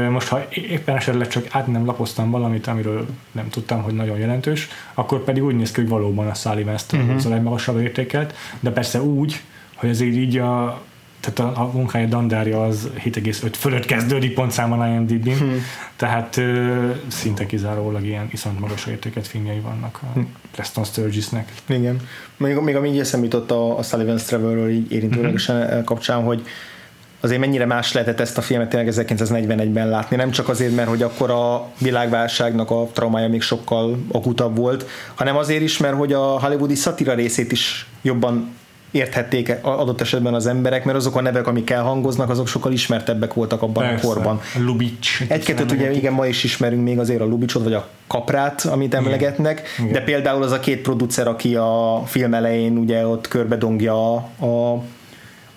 [0.10, 4.68] Most, ha éppen esetleg csak át nem lapoztam valamit, amiről nem tudtam, hogy nagyon jelentős,
[4.94, 7.26] akkor pedig úgy néz ki, hogy valóban a Sullivan uh-huh.
[7.26, 9.42] a legmagasabb értékelt, de persze úgy,
[9.76, 10.82] hogy ezért így a
[11.20, 15.62] tehát a, a munkája dandárja az 7,5 fölött kezdődik pontszámon IMDb-n, hmm.
[15.96, 20.20] tehát ö, szinte kizárólag ilyen iszonyat magas értéket filmjei vannak a
[20.52, 21.52] Preston Sturgesnek.
[21.68, 22.00] Igen.
[22.38, 25.84] Még, még ami így eszembe jutott a, a Sullivan Travelről így érintőlegesen uh-huh.
[25.84, 26.46] kapcsán, hogy
[27.20, 31.02] azért mennyire más lehetett ezt a filmet tényleg 1941-ben látni, nem csak azért, mert hogy
[31.02, 36.40] akkor a világválságnak a traumája még sokkal akutabb volt, hanem azért is, mert hogy a
[36.40, 38.56] hollywoodi szatira részét is jobban
[38.92, 43.62] érthették adott esetben az emberek, mert azok a nevek, amik elhangoznak, azok sokkal ismertebbek voltak
[43.62, 44.08] abban Persze.
[44.08, 44.42] a korban.
[44.60, 45.22] Lubitsch.
[45.28, 49.62] Egy-kettőt ugye igen, ma is ismerünk még azért a Lubicsot, vagy a Kaprát, amit emlegetnek,
[49.80, 49.92] Igen.
[49.92, 54.84] de például az a két producer, aki a film elején ugye ott körbedongja a,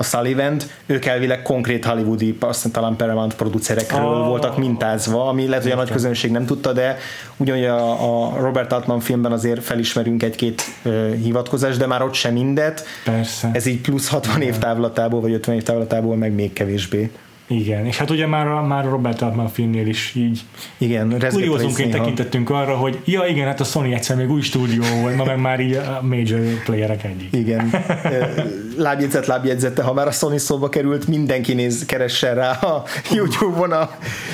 [0.00, 4.26] a sullivan ők elvileg konkrét hollywoodi, aztán talán Paramount producerekről oh.
[4.26, 6.96] voltak mintázva, ami lehet, hogy a nagy közönség nem tudta, de
[7.36, 12.32] ugyanúgy a, a Robert Altman filmben azért felismerünk egy-két uh, hivatkozást, de már ott sem
[12.32, 12.84] mindet.
[13.04, 13.50] Persze.
[13.52, 17.10] Ez így plusz 60 év távlatából, vagy 50 év távlatából meg még kevésbé.
[17.50, 20.40] Igen, és hát ugye már a, már a Robert Altman filmnél is így
[20.78, 25.16] Igen, kuriózunként tekintettünk arra, hogy ja igen, hát a Sony egyszer még új stúdió volt,
[25.16, 27.28] ma meg már így a major playerek egyik.
[27.32, 27.70] Igen.
[28.80, 33.90] Lábjegyzet, lábjegyzete, ha már a Sony szóba került, mindenki néz, keressen rá a YouTube-on a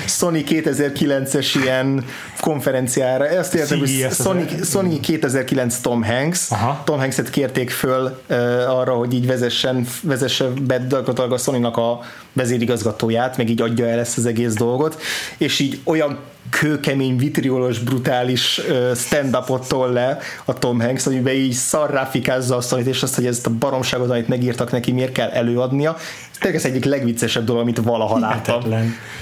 [0.07, 2.05] Sony 2009-es ilyen
[2.39, 3.27] konferenciára.
[3.27, 6.51] Ezt értem, hogy Sony, Sony 2009 Tom Hanks.
[6.51, 6.81] Aha.
[6.85, 8.37] Tom Hanks-et kérték föl uh,
[8.79, 11.99] arra, hogy így vezessen, vezesse be gyakorlatilag a Sony-nak a
[12.33, 15.01] vezérigazgató sajtóját, meg így adja el ezt az egész dolgot,
[15.37, 16.19] és így olyan
[16.49, 18.61] kőkemény, vitriolos, brutális
[18.95, 23.45] stand-upot tol le a Tom Hanks, amiben így szarráfikázza azt, amit, és azt, hogy ezt
[23.45, 25.95] a baromságot, amit megírtak neki, miért kell előadnia.
[26.31, 28.61] Ez tényleg ez egyik legviccesebb dolog, amit valaha láttam.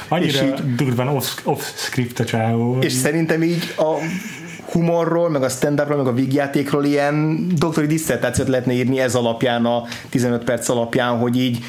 [0.08, 1.08] Annyira és így, durván
[1.44, 2.78] off-script off a csávó.
[2.82, 3.94] És szerintem így a
[4.72, 9.84] humorról, meg a stand-upról, meg a vígjátékról ilyen doktori diszertációt lehetne írni ez alapján, a
[10.10, 11.64] 15 perc alapján, hogy így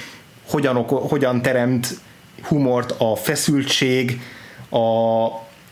[0.48, 2.00] hogyan, hogyan teremt
[2.42, 4.20] humort a feszültség,
[4.70, 5.26] a,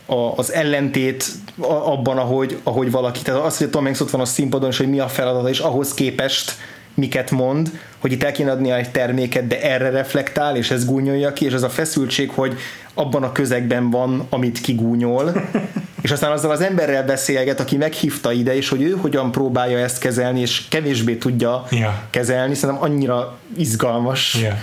[0.05, 1.25] a, az ellentét
[1.61, 4.89] abban, ahogy, ahogy valaki, tehát az, hogy Tom Hanks ott van a színpadon, és hogy
[4.89, 6.55] mi a feladata, és ahhoz képest
[6.93, 11.33] miket mond, hogy itt el kéne adnia egy terméket, de erre reflektál, és ez gúnyolja
[11.33, 12.57] ki, és ez a feszültség, hogy
[12.93, 15.33] abban a közegben van, amit kigúnyol,
[16.01, 19.99] és aztán azzal az emberrel beszélget, aki meghívta ide, és hogy ő hogyan próbálja ezt
[19.99, 21.93] kezelni, és kevésbé tudja yeah.
[22.09, 24.37] kezelni, szerintem annyira izgalmas.
[24.41, 24.57] Yeah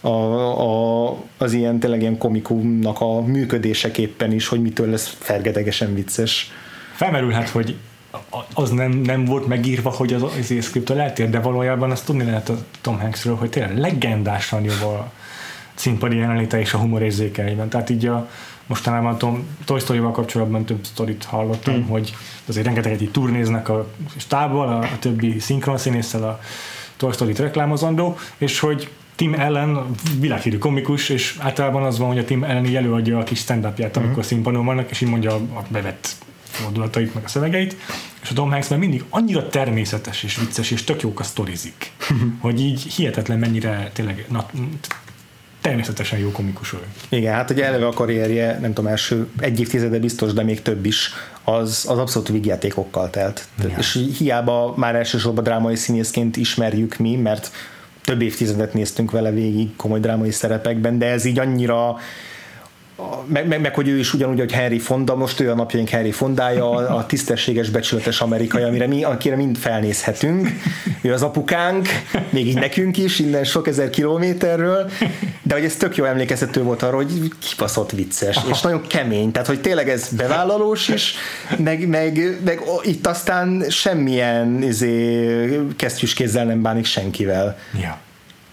[0.00, 6.50] a, a, az ilyen tényleg ilyen komikumnak a működéseképpen is, hogy mitől lesz fergetegesen vicces.
[6.94, 7.76] Felmerülhet, hogy
[8.54, 12.48] az nem, nem volt megírva, hogy az, az szkriptől eltér, de valójában azt tudni lehet
[12.48, 15.12] a Tom Hanksről, hogy tényleg legendásan jobb a
[15.74, 17.68] színpadi jelenléte és a humorérzékeiben.
[17.68, 18.28] Tehát így a,
[18.68, 21.88] mostanában Tom, Toy Story-val kapcsolatban több sztorit hallottam, mm.
[21.88, 22.14] hogy
[22.46, 26.40] azért rengeteget így turnéznek a stábbal, a, a többi szinkronszínésszel a
[26.96, 29.90] Toy Story-t reklámozandó, és hogy Tim Ellen
[30.20, 33.96] világhírű komikus, és általában az van, hogy a Tim Ellen így előadja a kis stand-upját,
[33.96, 34.28] amikor uh-huh.
[34.28, 36.08] színpadon vannak, és így mondja a bevett
[36.42, 37.76] fordulatait, meg a szövegeit,
[38.22, 41.92] és a Tom Hanks már mindig annyira természetes és vicces, és tök jók a sztorizik,
[42.00, 42.28] uh-huh.
[42.40, 44.46] hogy így hihetetlen mennyire tényleg na,
[45.60, 46.78] természetesen jó komikus ő.
[47.08, 50.86] Igen, hát ugye eleve a karrierje, nem tudom, első egy évtizede biztos, de még több
[50.86, 51.10] is,
[51.44, 53.48] az, az abszolút vígjátékokkal telt.
[53.62, 53.74] Ja.
[53.78, 57.50] És hiába már elsősorban drámai színészként ismerjük mi, mert
[58.08, 61.96] több évtizedet néztünk vele végig komoly drámai szerepekben, de ez így annyira
[63.26, 66.10] meg, meg, meg, hogy ő is ugyanúgy, hogy Henry Fonda, most ő a napjaink Henry
[66.10, 70.48] Fondája, a tisztességes, becsületes amerikai, amire mi, akire mind felnézhetünk.
[71.02, 71.88] Ő az apukánk,
[72.30, 74.90] még így nekünk is, innen sok ezer kilométerről,
[75.42, 78.48] de hogy ez tök jó emlékeztető volt arra, hogy kibaszott vicces, Aha.
[78.48, 81.14] és nagyon kemény, tehát hogy tényleg ez bevállalós is,
[81.56, 87.58] meg, meg, meg itt aztán semmilyen izé, kesztyűs kézzel nem bánik senkivel.
[87.80, 88.06] Ja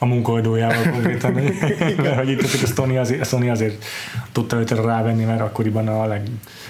[0.06, 1.32] a munkaadójával konkrétan,
[1.98, 3.86] mert hogy itt a Sony azért, Sony azért
[4.32, 6.08] tudta őt rávenni, mert akkoriban a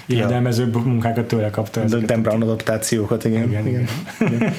[0.06, 0.80] legérdelmezőbb ja.
[0.80, 1.80] munkákat tőle kapta.
[1.80, 3.48] A Dan Brown adaptációkat, igen.
[3.48, 3.88] igen, igen.
[4.18, 4.54] igen.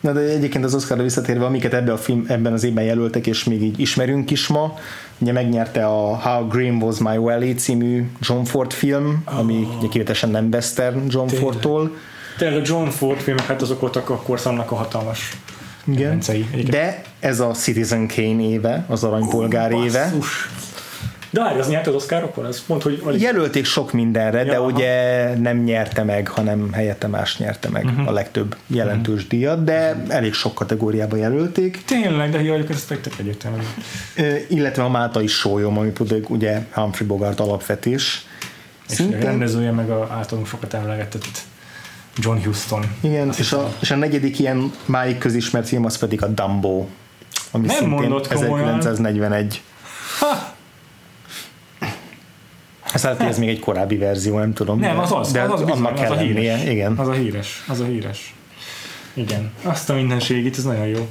[0.00, 3.44] Na de egyébként az Oscarra visszatérve, amiket ebben, a film, ebben az évben jelöltek, és
[3.44, 4.78] még így ismerünk is ma,
[5.18, 9.78] ugye megnyerte a How Green Was My Valley című John Ford film, ami oh.
[9.78, 11.44] ugye kivetesen nem western John Tényleg.
[11.44, 11.96] Fordtól.
[12.38, 15.36] Tényleg a John Ford filmek, hát azok voltak akkor annak a hatalmas
[15.84, 16.22] igen.
[16.70, 20.12] De ez a Citizen Kane éve, az aranypolgár uh, éve.
[21.30, 22.46] De várj, az nyert az Oscarokon?
[22.46, 23.20] Ez pont, hogy alig...
[23.20, 24.66] Jelölték sok mindenre, ja, de aha.
[24.66, 28.08] ugye nem nyerte meg, hanem helyette más nyerte meg uh-huh.
[28.08, 29.28] a legtöbb jelentős uh-huh.
[29.28, 31.82] díjat, de elég sok kategóriába jelölték.
[31.84, 33.58] Tényleg, de hiányok ezt tettek egyértelmű.
[34.48, 38.26] Illetve a Máta is sólyom, ami pedig ugye Humphrey Bogart alapvetés.
[38.88, 39.20] És Szintén...
[39.20, 41.38] a rendezője meg a általunk sokat emlegetett
[42.16, 42.84] John Huston.
[43.00, 46.86] Igen, és a, és a negyedik ilyen máig közismert film az pedig a Dumbo,
[47.50, 49.62] ami Nem szintén 1941.
[50.18, 50.52] Ha!
[52.92, 54.78] Azt lehet, hogy ez még egy korábbi verzió, nem tudom.
[54.78, 56.44] Nem, az az, de az, az, annak bizony, kell az a híres.
[56.44, 56.96] lennie, igen.
[56.96, 58.34] Az a híres, az a híres.
[59.14, 61.08] Igen, azt a mindenségét, ez nagyon jó.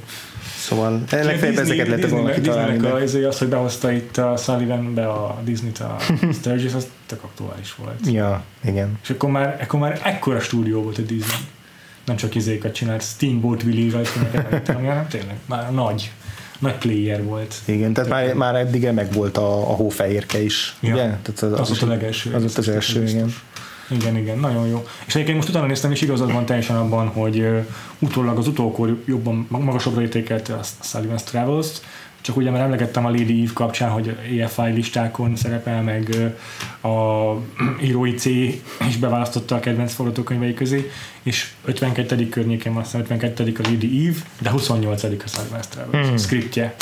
[0.64, 2.72] Szóval legfeljebb ezeket lehet volna kitalálni.
[2.72, 5.96] Disneynek az, az, hogy behozta itt a Sullivan be a Disney-t, a
[6.38, 8.06] Sturgis, az tök aktuális volt.
[8.06, 8.98] Ja, igen.
[9.02, 11.38] És akkor már, akkor már ekkora stúdió volt a Disney.
[12.04, 16.10] Nem csak izékat csinált, Steamboat Willie rajzfilmeket, hanem tényleg már nagy
[16.58, 17.54] nagy player volt.
[17.64, 20.92] Igen, tehát már, már eddig meg volt a, a hófehérke is, ja.
[20.92, 21.02] ugye?
[21.02, 22.34] Tehát az, az, az, az, a legelső.
[22.34, 23.24] Az ott az első, igen.
[23.24, 23.42] Biztos.
[23.90, 24.86] Igen, igen, nagyon jó.
[25.06, 27.46] És egyébként most utána néztem, és igazad van teljesen abban, hogy
[27.98, 31.84] utólag az utókor jobban, magasabbra értékelte a Sullivan's Travels-t,
[32.20, 36.16] csak ugye már emlegettem a Lady Eve kapcsán, hogy EFI listákon szerepel, meg
[36.80, 37.32] a
[37.86, 38.24] írói C
[38.88, 40.90] is beválasztotta a kedvenc forgatókönyvei közé,
[41.22, 42.28] és 52.
[42.28, 43.52] környéken, azt 52.
[43.58, 45.02] a Lady Eve, de 28.
[45.02, 46.14] a Sullivan's Travels mm.
[46.14, 46.74] scriptje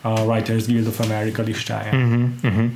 [0.00, 1.96] a Writers Guild of America listáján.
[1.96, 2.66] Mm-hmm, mm-hmm.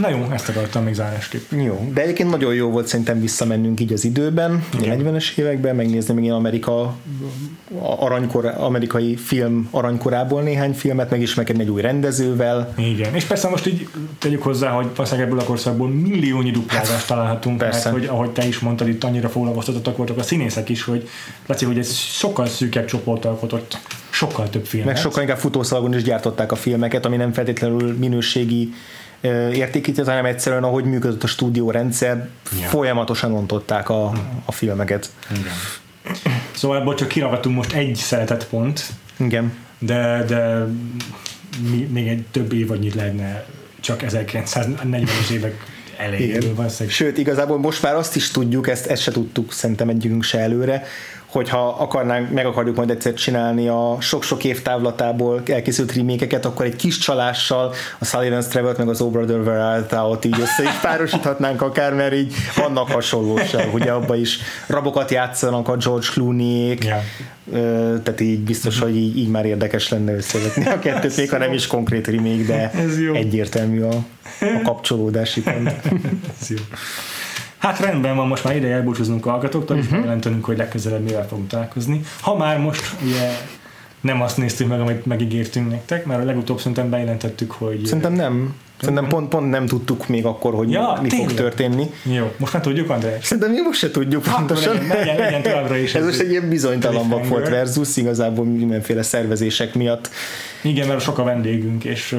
[0.00, 1.50] Na jó, ezt akartam még zárásképp.
[1.50, 6.14] Jó, de egyébként nagyon jó volt szerintem visszamennünk így az időben, a 40-es években, megnézni
[6.14, 6.96] még Amerika
[7.80, 12.74] aranykor, amerikai film aranykorából néhány filmet, megismerkedni egy új rendezővel.
[12.76, 13.88] Igen, és persze most így
[14.18, 17.90] tegyük hozzá, hogy valószínűleg ebből a korszakból milliónyi duplázást hát, találhatunk, persze.
[17.90, 21.08] mert hogy ahogy te is mondtad, itt annyira foglalkoztatottak voltak a színészek is, hogy
[21.46, 23.78] látszik, hogy ez sokkal szűkebb csoport alkotott
[24.10, 24.92] sokkal több filmet.
[24.92, 28.72] Meg sokkal inkább futószalagon is gyártották a filmeket, ami nem feltétlenül minőségi
[29.52, 32.28] értékített, hanem egyszerűen ahogy működött a stúdiórendszer,
[32.60, 32.68] ja.
[32.68, 34.12] folyamatosan ontották a,
[34.44, 35.10] a filmeket.
[35.30, 35.52] Igen.
[36.52, 38.86] Szóval ebből csak kiragatunk most egy szeretett pont.
[39.16, 39.52] Igen.
[39.78, 40.66] De, de
[41.70, 43.44] mi, még egy több évadnyit lehetne
[43.80, 45.64] csak 1940-es évek
[45.96, 46.68] elejéről.
[46.88, 50.84] Sőt, igazából most már azt is tudjuk, ezt, ezt se tudtuk szerintem egyikünk se előre,
[51.32, 56.76] hogyha akarnánk, meg akarjuk majd egyszer csinálni a sok-sok év távlatából elkészült remékeket, akkor egy
[56.76, 61.94] kis csalással a Sullivan's Travel-t meg az O Brother Where így össze is párosíthatnánk akár,
[61.94, 67.02] mert így vannak hasonlóság, ugye abban is rabokat játszanak a George Clooney-ék, yeah.
[68.02, 71.52] tehát így biztos, hogy így, így már érdekes lenne összevetni a kettőt, még ha nem
[71.52, 72.70] is konkrét remake, de
[73.12, 73.94] egyértelmű a,
[74.40, 75.68] a kapcsolódási pont.
[76.40, 76.56] Ez jó.
[77.62, 79.90] Hát rendben van, most már ideje elbúcsúznunk a hallgatóktól, uh-huh.
[79.90, 80.04] és mhm.
[80.04, 82.00] jelentenünk, hogy legközelebb mivel fogunk találkozni.
[82.20, 83.30] Ha már most ugye
[84.00, 87.84] nem azt néztük meg, amit megígértünk nektek, mert a legutóbb szerintem bejelentettük, hogy...
[87.84, 88.54] Szerintem nem.
[88.80, 91.28] Szerintem pont, pont nem tudtuk még akkor, hogy ja, mi tényleg.
[91.28, 91.90] fog történni.
[92.02, 93.24] Jó, most már tudjuk, András?
[93.24, 94.74] Szerintem mi most se tudjuk hát, pontosan.
[94.74, 95.94] Legyen, legyen, legyen is.
[95.94, 100.10] Ez most egy ilyen bizonytalan volt versus, igazából mindenféle szervezések miatt.
[100.62, 102.16] Igen, mert sok a vendégünk, és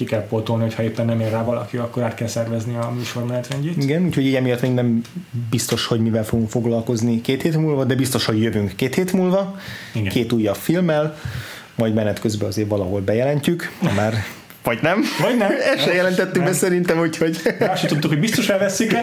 [0.00, 3.26] ki kell pótolni, hogyha éppen nem ér rá valaki, akkor át kell szervezni a műsor
[3.26, 3.76] menetrendjét.
[3.76, 5.02] Igen, úgyhogy így emiatt még nem
[5.50, 9.56] biztos, hogy mivel fogunk foglalkozni két hét múlva, de biztos, hogy jövünk két hét múlva,
[9.94, 10.12] Igen.
[10.12, 11.16] két újabb filmmel,
[11.74, 14.14] majd menet közben azért valahol bejelentjük, már
[14.62, 15.02] vagy nem?
[15.20, 15.50] Vagy nem.
[15.74, 17.40] Ezt se jelentettük be szerintem, úgyhogy...
[17.58, 18.96] Azt tudtuk, hogy biztos elveszik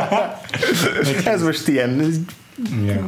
[1.24, 2.26] Ez most ilyen
[2.84, 3.04] Yeah.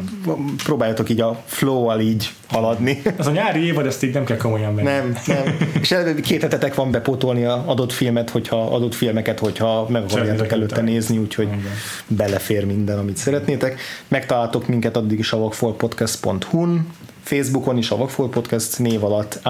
[0.65, 3.03] Próbáljatok így a flow-al így haladni.
[3.17, 4.89] Az a nyári évad, ezt így nem kell komolyan venni.
[4.89, 5.57] Nem, nem.
[5.81, 10.81] És két hetetek van bepótolni a adott filmet, hogyha adott filmeket, hogyha meg akarjátok előtte
[10.81, 11.63] nézni, úgyhogy Igen.
[12.07, 13.81] belefér minden, amit szeretnétek.
[14.09, 16.87] Megtaláltok minket addig is a vakfolpodcast.hu-n,
[17.31, 19.41] Facebookon is a Vakfolt Podcast név alatt,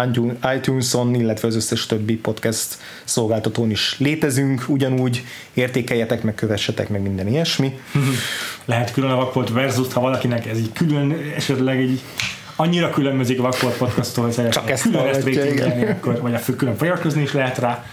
[0.57, 5.25] iTunes-on, illetve az összes többi podcast szolgáltatón is létezünk, ugyanúgy
[5.55, 7.79] értékeljetek, meg kövessetek, meg minden ilyesmi.
[8.65, 12.01] Lehet külön a Vakfolt versus, ha valakinek ez így külön, esetleg egy
[12.57, 15.29] annyira különbözik a Vakfolt podcasttól, hogy Csak ezt külön ezt
[15.89, 17.85] akkor, vagy a külön feliratkozni is lehet rá.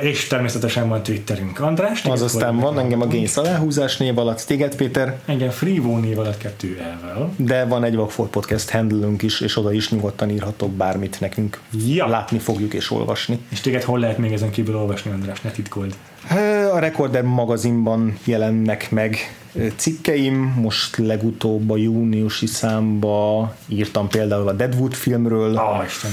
[0.00, 1.60] És természetesen van Twitterünk.
[1.60, 2.04] András?
[2.04, 5.18] Az aztán van, engem a Gains aláhúzás név alatt, téged Péter.
[5.24, 7.32] Engem Freevo név alatt kettő elvel.
[7.36, 11.60] De van egy Vagfolt Podcast handlünk is, és oda is nyugodtan írhatok bármit nekünk.
[11.86, 12.06] Ja.
[12.06, 13.38] Látni fogjuk és olvasni.
[13.48, 15.40] És téged hol lehet még ezen kívül olvasni, András?
[15.40, 15.94] Ne titkold.
[16.72, 19.16] A Recorder magazinban jelennek meg
[19.76, 26.10] cikkeim, most legutóbb a júniusi számba írtam például a Deadwood filmről, oh, Isten.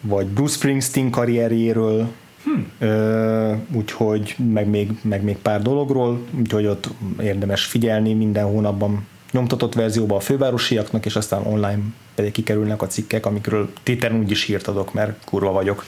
[0.00, 2.08] vagy Bruce Springsteen karrierjéről,
[2.44, 3.66] Hmm.
[3.72, 6.88] úgyhogy meg még, meg még pár dologról, úgyhogy ott
[7.20, 11.80] érdemes figyelni minden hónapban nyomtatott verzióban a fővárosiaknak, és aztán online
[12.14, 15.84] pedig kikerülnek a cikkek, amikről tételen úgy is írt adok, mert kurva vagyok.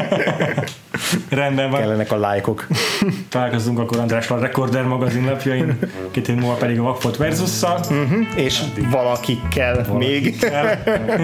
[1.28, 1.80] Rendben van.
[1.80, 2.66] Kellenek a lájkok.
[3.28, 5.78] Találkozunk akkor Andrással a Recorder magazin lapjain,
[6.10, 7.78] két hét múlva pedig a Vakfot Versus-szal.
[7.78, 8.26] Uh-huh.
[8.36, 8.90] És Addig.
[8.90, 9.96] valakikkel valakikkel.
[9.98, 10.26] még.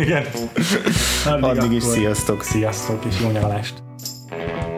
[0.03, 0.25] Igen.
[1.27, 2.43] Addig, Addig is sziasztok.
[2.43, 3.90] Sziasztok, és jó nyaralást.
[4.31, 4.70] Thank you.